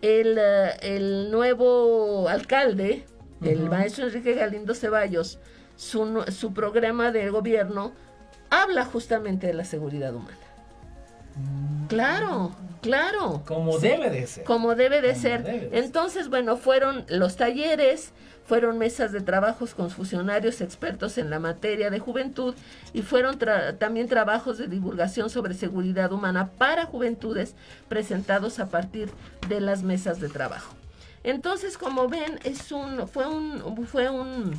El, 0.00 0.36
eh, 0.38 0.70
el 0.82 1.30
nuevo 1.30 2.28
alcalde, 2.28 3.06
el 3.42 3.70
maestro 3.70 4.06
Enrique 4.06 4.34
Galindo 4.34 4.74
Ceballos, 4.74 5.38
su, 5.76 6.24
su 6.32 6.52
programa 6.52 7.12
de 7.12 7.30
gobierno 7.30 7.92
habla 8.50 8.84
justamente 8.84 9.46
de 9.46 9.54
la 9.54 9.64
seguridad 9.64 10.12
humana. 10.16 10.36
Claro, 11.88 12.52
claro. 12.80 13.42
Como 13.46 13.78
debe 13.78 14.10
de 14.10 14.26
ser. 14.26 14.44
Como 14.44 14.74
debe 14.74 15.00
de 15.00 15.14
ser. 15.14 15.70
Entonces, 15.72 16.28
bueno, 16.28 16.56
fueron 16.56 17.04
los 17.08 17.36
talleres, 17.36 18.12
fueron 18.46 18.78
mesas 18.78 19.12
de 19.12 19.20
trabajos 19.20 19.74
con 19.74 19.90
funcionarios 19.90 20.60
expertos 20.60 21.18
en 21.18 21.30
la 21.30 21.38
materia 21.38 21.90
de 21.90 21.98
juventud 21.98 22.54
y 22.92 23.02
fueron 23.02 23.38
también 23.78 24.08
trabajos 24.08 24.58
de 24.58 24.68
divulgación 24.68 25.30
sobre 25.30 25.54
seguridad 25.54 26.12
humana 26.12 26.50
para 26.58 26.86
juventudes 26.86 27.54
presentados 27.88 28.58
a 28.58 28.68
partir 28.68 29.10
de 29.48 29.60
las 29.60 29.82
mesas 29.82 30.20
de 30.20 30.28
trabajo. 30.28 30.74
Entonces, 31.24 31.78
como 31.78 32.08
ven, 32.08 32.40
es 32.42 32.72
un 32.72 33.06
fue 33.06 33.26
un 33.26 33.86
fue 33.86 34.10
un 34.10 34.52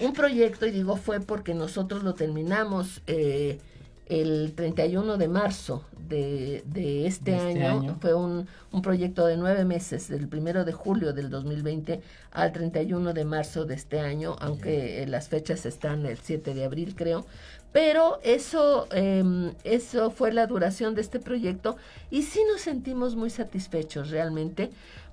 un 0.00 0.12
proyecto, 0.12 0.66
y 0.66 0.70
digo 0.70 0.96
fue 0.96 1.20
porque 1.20 1.54
nosotros 1.54 2.02
lo 2.02 2.14
terminamos 2.14 3.02
eh, 3.06 3.58
el 4.06 4.54
31 4.54 5.16
de 5.16 5.28
marzo 5.28 5.84
de, 5.98 6.62
de, 6.66 7.06
este, 7.06 7.34
este 7.34 7.64
año. 7.64 7.96
Fue 8.00 8.14
un, 8.14 8.46
un, 8.72 8.82
proyecto 8.82 9.26
de 9.26 9.36
nueve 9.36 9.64
meses, 9.64 10.08
del 10.08 10.28
primero 10.28 10.64
de 10.64 10.72
julio 10.72 11.12
del 11.12 11.28
2020 11.28 12.00
al 12.30 12.52
31 12.52 13.12
de 13.12 13.24
marzo 13.24 13.64
de 13.64 13.74
este 13.74 14.00
año, 14.00 14.36
aunque 14.40 15.02
eh, 15.02 15.06
las 15.06 15.28
fechas 15.28 15.66
están 15.66 16.06
el 16.06 16.18
7 16.18 16.54
de 16.54 16.64
abril, 16.64 16.94
creo. 16.94 17.26
Pero 17.72 18.20
eso, 18.22 18.86
eh, 18.92 19.52
eso 19.64 20.10
fue 20.10 20.32
la 20.32 20.46
duración 20.46 20.94
de 20.94 21.02
este 21.02 21.18
proyecto 21.18 21.76
y 22.10 22.22
sí 22.22 22.40
nos 22.50 22.62
sentimos 22.62 23.16
muy 23.16 23.28
satisfechos 23.28 24.10
realmente 24.10 24.70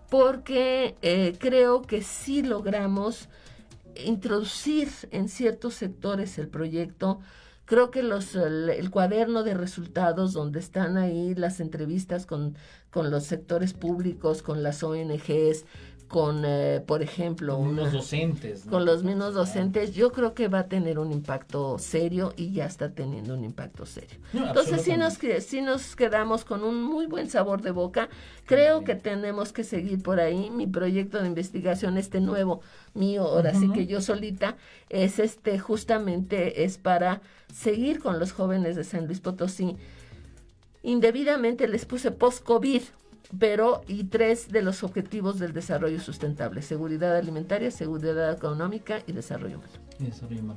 porque 0.10 0.96
eh, 1.02 1.36
creo 1.40 1.82
que 1.82 2.04
sí 2.04 2.44
logramos 2.44 3.28
introducir 4.06 4.90
en 5.12 5.28
ciertos 5.28 5.74
sectores 5.74 6.38
el 6.38 6.48
proyecto. 6.48 7.20
Creo 7.66 7.92
que 7.92 8.04
los, 8.04 8.36
el, 8.36 8.90
cuaderno 8.92 9.44
de 9.44 9.54
resultados 9.54 10.34
donde 10.34 10.60
están 10.60 10.98
ahí 10.98 11.34
las 11.34 11.62
entrevistas 11.62 12.26
con, 12.26 12.58
con 12.92 13.10
los 13.10 13.24
sectores 13.24 13.74
públicos, 13.74 14.42
con 14.42 14.64
las 14.64 14.84
ONGs, 14.84 15.66
con, 16.14 16.44
eh, 16.46 16.80
por 16.86 17.02
ejemplo, 17.02 17.58
con 17.58 17.76
los 17.76 17.92
docentes. 17.92 18.66
Con 18.70 18.86
los 18.86 19.04
mismos 19.04 19.34
docentes, 19.34 19.96
yo 19.96 20.12
creo 20.12 20.36
que 20.36 20.48
va 20.48 20.60
a 20.60 20.68
tener 20.68 21.00
un 21.00 21.12
impacto 21.12 21.80
serio 21.80 22.36
y 22.38 22.52
ya 22.52 22.68
está 22.68 22.92
teniendo 22.92 23.34
un 23.34 23.44
impacto 23.44 23.88
serio. 23.88 24.20
Entonces, 24.32 24.84
si 24.84 24.96
nos, 24.96 25.16
si 25.16 25.62
nos 25.62 25.96
quedamos 25.96 26.46
con 26.46 26.64
un 26.64 26.84
muy 26.84 27.08
buen 27.08 27.32
sabor 27.32 27.64
de 27.64 27.72
boca. 27.72 28.10
Creo 28.46 28.84
que 28.84 28.94
tenemos 28.94 29.54
que 29.54 29.64
seguir 29.64 30.04
por 30.04 30.20
ahí. 30.20 30.52
Mi 30.52 30.68
proyecto 30.68 31.20
de 31.20 31.26
investigación, 31.26 31.98
este 31.98 32.22
nuevo 32.22 32.62
mío, 32.94 33.24
ahora 33.24 33.56
sí 33.56 33.72
que 33.72 33.88
yo 33.88 34.00
solita, 34.00 34.56
es 34.90 35.18
este, 35.18 35.58
justamente 35.58 36.64
es 36.64 36.78
para 36.78 37.22
seguir 37.52 38.00
con 38.00 38.20
los 38.20 38.34
jóvenes 38.34 38.76
de 38.76 38.84
San 38.84 39.08
Luis 39.08 39.20
Potosí. 39.20 39.78
Indebidamente 40.84 41.68
les 41.68 41.86
puse 41.86 42.12
post-COVID, 42.12 42.84
pero 43.40 43.84
y 43.88 44.06
tres 44.06 44.52
de 44.52 44.62
los 44.62 44.84
objetivos 44.84 45.40
del 45.40 45.54
desarrollo 45.54 46.00
sustentable, 46.00 46.62
seguridad 46.62 47.16
alimentaria, 47.16 47.72
seguridad 47.72 48.32
económica 48.34 49.02
y 49.08 49.12
desarrollo 49.12 49.58
humano. 49.58 49.84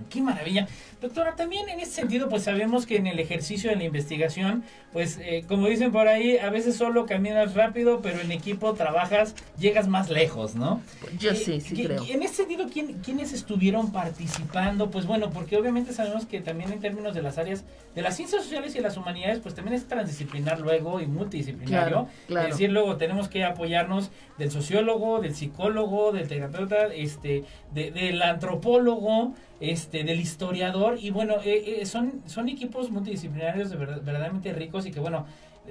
Qué 0.09 0.20
maravilla. 0.20 0.66
Doctora, 1.01 1.37
también 1.37 1.68
en 1.68 1.81
ese 1.81 1.93
sentido, 1.93 2.29
pues 2.29 2.45
sabemos 2.45 2.87
que 2.87 2.97
en 2.97 3.07
el 3.07 3.18
ejercicio 3.18 3.70
de 3.70 3.77
la 3.77 3.85
investigación, 3.85 4.64
pues 4.93 5.18
eh, 5.20 5.45
como 5.47 5.68
dicen 5.68 5.93
por 5.93 6.09
ahí, 6.09 6.39
a 6.39 6.51
veces 6.51 6.77
solo 6.77 7.07
caminas 7.07 7.55
rápido, 7.55 8.01
pero 8.01 8.20
en 8.20 8.33
equipo 8.33 8.72
trabajas, 8.74 9.35
llegas 9.59 9.89
más 9.89 10.11
lejos, 10.11 10.55
¿no? 10.55 10.81
Yo 11.18 11.31
eh, 11.31 11.37
sí, 11.37 11.61
sí 11.61 11.85
creo. 11.85 12.05
En 12.09 12.22
ese 12.22 12.35
sentido, 12.35 12.66
¿quién, 12.72 12.95
¿quiénes 13.05 13.33
estuvieron 13.33 13.93
participando? 13.93 14.91
Pues 14.91 15.07
bueno, 15.07 15.31
porque 15.31 15.57
obviamente 15.57 15.93
sabemos 15.93 16.27
que 16.27 16.41
también 16.41 16.72
en 16.72 16.81
términos 16.81 17.14
de 17.14 17.22
las 17.22 17.39
áreas 17.39 17.64
de 17.95 18.03
las 18.03 18.16
ciencias 18.16 18.43
sociales 18.43 18.74
y 18.77 18.81
las 18.81 18.97
humanidades, 18.97 19.41
pues 19.41 19.55
también 19.55 19.74
es 19.74 19.87
transdisciplinar 19.87 20.61
luego 20.61 21.01
y 21.01 21.07
multidisciplinario. 21.07 22.09
Es 22.29 22.49
decir, 22.49 22.66
luego 22.69 22.97
tenemos 22.97 23.29
que 23.29 23.45
apoyarnos 23.45 24.11
del 24.39 24.51
sociólogo, 24.51 25.21
del 25.21 25.35
psicólogo, 25.35 26.12
del 26.12 26.29
terapeuta, 26.29 26.87
este, 26.95 27.45
del 27.73 28.23
antropólogo, 28.23 29.35
este, 29.61 30.05
del 30.05 30.21
historiador. 30.21 30.99
Y 31.01 31.11
bueno, 31.11 31.37
eh, 31.45 31.81
eh, 31.81 31.87
son, 31.87 32.23
son 32.27 32.49
equipos 32.49 32.91
multidisciplinarios 32.91 33.71
de 33.71 33.77
verdaderamente 33.77 34.53
ricos 34.53 34.87
y 34.87 34.93
que 34.93 35.01
bueno, 35.01 35.27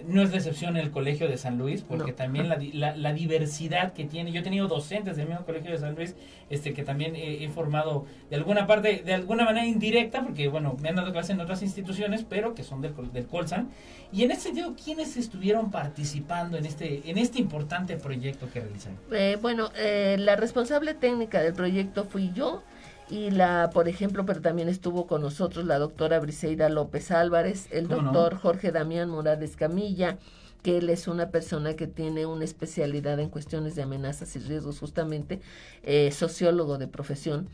no 0.08 0.22
es 0.22 0.32
decepción 0.32 0.78
el 0.78 0.91
Colegio 0.91 1.28
de 1.28 1.38
San 1.38 1.58
Luis, 1.58 1.82
porque 1.82 2.14
también 2.14 2.50
la, 2.50 2.96
la, 2.96 3.14
diversidad 3.14 3.93
que 3.93 4.06
tiene. 4.06 4.32
Yo 4.32 4.41
he 4.41 4.43
tenido 4.43 4.68
docentes 4.68 5.18
del 5.18 5.28
mismo 5.28 5.46
Colegio 5.46 5.72
de 5.72 5.78
San 5.78 5.96
Luis, 5.96 6.16
este 6.50 6.74
que 6.74 6.84
también 6.84 7.16
he, 7.16 7.48
formado 7.50 8.06
de 8.30 8.36
alguna 8.36 8.68
parte, 8.68 9.04
de 9.06 9.14
alguna 9.14 9.46
manera 9.46 9.66
indirecta, 9.66 10.24
porque 10.24 10.48
bueno, 10.48 10.76
me 10.82 10.89
han 10.89 10.96
dado 10.96 11.12
clases 11.12 11.32
en 11.32 11.41
otras 11.41 11.62
instituciones, 11.62 12.26
pero 12.28 12.56
que 12.56 12.64
son 12.64 12.82
del, 12.82 12.93
del 13.14 13.28
Colsan. 13.28 13.70
Y 14.12 14.24
en 14.24 14.32
ese 14.32 14.41
sentido, 14.41 14.76
¿quiénes 14.82 15.18
estuvieron 15.18 15.72
participando 15.72 16.58
en 16.58 16.66
este, 16.66 17.10
en 17.10 17.18
este 17.18 17.39
importante 17.39 17.98
proyecto 17.98 18.50
que 18.52 18.62
realizan? 18.62 18.98
Eh, 19.12 19.38
bueno, 19.41 19.70
la 19.76 20.36
responsable 20.36 20.93
técnica 20.93 21.41
del 21.41 21.54
proyecto 21.54 22.06
fui 22.06 22.32
yo 22.34 22.64
y 23.10 23.30
la, 23.32 23.70
por 23.74 23.88
ejemplo, 23.88 24.26
pero 24.26 24.41
también 24.41 24.68
estuvo 24.68 25.08
con 25.08 25.22
nosotros 25.22 25.66
la 25.66 25.78
doctora 25.78 26.20
Briseida 26.20 26.70
López 26.70 27.12
Álvarez, 27.12 27.68
el 27.72 27.88
doctor 27.88 28.36
Jorge 28.36 28.72
Damián 28.72 29.10
Morales 29.10 29.56
Camilla, 29.56 30.18
que 30.64 30.80
él 30.80 30.89
es 30.89 31.08
una 31.08 31.30
persona 31.30 31.76
que 31.76 31.86
tiene 31.86 32.26
una 32.26 32.43
especialidad 32.43 33.20
en 33.20 33.30
cuestiones 33.30 33.76
de 33.76 33.84
amenazas 33.84 34.36
y 34.36 34.39
riesgos, 34.39 34.80
justamente, 34.80 35.39
eh, 35.84 36.12
sociólogo 36.12 36.80
de 36.80 36.88
profesión. 36.88 37.47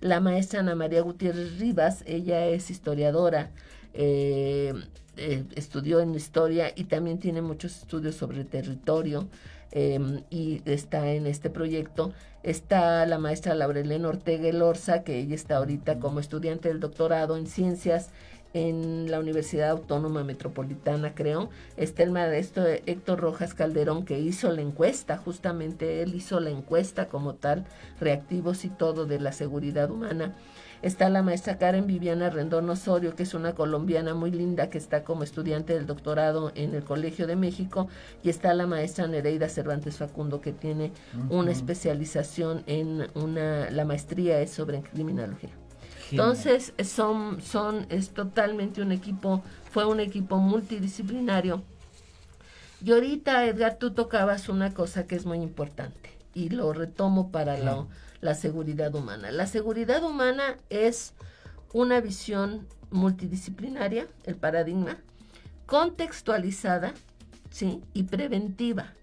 La 0.00 0.20
maestra 0.20 0.60
Ana 0.60 0.74
María 0.74 1.02
Gutiérrez 1.02 1.58
Rivas, 1.58 2.02
ella 2.06 2.46
es 2.46 2.70
historiadora, 2.70 3.50
eh, 3.92 4.72
eh, 5.16 5.44
estudió 5.54 6.00
en 6.00 6.14
historia 6.14 6.72
y 6.74 6.84
también 6.84 7.18
tiene 7.18 7.42
muchos 7.42 7.76
estudios 7.76 8.14
sobre 8.14 8.44
territorio. 8.44 9.28
Em, 9.76 10.22
y 10.30 10.62
está 10.66 11.10
en 11.12 11.26
este 11.26 11.50
proyecto. 11.50 12.12
Está 12.44 13.04
la 13.06 13.18
maestra 13.18 13.56
Laurelena 13.56 14.08
Ortega 14.08 14.48
Elorza, 14.48 15.02
que 15.02 15.18
ella 15.18 15.34
está 15.34 15.56
ahorita 15.56 15.98
como 15.98 16.20
estudiante 16.20 16.68
del 16.68 16.78
doctorado 16.78 17.36
en 17.36 17.48
ciencias 17.48 18.10
en 18.52 19.10
la 19.10 19.18
Universidad 19.18 19.70
Autónoma 19.70 20.22
Metropolitana, 20.22 21.14
creo. 21.14 21.50
Está 21.76 22.04
el 22.04 22.12
maestro 22.12 22.64
Héctor 22.66 23.20
Rojas 23.20 23.52
Calderón, 23.52 24.04
que 24.04 24.20
hizo 24.20 24.52
la 24.52 24.60
encuesta, 24.60 25.16
justamente 25.18 26.02
él 26.02 26.14
hizo 26.14 26.38
la 26.38 26.50
encuesta 26.50 27.08
como 27.08 27.34
tal, 27.34 27.64
reactivos 28.00 28.64
y 28.64 28.68
todo 28.68 29.06
de 29.06 29.18
la 29.18 29.32
seguridad 29.32 29.90
humana. 29.90 30.36
Está 30.84 31.08
la 31.08 31.22
maestra 31.22 31.56
Karen 31.56 31.86
Viviana 31.86 32.28
Rendón 32.28 32.68
Osorio, 32.68 33.16
que 33.16 33.22
es 33.22 33.32
una 33.32 33.54
colombiana 33.54 34.12
muy 34.12 34.30
linda 34.30 34.68
que 34.68 34.76
está 34.76 35.02
como 35.02 35.22
estudiante 35.22 35.72
del 35.72 35.86
doctorado 35.86 36.52
en 36.54 36.74
el 36.74 36.84
Colegio 36.84 37.26
de 37.26 37.36
México. 37.36 37.88
Y 38.22 38.28
está 38.28 38.52
la 38.52 38.66
maestra 38.66 39.06
Nereida 39.06 39.48
Cervantes 39.48 39.96
Facundo, 39.96 40.42
que 40.42 40.52
tiene 40.52 40.92
una 41.30 41.52
especialización 41.52 42.64
en 42.66 43.08
una, 43.14 43.70
la 43.70 43.86
maestría 43.86 44.42
es 44.42 44.50
sobre 44.50 44.82
criminología. 44.82 45.52
Entonces, 46.10 46.74
son, 46.84 47.40
son, 47.40 47.86
es 47.88 48.10
totalmente 48.10 48.82
un 48.82 48.92
equipo, 48.92 49.42
fue 49.70 49.86
un 49.86 50.00
equipo 50.00 50.36
multidisciplinario. 50.36 51.62
Y 52.84 52.92
ahorita, 52.92 53.46
Edgar, 53.46 53.78
tú 53.78 53.92
tocabas 53.92 54.50
una 54.50 54.74
cosa 54.74 55.06
que 55.06 55.16
es 55.16 55.24
muy 55.24 55.38
importante. 55.38 56.10
y 56.34 56.50
lo 56.50 56.74
retomo 56.74 57.30
para 57.30 57.56
la, 57.56 57.86
la 58.24 58.34
seguridad 58.34 58.94
humana. 58.94 59.30
La 59.30 59.46
seguridad 59.46 60.02
humana 60.02 60.56
es 60.70 61.12
una 61.74 62.00
visión 62.00 62.66
multidisciplinaria, 62.90 64.06
el 64.24 64.36
paradigma, 64.36 64.96
contextualizada, 65.66 66.94
¿sí? 67.50 67.82
Y 67.92 68.04
preventiva. 68.04 68.94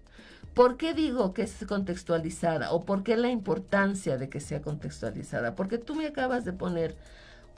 ¿Por 0.54 0.76
qué 0.76 0.92
digo 0.92 1.34
que 1.34 1.42
es 1.42 1.64
contextualizada 1.68 2.72
o 2.72 2.84
por 2.84 3.04
qué 3.04 3.16
la 3.16 3.30
importancia 3.30 4.18
de 4.18 4.28
que 4.28 4.40
sea 4.40 4.60
contextualizada? 4.60 5.54
Porque 5.54 5.78
tú 5.78 5.94
me 5.94 6.06
acabas 6.06 6.44
de 6.44 6.52
poner 6.52 6.96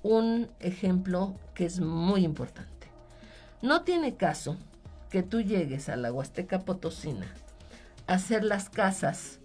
un 0.03 0.51
ejemplo 0.61 1.35
que 1.55 1.65
es 1.65 1.81
muy 1.81 2.27
importante. 2.27 2.89
No 3.63 3.85
tiene 3.85 4.17
caso 4.17 4.59
que 5.09 5.23
tú 5.23 5.41
llegues 5.41 5.89
a 5.89 5.97
la 5.97 6.13
Huasteca 6.13 6.61
Potosina 6.61 7.27
a 8.07 8.15
hacer 8.15 8.45
las 8.45 8.69
casas, 8.69 9.41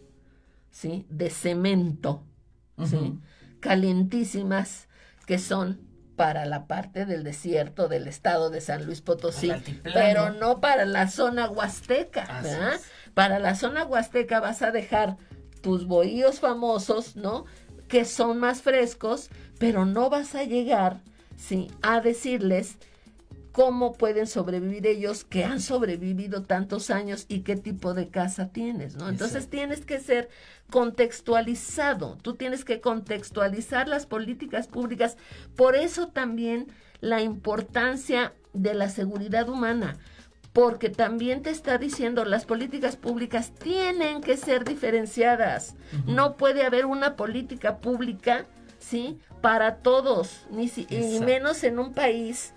¿sí? 0.72 1.05
De 1.09 1.30
cemento, 1.30 2.24
¿sí? 2.86 3.20
Calentísimas 3.59 4.88
que 5.26 5.38
son 5.39 5.82
para 6.15 6.45
la 6.45 6.67
parte 6.67 7.05
del 7.05 7.24
desierto 7.24 7.88
del 7.88 8.07
estado 8.07 8.49
de 8.49 8.59
San 8.59 8.86
Luis 8.86 8.99
Potosí, 8.99 9.51
pero 9.84 10.32
no 10.32 10.59
para 10.59 10.86
la 10.86 11.07
zona 11.07 11.49
huasteca, 11.49 12.41
¿verdad? 12.43 12.80
Para 13.13 13.39
la 13.39 13.55
zona 13.55 13.86
huasteca 13.86 14.39
vas 14.39 14.61
a 14.61 14.72
dejar 14.72 15.17
tus 15.61 15.88
bohíos 15.88 16.39
famosos, 16.39 17.15
¿no? 17.15 17.45
Que 17.88 18.05
son 18.05 18.38
más 18.38 18.61
frescos, 18.61 19.30
pero 19.59 19.86
no 19.86 20.09
vas 20.09 20.36
a 20.36 20.43
llegar, 20.43 20.99
¿sí? 21.38 21.72
A 21.82 22.01
decirles 22.01 22.78
cómo 23.52 23.93
pueden 23.93 24.28
sobrevivir 24.28 24.86
ellos 24.88 25.24
que 25.24 25.43
han 25.43 25.60
sobrevivido 25.60 26.43
tantos 26.43 26.89
años 26.89 27.26
y 27.28 27.41
qué 27.41 27.56
tipo 27.56 27.93
de 27.93 28.10
casa 28.10 28.50
tienes, 28.50 28.95
¿no? 28.95 29.10
Entonces 29.10 29.50
tienes 29.50 29.86
que 29.86 30.00
ser 30.00 30.30
contextualizado, 30.70 32.18
tú 32.22 32.36
tienes 32.36 32.64
que 32.64 32.80
contextualizar 32.80 33.88
las 33.88 34.06
políticas 34.06 34.68
públicas, 34.68 35.18
por 35.56 35.76
eso 35.76 36.10
también 36.10 36.68
la 37.02 37.22
importancia 37.22 38.34
de 38.54 38.74
la 38.76 38.89
seguridad 38.89 39.50
humana, 39.50 39.97
porque 40.54 40.89
también 40.89 41.41
te 41.41 41.50
está 41.50 41.78
diciendo 41.78 42.26
las 42.26 42.45
políticas 42.45 42.97
públicas 42.97 43.54
tienen 43.54 44.22
que 44.22 44.38
ser 44.38 44.64
diferenciadas, 44.64 45.76
no 46.06 46.38
puede 46.38 46.66
haber 46.66 46.86
una 46.86 47.16
política 47.16 47.78
pública, 47.80 48.45
¿sí? 48.78 49.18
Para 49.41 49.78
todos, 49.78 50.45
ni 50.52 50.72
y 50.89 51.20
menos 51.22 51.64
en 51.64 51.80
un 51.80 51.93
país 51.93 52.54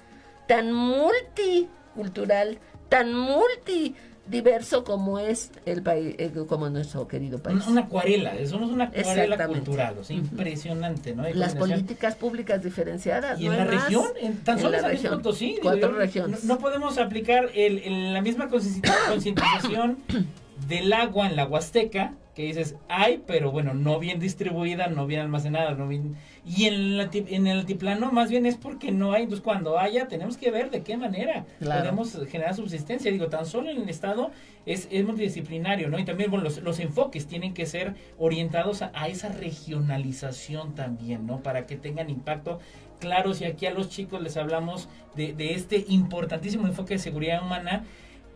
tan 0.53 0.71
multicultural, 0.71 2.59
tan 2.91 3.15
multidiverso 3.15 4.85
como 4.85 5.19
es 5.19 5.51
el 5.65 5.83
país, 5.83 6.15
eh, 6.19 6.31
como 6.47 6.69
nuestro 6.69 7.09
querido 7.09 7.39
país. 7.39 7.67
Una, 7.67 7.81
acuarela, 7.81 8.35
somos 8.47 8.71
una 8.71 8.85
acuarela 8.85 9.47
cultural, 9.47 9.97
o 9.99 10.05
sea, 10.05 10.15
impresionante, 10.15 11.15
¿no? 11.15 11.27
Las 11.31 11.55
políticas 11.55 12.17
públicas 12.17 12.63
diferenciadas. 12.63 13.41
Y 13.41 13.47
en 13.47 13.57
la 13.57 13.65
región, 13.65 14.05
en 14.21 14.45
tan 14.45 14.59
solo 14.59 14.77
en 14.77 14.83
la 14.83 14.89
región, 14.89 15.23
cuatro 15.63 15.93
regiones. 15.93 16.45
No, 16.45 16.59
podemos 16.59 16.99
aplicar 16.99 17.49
el, 17.55 18.13
la 18.13 18.21
misma 18.21 18.49
concientización 19.09 19.97
del 20.69 20.93
agua 20.93 21.29
en 21.31 21.37
la 21.37 21.47
Huasteca, 21.47 22.13
que 22.35 22.45
dices, 22.45 22.77
hay, 22.89 23.23
pero 23.27 23.51
bueno, 23.51 23.75
no 23.75 23.99
bien 23.99 24.19
distribuida, 24.19 24.87
no 24.87 25.07
bien 25.07 25.21
almacenada, 25.21 25.75
no 25.75 25.87
bien... 25.87 26.17
Y 26.47 26.65
en, 26.65 26.99
en 27.13 27.47
el 27.47 27.59
altiplano 27.59 28.11
más 28.11 28.31
bien 28.31 28.47
es 28.47 28.57
porque 28.57 28.91
no 28.91 29.13
hay, 29.13 29.25
entonces 29.25 29.45
cuando 29.45 29.79
haya 29.79 30.09
tenemos 30.09 30.39
que 30.39 30.51
ver 30.51 30.71
de 30.71 30.83
qué 30.83 30.97
manera 30.97 31.45
podemos 31.61 32.19
generar 32.31 32.55
subsistencia. 32.55 33.13
Digo, 33.13 33.29
tan 33.29 33.45
solo 33.45 33.69
en 33.71 33.83
el 33.83 33.89
Estado 33.89 34.31
es, 34.65 34.89
es 34.91 35.05
multidisciplinario, 35.05 35.89
¿no? 35.89 35.99
Y 35.99 36.05
también, 36.05 36.31
bueno, 36.31 36.45
los, 36.45 36.63
los 36.63 36.81
enfoques 36.81 37.27
tienen 37.27 37.53
que 37.53 37.67
ser 37.67 37.95
orientados 38.19 38.81
a, 38.81 38.93
a, 38.95 39.09
esa 39.09 39.29
regionalización 39.29 40.75
también, 40.75 41.27
¿no? 41.27 41.43
Para 41.43 41.67
que 41.67 41.77
tengan 41.77 42.09
impacto. 42.09 42.61
Claro, 42.99 43.35
si 43.35 43.45
aquí 43.45 43.67
a 43.67 43.73
los 43.73 43.91
chicos 43.91 44.23
les 44.23 44.37
hablamos 44.37 44.89
de, 45.17 45.33
de 45.33 45.55
este 45.55 45.85
importantísimo 45.89 46.67
enfoque 46.67 46.95
de 46.95 46.99
seguridad 46.99 47.43
humana, 47.43 47.85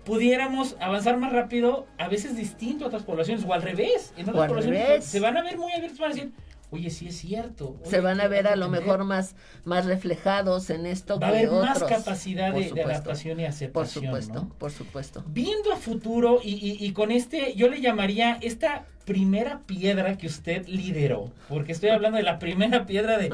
pudiéramos 0.06 0.76
avanzar 0.80 1.18
más 1.18 1.32
rápido, 1.32 1.86
a 1.98 2.08
veces 2.08 2.36
distinto 2.36 2.84
a 2.84 2.88
otras 2.88 3.02
poblaciones, 3.02 3.44
o 3.44 3.52
al 3.52 3.60
revés. 3.60 4.14
En 4.16 4.28
otras 4.28 4.48
poblaciones 4.48 5.04
se 5.04 5.20
van 5.20 5.36
a 5.36 5.42
ver 5.42 5.58
muy 5.58 5.72
abiertos, 5.72 5.98
van 5.98 6.12
a 6.12 6.14
decir, 6.14 6.32
oye, 6.70 6.90
sí 6.90 7.08
es 7.08 7.16
cierto. 7.16 7.76
se 7.84 8.00
van 8.00 8.20
a 8.20 8.28
ver 8.28 8.46
a 8.46 8.56
lo 8.56 8.68
mejor 8.68 9.04
más, 9.04 9.34
más 9.64 9.86
reflejados 9.86 10.70
en 10.70 10.86
esto 10.86 11.18
Va 11.18 11.28
a 11.28 11.30
haber 11.30 11.50
más 11.50 11.82
capacidad 11.84 12.52
de, 12.52 12.82
adaptación 12.82 13.40
y 13.40 13.44
aceptación. 13.44 13.72
Por 14.10 14.22
supuesto, 14.22 14.48
por 14.58 14.70
supuesto. 14.72 15.24
Viendo 15.28 15.72
a 15.72 15.76
futuro 15.76 16.40
y, 16.42 16.76
y, 16.80 16.92
con 16.92 17.10
este, 17.10 17.54
yo 17.54 17.68
le 17.68 17.80
llamaría 17.80 18.38
esta 18.40 18.86
primera 19.06 19.60
piedra 19.66 20.18
que 20.18 20.26
usted 20.26 20.66
lideró, 20.66 21.30
porque 21.48 21.70
estoy 21.70 21.90
hablando 21.90 22.18
de 22.18 22.24
la 22.24 22.40
primera 22.40 22.86
piedra 22.86 23.18
de, 23.18 23.30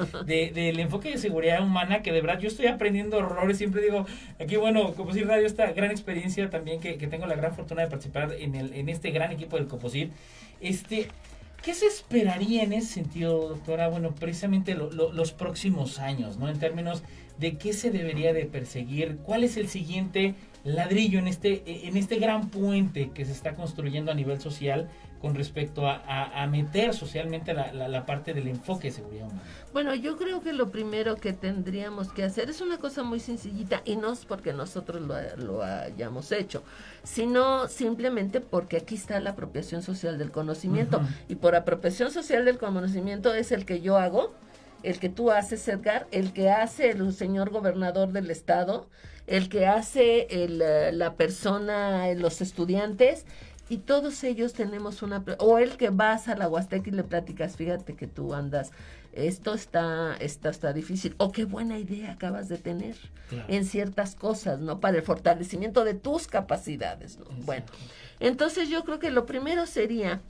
del 0.55 0.79
enfoque 0.79 1.09
de 1.09 1.19
seguridad 1.19 1.63
humana, 1.63 2.03
que 2.03 2.13
de 2.13 2.21
verdad 2.21 2.39
yo 2.39 2.49
estoy 2.49 2.67
aprendiendo 2.67 3.17
horrores, 3.17 3.57
siempre 3.57 3.81
digo, 3.81 4.05
aquí 4.39 4.57
bueno, 4.57 4.93
Composite 4.93 5.25
Radio, 5.25 5.47
esta 5.47 5.73
gran 5.73 5.91
experiencia 5.91 6.51
también 6.51 6.79
que, 6.79 6.99
que 6.99 7.07
tengo 7.07 7.27
la 7.27 7.37
gran 7.37 7.55
fortuna 7.55 7.81
de 7.81 7.89
participar 7.89 8.35
en, 8.39 8.55
el, 8.55 8.75
en 8.75 8.91
este 8.91 9.13
gran 9.13 9.33
equipo 9.33 9.57
del 9.57 9.67
Composite, 9.67 10.13
este, 10.61 11.09
¿Qué 11.63 11.75
se 11.75 11.87
esperaría 11.87 12.65
en 12.65 12.73
ese 12.73 12.95
sentido, 12.95 13.49
doctora? 13.49 13.87
Bueno, 13.87 14.13
precisamente 14.15 14.75
los 14.75 15.33
próximos 15.33 16.01
años, 16.01 16.37
¿no? 16.37 16.49
En 16.49 16.59
términos 16.59 17.05
de 17.39 17.57
qué 17.57 17.73
se 17.73 17.91
debería 17.91 18.33
de 18.33 18.47
perseguir, 18.47 19.19
cuál 19.19 19.45
es 19.45 19.57
el 19.57 19.69
siguiente 19.69 20.35
ladrillo 20.65 21.21
en 21.21 21.29
este, 21.29 21.87
en 21.87 21.97
este 21.97 22.17
gran 22.17 22.51
puente 22.51 23.11
que 23.15 23.25
se 23.25 23.33
está 23.33 23.55
construyendo 23.55 24.11
a 24.11 24.15
nivel 24.15 24.41
social 24.41 24.91
con 25.23 25.37
respecto 25.37 25.87
a, 25.87 26.47
meter 26.51 26.93
socialmente 26.93 27.55
la, 27.55 27.73
la, 27.73 28.05
parte 28.05 28.35
del 28.35 28.49
enfoque 28.49 28.89
de 28.89 28.95
seguridad 28.95 29.27
humana? 29.27 29.43
Bueno, 29.73 29.95
yo 29.95 30.19
creo 30.19 30.43
que 30.43 30.53
lo 30.53 30.71
primero 30.71 31.15
que 31.15 31.33
tendríamos 31.33 32.13
que 32.13 32.25
hacer 32.25 32.51
es 32.51 32.61
una 32.61 32.79
cosa 32.79 33.05
muy 33.05 33.21
sencillita 33.21 33.83
y 33.85 33.95
no 33.95 34.13
es 34.13 34.25
porque 34.25 34.53
nosotros 34.53 35.01
lo, 35.01 35.15
lo 35.37 35.63
hayamos 35.63 36.33
hecho, 36.33 36.65
sino 37.05 37.69
simplemente 37.69 38.41
porque 38.41 38.79
aquí 38.79 38.97
está 38.97 39.21
la 39.21 39.31
apropiación 39.31 39.83
social 39.83 40.19
del 40.19 40.33
conocimiento 40.33 41.01
y 41.29 41.37
por 41.37 41.55
apropiación 41.55 42.11
social 42.11 42.45
del 42.45 42.59
conocimiento 42.59 43.33
es 43.33 43.53
el 43.53 43.65
que 43.65 43.81
yo 43.81 43.99
hago, 43.99 44.35
el 44.83 44.99
que 44.99 45.09
tú 45.09 45.31
haces, 45.31 45.67
Edgar, 45.69 46.09
el 46.11 46.33
que 46.33 46.51
hace 46.51 46.91
el 46.91 47.15
señor 47.15 47.51
gobernador 47.51 48.11
del 48.11 48.29
estado, 48.29 48.89
el 49.29 49.49
que 49.49 49.67
hace 49.67 50.27
el, 50.31 50.61
eh, 50.61 50.91
la 50.93 51.15
persona, 51.15 52.13
los 52.15 52.41
estudiantes, 52.41 53.25
y 53.69 53.79
todos 53.79 54.23
ellos 54.25 54.53
tenemos 54.53 55.03
una 55.03 55.25
o 55.39 55.59
el 55.59 55.77
que 55.77 55.91
vas 55.91 56.29
a 56.29 56.37
la 56.37 56.49
Huasteca 56.49 56.89
y 56.89 56.93
le 56.93 57.05
platicas 57.05 57.57
fíjate 57.57 57.95
que 57.95 58.07
tú 58.07 58.35
andas 58.35 58.73
esto 59.13 59.55
está 59.55 60.17
está 60.19 60.51
está 60.51 60.73
difícil 60.73 61.15
o 61.19 61.33
qué 61.33 61.45
buena 61.45 61.79
idea 61.79 62.13
acabas 62.13 62.49
de 62.49 62.59
tener 62.59 62.97
en 63.49 63.65
ciertas 63.65 64.15
cosas 64.15 64.61
no 64.61 64.81
para 64.81 64.99
el 64.99 65.03
fortalecimiento 65.03 65.85
de 65.85 65.95
tus 65.95 66.27
capacidades 66.27 67.19
¿no? 67.19 67.27
bueno 67.45 67.67
entonces 68.21 68.69
yo 68.69 68.85
creo 68.85 68.99
que 68.99 69.11
lo 69.11 69.27
primero 69.27 69.67
sería 69.67 70.21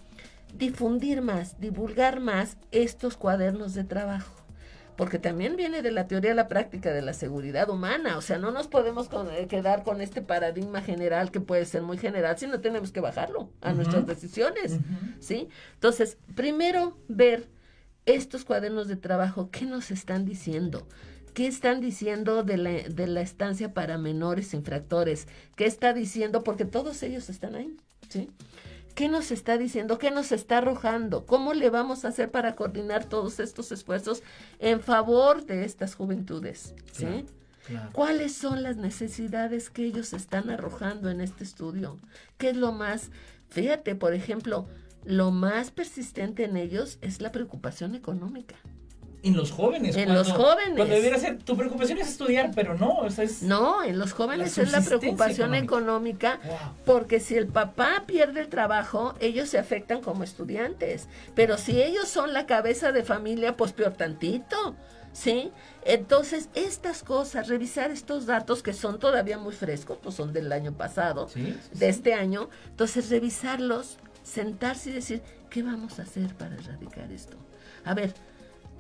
difundir 0.57 1.23
más 1.23 1.61
divulgar 1.61 2.21
más 2.21 2.57
estos 2.71 3.17
cuadernos 3.17 3.75
de 3.75 3.85
trabajo 3.85 4.42
porque 4.97 5.19
también 5.19 5.57
viene 5.57 5.83
de 5.83 5.91
la 5.91 6.07
teoría 6.07 6.33
a 6.33 6.35
la 6.35 6.49
práctica 6.49 6.93
de 6.93 7.03
la 7.03 7.13
seguridad 7.13 7.69
humana, 7.71 8.17
o 8.17 8.21
sea, 8.21 8.39
no 8.39 8.51
nos 8.51 8.69
podemos 8.69 9.09
eh, 9.33 9.47
quedar 9.49 9.83
con 9.83 10.01
este 10.01 10.23
paradigma 10.23 10.83
general 10.83 11.31
que 11.31 11.41
puede 11.41 11.65
ser 11.65 11.83
muy 11.83 11.99
general, 11.99 12.39
sino 12.39 12.61
tenemos 12.61 12.93
que 12.93 13.01
bajarlo 13.01 13.51
a 13.61 13.73
nuestras 13.73 14.07
decisiones, 14.07 14.79
¿sí? 15.21 15.49
Entonces, 15.75 16.19
primero 16.35 16.97
ver 17.09 17.49
estos 18.07 18.45
cuadernos 18.45 18.89
de 18.89 18.97
trabajo, 18.97 19.51
¿qué 19.51 19.65
nos 19.65 19.91
están 19.91 20.25
diciendo? 20.25 20.87
¿Qué 21.35 21.47
están 21.47 21.81
diciendo 21.81 22.43
de 22.43 22.57
la, 22.59 22.71
de 22.71 23.07
la 23.07 23.23
estancia 23.23 23.73
para 23.73 23.97
menores 23.97 24.53
infractores? 24.53 25.29
¿Qué 25.57 25.65
está 25.65 25.95
diciendo? 25.95 26.45
Porque 26.45 26.67
todos 26.67 27.03
ellos 27.03 27.31
están 27.31 27.55
ahí, 27.55 27.75
¿sí? 28.09 28.29
¿Qué 28.95 29.09
nos 29.09 29.31
está 29.31 29.57
diciendo? 29.57 29.99
¿Qué 29.99 30.11
nos 30.11 30.33
está 30.33 30.59
arrojando? 30.59 31.25
¿Cómo 31.27 31.55
le 31.55 31.71
vamos 31.71 32.05
a 32.05 32.09
hacer 32.09 32.31
para 32.31 32.55
coordinar 32.55 33.05
todos 33.05 33.41
estos 33.41 33.73
esfuerzos 33.73 34.23
en 34.59 34.81
favor 34.81 35.47
de 35.47 35.65
estas 35.65 35.95
juventudes? 35.95 36.75
¿sí? 36.93 37.25
¿Cuáles 37.93 38.35
son 38.35 38.63
las 38.63 38.77
necesidades 38.77 39.71
que 39.71 39.85
ellos 39.87 40.13
están 40.13 40.51
arrojando 40.51 41.11
en 41.11 41.21
este 41.21 41.45
estudio? 41.45 41.99
¿Qué 42.37 42.51
es 42.51 42.57
lo 42.57 42.73
más? 42.73 43.11
Fíjate, 43.49 43.95
por 43.95 44.15
ejemplo, 44.15 44.67
lo 45.05 45.31
más 45.31 45.71
persistente 45.71 46.45
en 46.45 46.57
ellos 46.57 46.99
es 47.01 47.21
la 47.21 47.33
preocupación 47.33 47.95
económica 47.95 48.57
en 49.23 49.37
los 49.37 49.53
jóvenes. 49.53 49.97
En 49.97 50.13
los 50.13 50.33
jóvenes. 50.33 50.77
Cuando 50.77 50.95
debiera 50.95 51.19
ser, 51.19 51.39
tu 51.39 51.57
preocupación 51.57 51.99
es 51.99 52.09
estudiar, 52.09 52.51
pero 52.55 52.75
no, 52.75 53.07
es... 53.07 53.43
No, 53.43 53.83
en 53.85 53.99
los 53.99 54.13
jóvenes 54.13 54.59
es 54.59 54.73
la 54.73 54.81
preocupación 54.81 55.55
económica, 55.55 56.41
porque 56.85 57.21
si 57.21 57.37
el 57.37 57.47
papá 57.47 58.05
pierde 58.07 58.41
el 58.41 58.49
trabajo, 58.49 59.15
ellos 59.21 59.49
se 59.49 59.59
afectan 59.59 60.01
como 60.01 60.25
estudiantes. 60.25 61.09
Pero 61.35 61.57
si 61.57 61.81
ellos 61.81 62.09
son 62.09 62.33
la 62.33 62.47
cabeza 62.47 62.93
de 62.93 63.05
familia, 63.05 63.57
pues 63.57 63.73
peor 63.73 63.93
tantito. 63.93 64.75
¿Sí? 65.13 65.53
Entonces, 65.85 66.49
estas 66.55 67.03
cosas, 67.03 67.49
revisar 67.49 67.91
estos 67.91 68.25
datos 68.25 68.63
que 68.63 68.73
son 68.73 68.99
todavía 68.99 69.37
muy 69.37 69.53
frescos, 69.53 69.99
pues 70.03 70.15
son 70.15 70.33
del 70.33 70.51
año 70.51 70.73
pasado, 70.73 71.29
de 71.35 71.89
este 71.91 72.15
año, 72.15 72.49
entonces 72.71 73.11
revisarlos 73.11 73.99
sentarse 74.23 74.89
y 74.89 74.95
decir, 74.95 75.23
¿qué 75.51 75.63
vamos 75.63 75.99
a 75.99 76.03
hacer 76.03 76.35
para 76.35 76.55
erradicar 76.55 77.13
esto? 77.13 77.37
A 77.85 77.93
ver, 77.93 78.15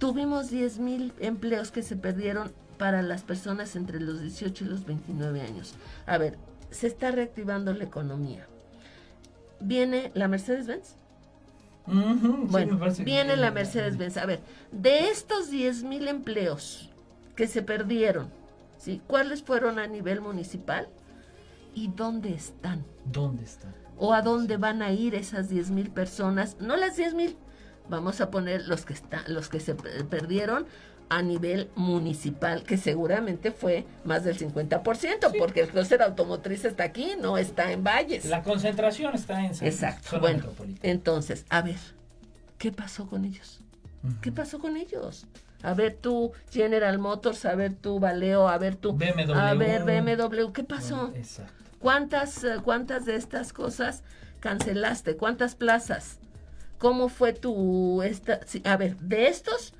tuvimos 0.02 0.50
10 0.50 0.80
mil 0.80 1.12
empleos 1.20 1.70
que 1.70 1.80
se 1.80 1.94
perdieron 1.94 2.50
para 2.76 3.02
las 3.02 3.22
personas 3.22 3.76
entre 3.76 4.00
los 4.00 4.20
18 4.20 4.64
y 4.64 4.66
los 4.66 4.84
29 4.84 5.40
años. 5.40 5.76
A 6.06 6.18
ver, 6.18 6.38
se 6.72 6.88
está 6.88 7.12
reactivando 7.12 7.72
la 7.72 7.84
economía. 7.84 8.48
Viene 9.60 10.10
la 10.14 10.26
Mercedes-Benz. 10.26 10.96
bueno, 11.86 12.80
viene 13.04 13.36
la 13.36 13.52
Mercedes-Benz. 13.52 14.16
A 14.16 14.26
ver, 14.26 14.40
de 14.72 15.08
estos 15.08 15.50
10 15.50 15.84
mil 15.84 16.08
empleos 16.08 16.90
que 17.36 17.46
se 17.46 17.62
perdieron, 17.62 18.28
¿sí? 18.78 19.00
¿cuáles 19.06 19.44
fueron 19.44 19.78
a 19.78 19.86
nivel 19.86 20.20
municipal? 20.20 20.88
¿Y 21.76 21.86
dónde 21.86 22.34
están? 22.34 22.84
¿Dónde 23.04 23.44
están? 23.44 23.72
¿O 23.98 24.14
a 24.14 24.22
dónde 24.22 24.56
van 24.56 24.82
a 24.82 24.90
ir 24.90 25.14
esas 25.14 25.48
10 25.48 25.70
mil 25.70 25.90
personas? 25.92 26.56
No 26.58 26.76
las 26.76 26.96
10 26.96 27.14
mil, 27.14 27.36
vamos 27.88 28.20
a 28.20 28.30
poner 28.30 28.66
los 28.68 28.84
que, 28.84 28.92
están, 28.92 29.22
los 29.28 29.48
que 29.48 29.60
se 29.60 29.74
perdieron 29.74 30.66
a 31.08 31.20
nivel 31.20 31.68
municipal, 31.74 32.62
que 32.62 32.78
seguramente 32.78 33.50
fue 33.52 33.84
más 34.04 34.24
del 34.24 34.38
50%, 34.38 35.36
porque 35.38 35.60
el 35.60 35.68
clúster 35.68 36.00
automotriz 36.00 36.64
está 36.64 36.84
aquí, 36.84 37.12
no 37.20 37.36
está 37.36 37.70
en 37.70 37.84
Valles. 37.84 38.24
La 38.24 38.42
concentración 38.42 39.14
está 39.14 39.44
en 39.44 39.52
Exacto. 39.60 40.18
bueno, 40.20 40.46
entonces, 40.82 41.44
a 41.50 41.60
ver, 41.60 41.76
¿qué 42.56 42.72
pasó 42.72 43.06
con 43.06 43.26
ellos? 43.26 43.60
¿Qué 44.22 44.32
pasó 44.32 44.58
con 44.58 44.76
ellos? 44.78 45.26
A 45.62 45.74
ver 45.74 45.94
tú, 46.00 46.32
General 46.50 46.98
Motors, 46.98 47.44
a 47.44 47.54
ver 47.54 47.74
tú, 47.74 48.00
Valeo, 48.00 48.48
a 48.48 48.56
ver 48.56 48.76
tú, 48.76 48.94
BMW. 48.94 49.32
a 49.34 49.54
ver 49.54 49.84
BMW, 49.84 50.50
¿qué 50.52 50.64
pasó? 50.64 51.12
exacto. 51.14 51.52
¿Cuántas, 51.78 52.42
eh, 52.44 52.56
¿Cuántas 52.64 53.04
de 53.04 53.16
estas 53.16 53.52
cosas 53.52 54.02
cancelaste? 54.40 55.16
¿Cuántas 55.16 55.56
plazas? 55.56 56.20
¿Cómo 56.82 57.08
fue 57.08 57.32
tu... 57.32 58.02
Esta, 58.02 58.40
a 58.64 58.76
ver, 58.76 58.96
de 58.96 59.28
estos, 59.28 59.72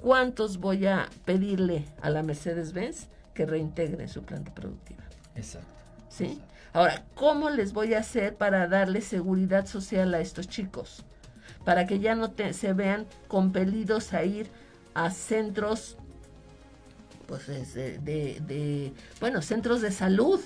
¿cuántos 0.00 0.58
voy 0.58 0.86
a 0.86 1.08
pedirle 1.24 1.84
a 2.02 2.10
la 2.10 2.24
Mercedes-Benz 2.24 3.06
que 3.32 3.46
reintegre 3.46 4.08
su 4.08 4.24
planta 4.24 4.52
productiva? 4.52 5.04
Exacto. 5.36 5.68
¿Sí? 6.08 6.42
Ahora, 6.72 7.04
¿cómo 7.14 7.48
les 7.50 7.72
voy 7.72 7.94
a 7.94 8.00
hacer 8.00 8.34
para 8.34 8.66
darle 8.66 9.02
seguridad 9.02 9.66
social 9.66 10.12
a 10.14 10.18
estos 10.18 10.48
chicos? 10.48 11.04
Para 11.64 11.86
que 11.86 12.00
ya 12.00 12.16
no 12.16 12.34
se 12.50 12.72
vean 12.72 13.06
compelidos 13.28 14.12
a 14.12 14.24
ir 14.24 14.50
a 14.94 15.12
centros, 15.12 15.96
pues 17.28 17.46
de, 17.46 18.00
de, 18.00 18.92
bueno, 19.20 19.42
centros 19.42 19.80
de 19.80 19.92
salud, 19.92 20.40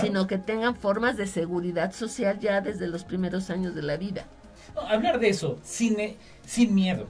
sino 0.00 0.28
que 0.28 0.38
tengan 0.38 0.76
formas 0.76 1.16
de 1.16 1.26
seguridad 1.26 1.90
social 1.90 2.38
ya 2.38 2.60
desde 2.60 2.86
los 2.86 3.02
primeros 3.02 3.50
años 3.50 3.74
de 3.74 3.82
la 3.82 3.96
vida. 3.96 4.26
Hablar 4.80 5.18
de 5.20 5.28
eso, 5.28 5.58
sin, 5.62 5.96
sin 6.44 6.74
miedo. 6.74 7.06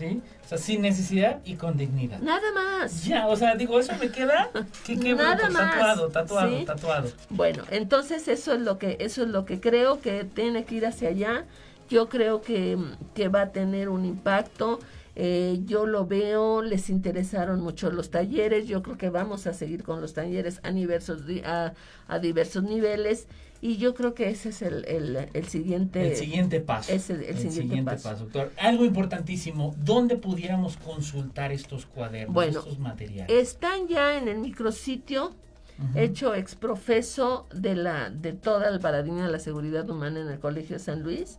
¿sí? 0.00 0.22
O 0.44 0.48
sea, 0.48 0.58
sin 0.58 0.82
necesidad 0.82 1.40
y 1.44 1.54
con 1.54 1.76
dignidad. 1.76 2.18
Nada 2.20 2.52
más. 2.52 3.04
Ya, 3.04 3.28
o 3.28 3.36
sea, 3.36 3.54
digo, 3.54 3.78
eso 3.78 3.92
me 4.00 4.10
queda 4.10 4.50
que 4.84 4.96
Nada 4.96 5.50
más. 5.50 5.72
tatuado, 5.72 6.08
tatuado, 6.08 6.64
tatuado. 6.64 7.10
Bueno, 7.28 7.64
entonces 7.70 8.26
eso 8.28 8.54
es 8.54 8.60
lo 8.60 8.78
que 8.78 8.96
eso 9.00 9.22
es 9.22 9.28
lo 9.28 9.44
que 9.44 9.60
creo 9.60 10.00
que 10.00 10.24
tiene 10.24 10.64
que 10.64 10.76
ir 10.76 10.86
hacia 10.86 11.10
allá. 11.10 11.44
Yo 11.88 12.08
creo 12.08 12.40
que, 12.40 12.78
que 13.14 13.28
va 13.28 13.42
a 13.42 13.52
tener 13.52 13.88
un 13.88 14.04
impacto. 14.04 14.78
Eh, 15.16 15.60
yo 15.66 15.86
lo 15.86 16.06
veo, 16.06 16.62
les 16.62 16.88
interesaron 16.88 17.60
mucho 17.60 17.90
los 17.90 18.10
talleres, 18.10 18.68
yo 18.68 18.80
creo 18.82 18.96
que 18.96 19.10
vamos 19.10 19.46
a 19.46 19.52
seguir 19.52 19.82
con 19.82 20.00
los 20.00 20.14
talleres 20.14 20.60
a, 20.62 20.70
diversos, 20.70 21.22
a, 21.44 21.74
a 22.06 22.18
diversos 22.20 22.62
niveles 22.62 23.26
y 23.62 23.76
yo 23.76 23.94
creo 23.94 24.14
que 24.14 24.30
ese 24.30 24.50
es 24.50 24.62
el, 24.62 24.84
el, 24.86 25.46
siguiente... 25.46 26.08
El 26.08 26.16
siguiente 26.16 26.60
paso. 26.60 26.92
Es 26.92 27.10
el, 27.10 27.36
siguiente, 27.50 27.96
paso. 27.96 28.24
doctor. 28.24 28.52
Algo 28.58 28.84
importantísimo, 28.84 29.74
¿dónde 29.84 30.16
pudiéramos 30.16 30.76
consultar 30.78 31.52
estos 31.52 31.84
cuadernos, 31.86 32.46
estos 32.46 32.78
materiales? 32.78 33.30
Están 33.30 33.86
ya 33.86 34.16
en 34.16 34.28
el 34.28 34.38
micrositio 34.38 35.32
hecho 35.94 36.34
exprofeso 36.34 37.46
de 37.54 37.74
la 37.74 38.10
de 38.10 38.32
toda 38.32 38.68
el 38.68 38.80
paradigma 38.80 39.24
de 39.24 39.32
la 39.32 39.38
seguridad 39.38 39.88
humana 39.88 40.20
en 40.20 40.28
el 40.28 40.38
Colegio 40.38 40.76
de 40.76 40.80
San 40.80 41.02
Luis. 41.02 41.38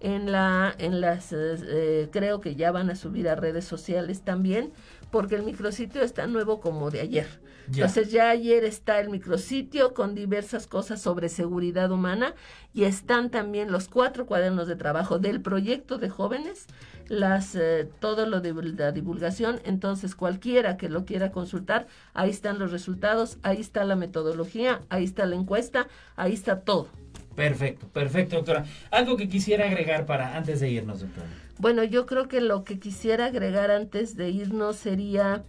En 0.00 0.30
la 0.30 0.74
en 0.78 1.00
las 1.00 1.32
eh, 1.32 1.56
eh, 1.66 2.08
creo 2.12 2.40
que 2.40 2.54
ya 2.54 2.70
van 2.70 2.90
a 2.90 2.94
subir 2.94 3.28
a 3.28 3.34
redes 3.34 3.64
sociales 3.64 4.20
también 4.22 4.70
porque 5.10 5.36
el 5.36 5.42
micrositio 5.42 6.02
está 6.02 6.26
nuevo 6.26 6.60
como 6.60 6.90
de 6.90 7.00
ayer. 7.00 7.26
Entonces 7.66 8.10
ya 8.10 8.30
ayer 8.30 8.64
está 8.64 8.98
el 9.00 9.10
micrositio 9.10 9.94
con 9.94 10.14
diversas 10.14 10.66
cosas 10.66 11.00
sobre 11.00 11.28
seguridad 11.28 11.92
humana 11.92 12.34
y 12.74 12.84
están 12.84 13.30
también 13.30 13.70
los 13.70 13.88
cuatro 13.88 14.26
cuadernos 14.26 14.66
de 14.66 14.74
trabajo 14.74 15.20
del 15.20 15.40
proyecto 15.40 15.98
de 15.98 16.08
jóvenes 16.08 16.66
las 17.10 17.56
eh, 17.56 17.88
todo 17.98 18.24
lo 18.24 18.40
de 18.40 18.54
la 18.54 18.92
divulgación, 18.92 19.60
entonces 19.64 20.14
cualquiera 20.14 20.76
que 20.76 20.88
lo 20.88 21.04
quiera 21.04 21.32
consultar, 21.32 21.88
ahí 22.14 22.30
están 22.30 22.60
los 22.60 22.70
resultados, 22.70 23.38
ahí 23.42 23.60
está 23.60 23.84
la 23.84 23.96
metodología, 23.96 24.80
ahí 24.90 25.04
está 25.04 25.26
la 25.26 25.34
encuesta, 25.34 25.88
ahí 26.14 26.32
está 26.32 26.60
todo. 26.60 26.88
Perfecto, 27.34 27.88
perfecto, 27.88 28.36
doctora. 28.36 28.64
Algo 28.92 29.16
que 29.16 29.28
quisiera 29.28 29.66
agregar 29.66 30.06
para 30.06 30.36
antes 30.36 30.60
de 30.60 30.70
irnos, 30.70 31.00
doctora. 31.00 31.26
Bueno, 31.60 31.84
yo 31.84 32.06
creo 32.06 32.26
que 32.26 32.40
lo 32.40 32.64
que 32.64 32.78
quisiera 32.78 33.26
agregar 33.26 33.70
antes 33.70 34.16
de 34.16 34.30
irnos 34.30 34.76
sería 34.76 35.44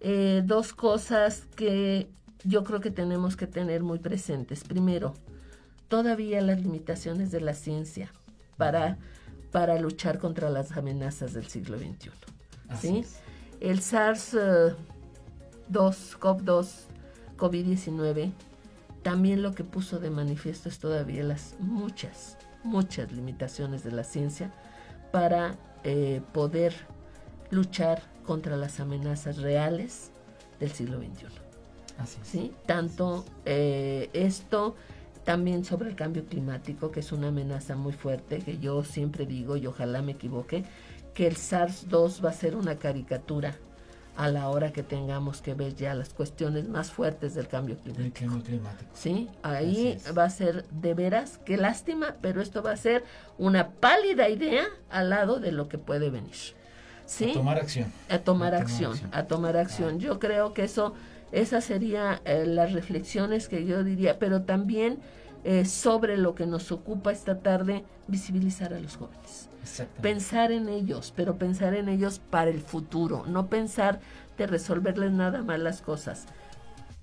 eh, 0.00 0.42
dos 0.44 0.72
cosas 0.72 1.44
que 1.56 2.08
yo 2.44 2.62
creo 2.62 2.80
que 2.80 2.90
tenemos 2.90 3.36
que 3.36 3.46
tener 3.46 3.82
muy 3.82 3.98
presentes. 3.98 4.64
Primero, 4.64 5.14
todavía 5.88 6.40
las 6.42 6.60
limitaciones 6.60 7.30
de 7.30 7.40
la 7.40 7.54
ciencia 7.54 8.12
para 8.56 8.98
para 9.56 9.78
luchar 9.78 10.18
contra 10.18 10.50
las 10.50 10.76
amenazas 10.76 11.32
del 11.32 11.46
siglo 11.46 11.78
XXI. 11.78 12.10
¿sí? 12.78 13.04
El 13.60 13.80
SARS-2, 13.80 14.76
CoV-2, 15.70 16.68
COVID-19, 17.38 18.32
también 19.02 19.42
lo 19.42 19.54
que 19.54 19.64
puso 19.64 19.98
de 19.98 20.10
manifiesto 20.10 20.68
es 20.68 20.78
todavía 20.78 21.22
las 21.22 21.54
muchas, 21.58 22.36
muchas 22.64 23.12
limitaciones 23.12 23.82
de 23.82 23.92
la 23.92 24.04
ciencia 24.04 24.52
para 25.10 25.56
eh, 25.84 26.20
poder 26.32 26.74
luchar 27.50 28.02
contra 28.24 28.56
las 28.56 28.80
amenazas 28.80 29.38
reales 29.38 30.10
del 30.58 30.72
siglo 30.72 30.98
XXI. 30.98 31.26
Así 31.98 32.18
¿Sí? 32.22 32.52
Tanto 32.66 33.24
eh, 33.44 34.10
esto 34.12 34.74
también 35.24 35.64
sobre 35.64 35.88
el 35.88 35.96
cambio 35.96 36.24
climático, 36.24 36.90
que 36.90 37.00
es 37.00 37.10
una 37.10 37.28
amenaza 37.28 37.74
muy 37.74 37.92
fuerte, 37.92 38.38
que 38.38 38.58
yo 38.58 38.84
siempre 38.84 39.26
digo, 39.26 39.56
y 39.56 39.66
ojalá 39.66 40.02
me 40.02 40.12
equivoque, 40.12 40.64
que 41.14 41.26
el 41.26 41.36
SARS-2 41.36 42.24
va 42.24 42.30
a 42.30 42.32
ser 42.32 42.54
una 42.54 42.76
caricatura 42.76 43.56
a 44.16 44.28
la 44.28 44.48
hora 44.48 44.72
que 44.72 44.82
tengamos 44.82 45.42
que 45.42 45.54
ver 45.54 45.74
ya 45.74 45.94
las 45.94 46.10
cuestiones 46.10 46.68
más 46.68 46.90
fuertes 46.90 47.34
del 47.34 47.48
cambio 47.48 47.76
climático. 47.78 48.90
Sí, 48.94 49.28
ahí 49.42 49.98
va 50.16 50.24
a 50.24 50.30
ser 50.30 50.64
de 50.70 50.94
veras, 50.94 51.38
qué 51.44 51.56
lástima, 51.56 52.16
pero 52.22 52.40
esto 52.40 52.62
va 52.62 52.72
a 52.72 52.76
ser 52.76 53.04
una 53.38 53.68
pálida 53.68 54.28
idea 54.28 54.64
al 54.90 55.10
lado 55.10 55.38
de 55.38 55.52
lo 55.52 55.68
que 55.68 55.78
puede 55.78 56.10
venir. 56.10 56.34
¿Sí? 57.04 57.30
A 57.30 57.34
tomar 57.34 57.58
acción. 57.58 57.92
A 58.08 58.18
tomar, 58.18 58.54
acción, 58.54 58.98
a 59.12 59.24
tomar 59.24 59.56
acción. 59.56 60.00
Yo 60.00 60.18
creo 60.18 60.54
que 60.54 60.64
eso 60.64 60.94
esas 61.32 61.64
serían 61.64 62.20
eh, 62.24 62.44
las 62.46 62.72
reflexiones 62.72 63.48
que 63.48 63.64
yo 63.64 63.84
diría, 63.84 64.18
pero 64.18 64.42
también 64.42 64.98
eh, 65.48 65.64
sobre 65.64 66.16
lo 66.16 66.34
que 66.34 66.44
nos 66.44 66.72
ocupa 66.72 67.12
esta 67.12 67.38
tarde, 67.38 67.84
visibilizar 68.08 68.74
a 68.74 68.80
los 68.80 68.96
jóvenes. 68.96 69.48
Pensar 70.02 70.50
en 70.50 70.68
ellos, 70.68 71.12
pero 71.14 71.38
pensar 71.38 71.74
en 71.74 71.88
ellos 71.88 72.18
para 72.18 72.50
el 72.50 72.60
futuro, 72.60 73.24
no 73.28 73.46
pensar 73.46 74.00
de 74.36 74.48
resolverles 74.48 75.12
nada 75.12 75.44
más 75.44 75.60
las 75.60 75.82
cosas. 75.82 76.26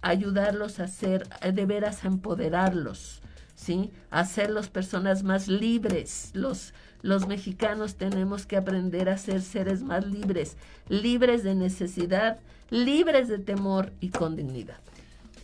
Ayudarlos 0.01 0.81
a 0.81 0.89
ser, 0.89 1.25
de 1.39 1.65
veras 1.65 2.03
a 2.03 2.09
empoderarlos, 2.09 3.21
¿sí? 3.55 3.93
Hacerlos 4.11 4.67
personas 4.67 5.23
más 5.23 5.47
libres. 5.47 6.31
Los, 6.33 6.73
los 7.01 7.29
mexicanos 7.29 7.95
tenemos 7.95 8.45
que 8.45 8.57
aprender 8.57 9.07
a 9.07 9.17
ser 9.17 9.41
seres 9.41 9.83
más 9.83 10.05
libres, 10.05 10.57
libres 10.89 11.43
de 11.43 11.55
necesidad, 11.55 12.41
libres 12.69 13.29
de 13.29 13.39
temor 13.39 13.93
y 14.01 14.09
con 14.09 14.35
dignidad. 14.35 14.81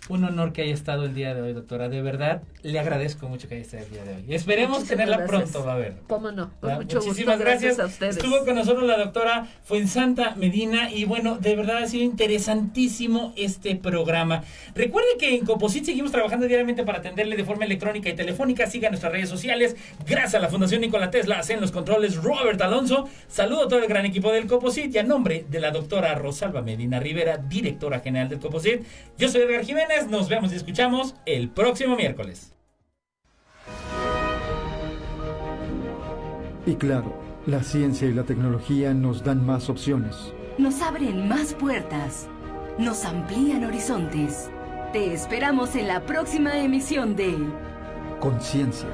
Un 0.09 0.23
honor 0.23 0.53
que 0.53 0.63
haya 0.63 0.73
estado 0.73 1.05
el 1.05 1.13
día 1.13 1.35
de 1.35 1.41
hoy, 1.43 1.53
doctora. 1.53 1.87
De 1.87 2.01
verdad, 2.01 2.41
le 2.63 2.79
agradezco 2.79 3.29
mucho 3.29 3.47
que 3.47 3.53
haya 3.53 3.61
estado 3.61 3.83
el 3.83 3.91
día 3.91 4.03
de 4.03 4.15
hoy. 4.15 4.25
Esperemos 4.33 4.83
tenerla 4.85 5.23
pronto, 5.27 5.63
va 5.63 5.73
a 5.73 5.77
ver. 5.77 5.97
¿Cómo 6.07 6.31
no? 6.31 6.49
Con 6.59 6.73
mucho 6.73 6.99
Muchísimas 6.99 7.37
gracias. 7.37 7.79
a 7.79 7.85
ustedes. 7.85 8.17
Estuvo 8.17 8.43
con 8.43 8.55
nosotros 8.55 8.87
la 8.87 8.97
doctora 8.97 9.47
Fuensanta 9.63 10.33
Medina 10.35 10.91
y 10.91 11.05
bueno, 11.05 11.37
de 11.37 11.55
verdad 11.55 11.83
ha 11.83 11.87
sido 11.87 12.03
interesantísimo 12.03 13.33
este 13.37 13.75
programa. 13.75 14.43
Recuerde 14.73 15.09
que 15.19 15.35
en 15.35 15.45
Composit 15.45 15.85
seguimos 15.85 16.11
trabajando 16.11 16.47
diariamente 16.47 16.83
para 16.83 16.97
atenderle 16.97 17.35
de 17.35 17.45
forma 17.45 17.65
electrónica 17.65 18.09
y 18.09 18.13
telefónica. 18.13 18.65
Siga 18.65 18.89
nuestras 18.89 19.11
redes 19.11 19.29
sociales. 19.29 19.75
Gracias 20.07 20.33
a 20.33 20.39
la 20.39 20.49
Fundación 20.49 20.81
Nikola 20.81 21.11
Tesla, 21.11 21.37
hacen 21.37 21.61
los 21.61 21.71
controles 21.71 22.15
Robert 22.15 22.59
Alonso. 22.61 23.07
Saludo 23.27 23.65
a 23.65 23.67
todo 23.67 23.77
el 23.77 23.87
gran 23.87 24.07
equipo 24.07 24.31
del 24.31 24.47
Composit 24.47 24.91
y 24.95 24.97
a 24.97 25.03
nombre 25.03 25.45
de 25.47 25.59
la 25.59 25.69
doctora 25.69 26.15
Rosalba 26.15 26.63
Medina 26.63 26.99
Rivera, 26.99 27.37
directora 27.37 27.99
general 27.99 28.27
del 28.27 28.39
Composit. 28.39 28.81
Yo 29.19 29.29
soy 29.29 29.41
Edgar 29.41 29.63
Jiménez 29.63 29.98
nos 30.07 30.29
vemos 30.29 30.51
y 30.53 30.55
escuchamos 30.55 31.15
el 31.25 31.49
próximo 31.49 31.95
miércoles. 31.95 32.53
Y 36.65 36.75
claro, 36.75 37.19
la 37.45 37.63
ciencia 37.63 38.07
y 38.07 38.13
la 38.13 38.23
tecnología 38.23 38.93
nos 38.93 39.23
dan 39.23 39.45
más 39.45 39.69
opciones. 39.69 40.33
Nos 40.57 40.81
abren 40.81 41.27
más 41.27 41.53
puertas. 41.53 42.27
Nos 42.77 43.05
amplían 43.05 43.65
horizontes. 43.65 44.49
Te 44.93 45.13
esperamos 45.13 45.75
en 45.75 45.87
la 45.87 46.01
próxima 46.01 46.57
emisión 46.59 47.15
de 47.15 47.37
Conciencia, 48.19 48.89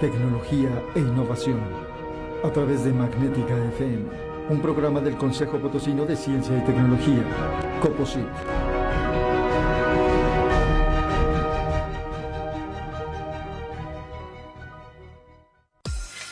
tecnología 0.00 0.70
e 0.94 1.00
innovación. 1.00 1.60
A 2.44 2.50
través 2.50 2.84
de 2.84 2.92
Magnética 2.92 3.56
FM, 3.74 4.04
un 4.50 4.60
programa 4.60 5.00
del 5.00 5.16
Consejo 5.16 5.58
Potosino 5.58 6.04
de 6.04 6.16
Ciencia 6.16 6.56
y 6.56 6.64
Tecnología, 6.64 7.24
COPOSIT. 7.80 8.77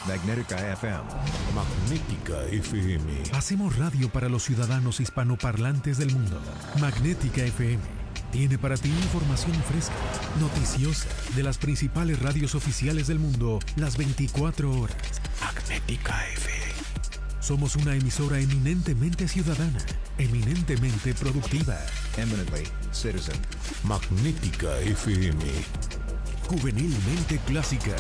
Magnética 0.07 0.57
FM. 0.73 1.03
Magnética 1.53 2.45
FM. 2.45 3.23
Hacemos 3.33 3.77
radio 3.77 4.09
para 4.09 4.29
los 4.29 4.45
ciudadanos 4.45 5.01
hispanoparlantes 5.01 5.99
del 5.99 6.13
mundo. 6.13 6.41
Magnética 6.81 7.43
FM. 7.43 7.81
Tiene 8.31 8.57
para 8.57 8.77
ti 8.77 8.89
información 8.89 9.55
fresca, 9.65 9.95
noticiosa, 10.41 11.09
de 11.35 11.43
las 11.43 11.59
principales 11.59 12.21
radios 12.23 12.55
oficiales 12.55 13.09
del 13.09 13.19
mundo, 13.19 13.59
las 13.75 13.97
24 13.97 14.71
horas. 14.81 14.97
Magnética 15.41 16.25
FM. 16.35 16.73
Somos 17.41 17.75
una 17.75 17.97
emisora 17.97 18.39
eminentemente 18.39 19.27
ciudadana, 19.27 19.79
eminentemente 20.19 21.15
productiva. 21.15 21.79
Eminently 22.17 22.63
citizen. 22.93 23.37
Magnética 23.83 24.79
FM. 24.81 25.43
Juvenilmente 26.49 27.41
clásica. 27.45 27.97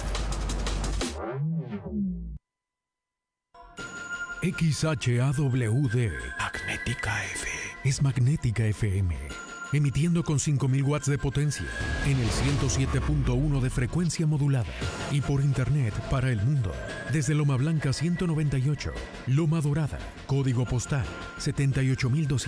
XHAWD. 4.47 6.12
Magnética 6.38 7.24
F. 7.24 7.49
Es 7.82 8.01
Magnética 8.01 8.64
FM. 8.64 9.16
Emitiendo 9.72 10.22
con 10.22 10.38
5000 10.38 10.84
watts 10.84 11.07
de 11.07 11.18
potencia 11.18 11.66
en 12.05 12.16
el 12.16 12.28
107.1 12.28 13.61
de 13.61 13.70
frecuencia 13.70 14.24
modulada 14.24 14.72
y 15.11 15.20
por 15.20 15.40
internet 15.40 15.92
para 16.09 16.30
el 16.30 16.40
mundo 16.40 16.72
desde 17.12 17.34
Loma 17.34 17.57
Blanca 17.57 17.92
198, 17.92 18.92
Loma 19.26 19.61
Dorada, 19.61 19.99
código 20.28 20.64
postal 20.64 21.05
78200. 21.38 22.44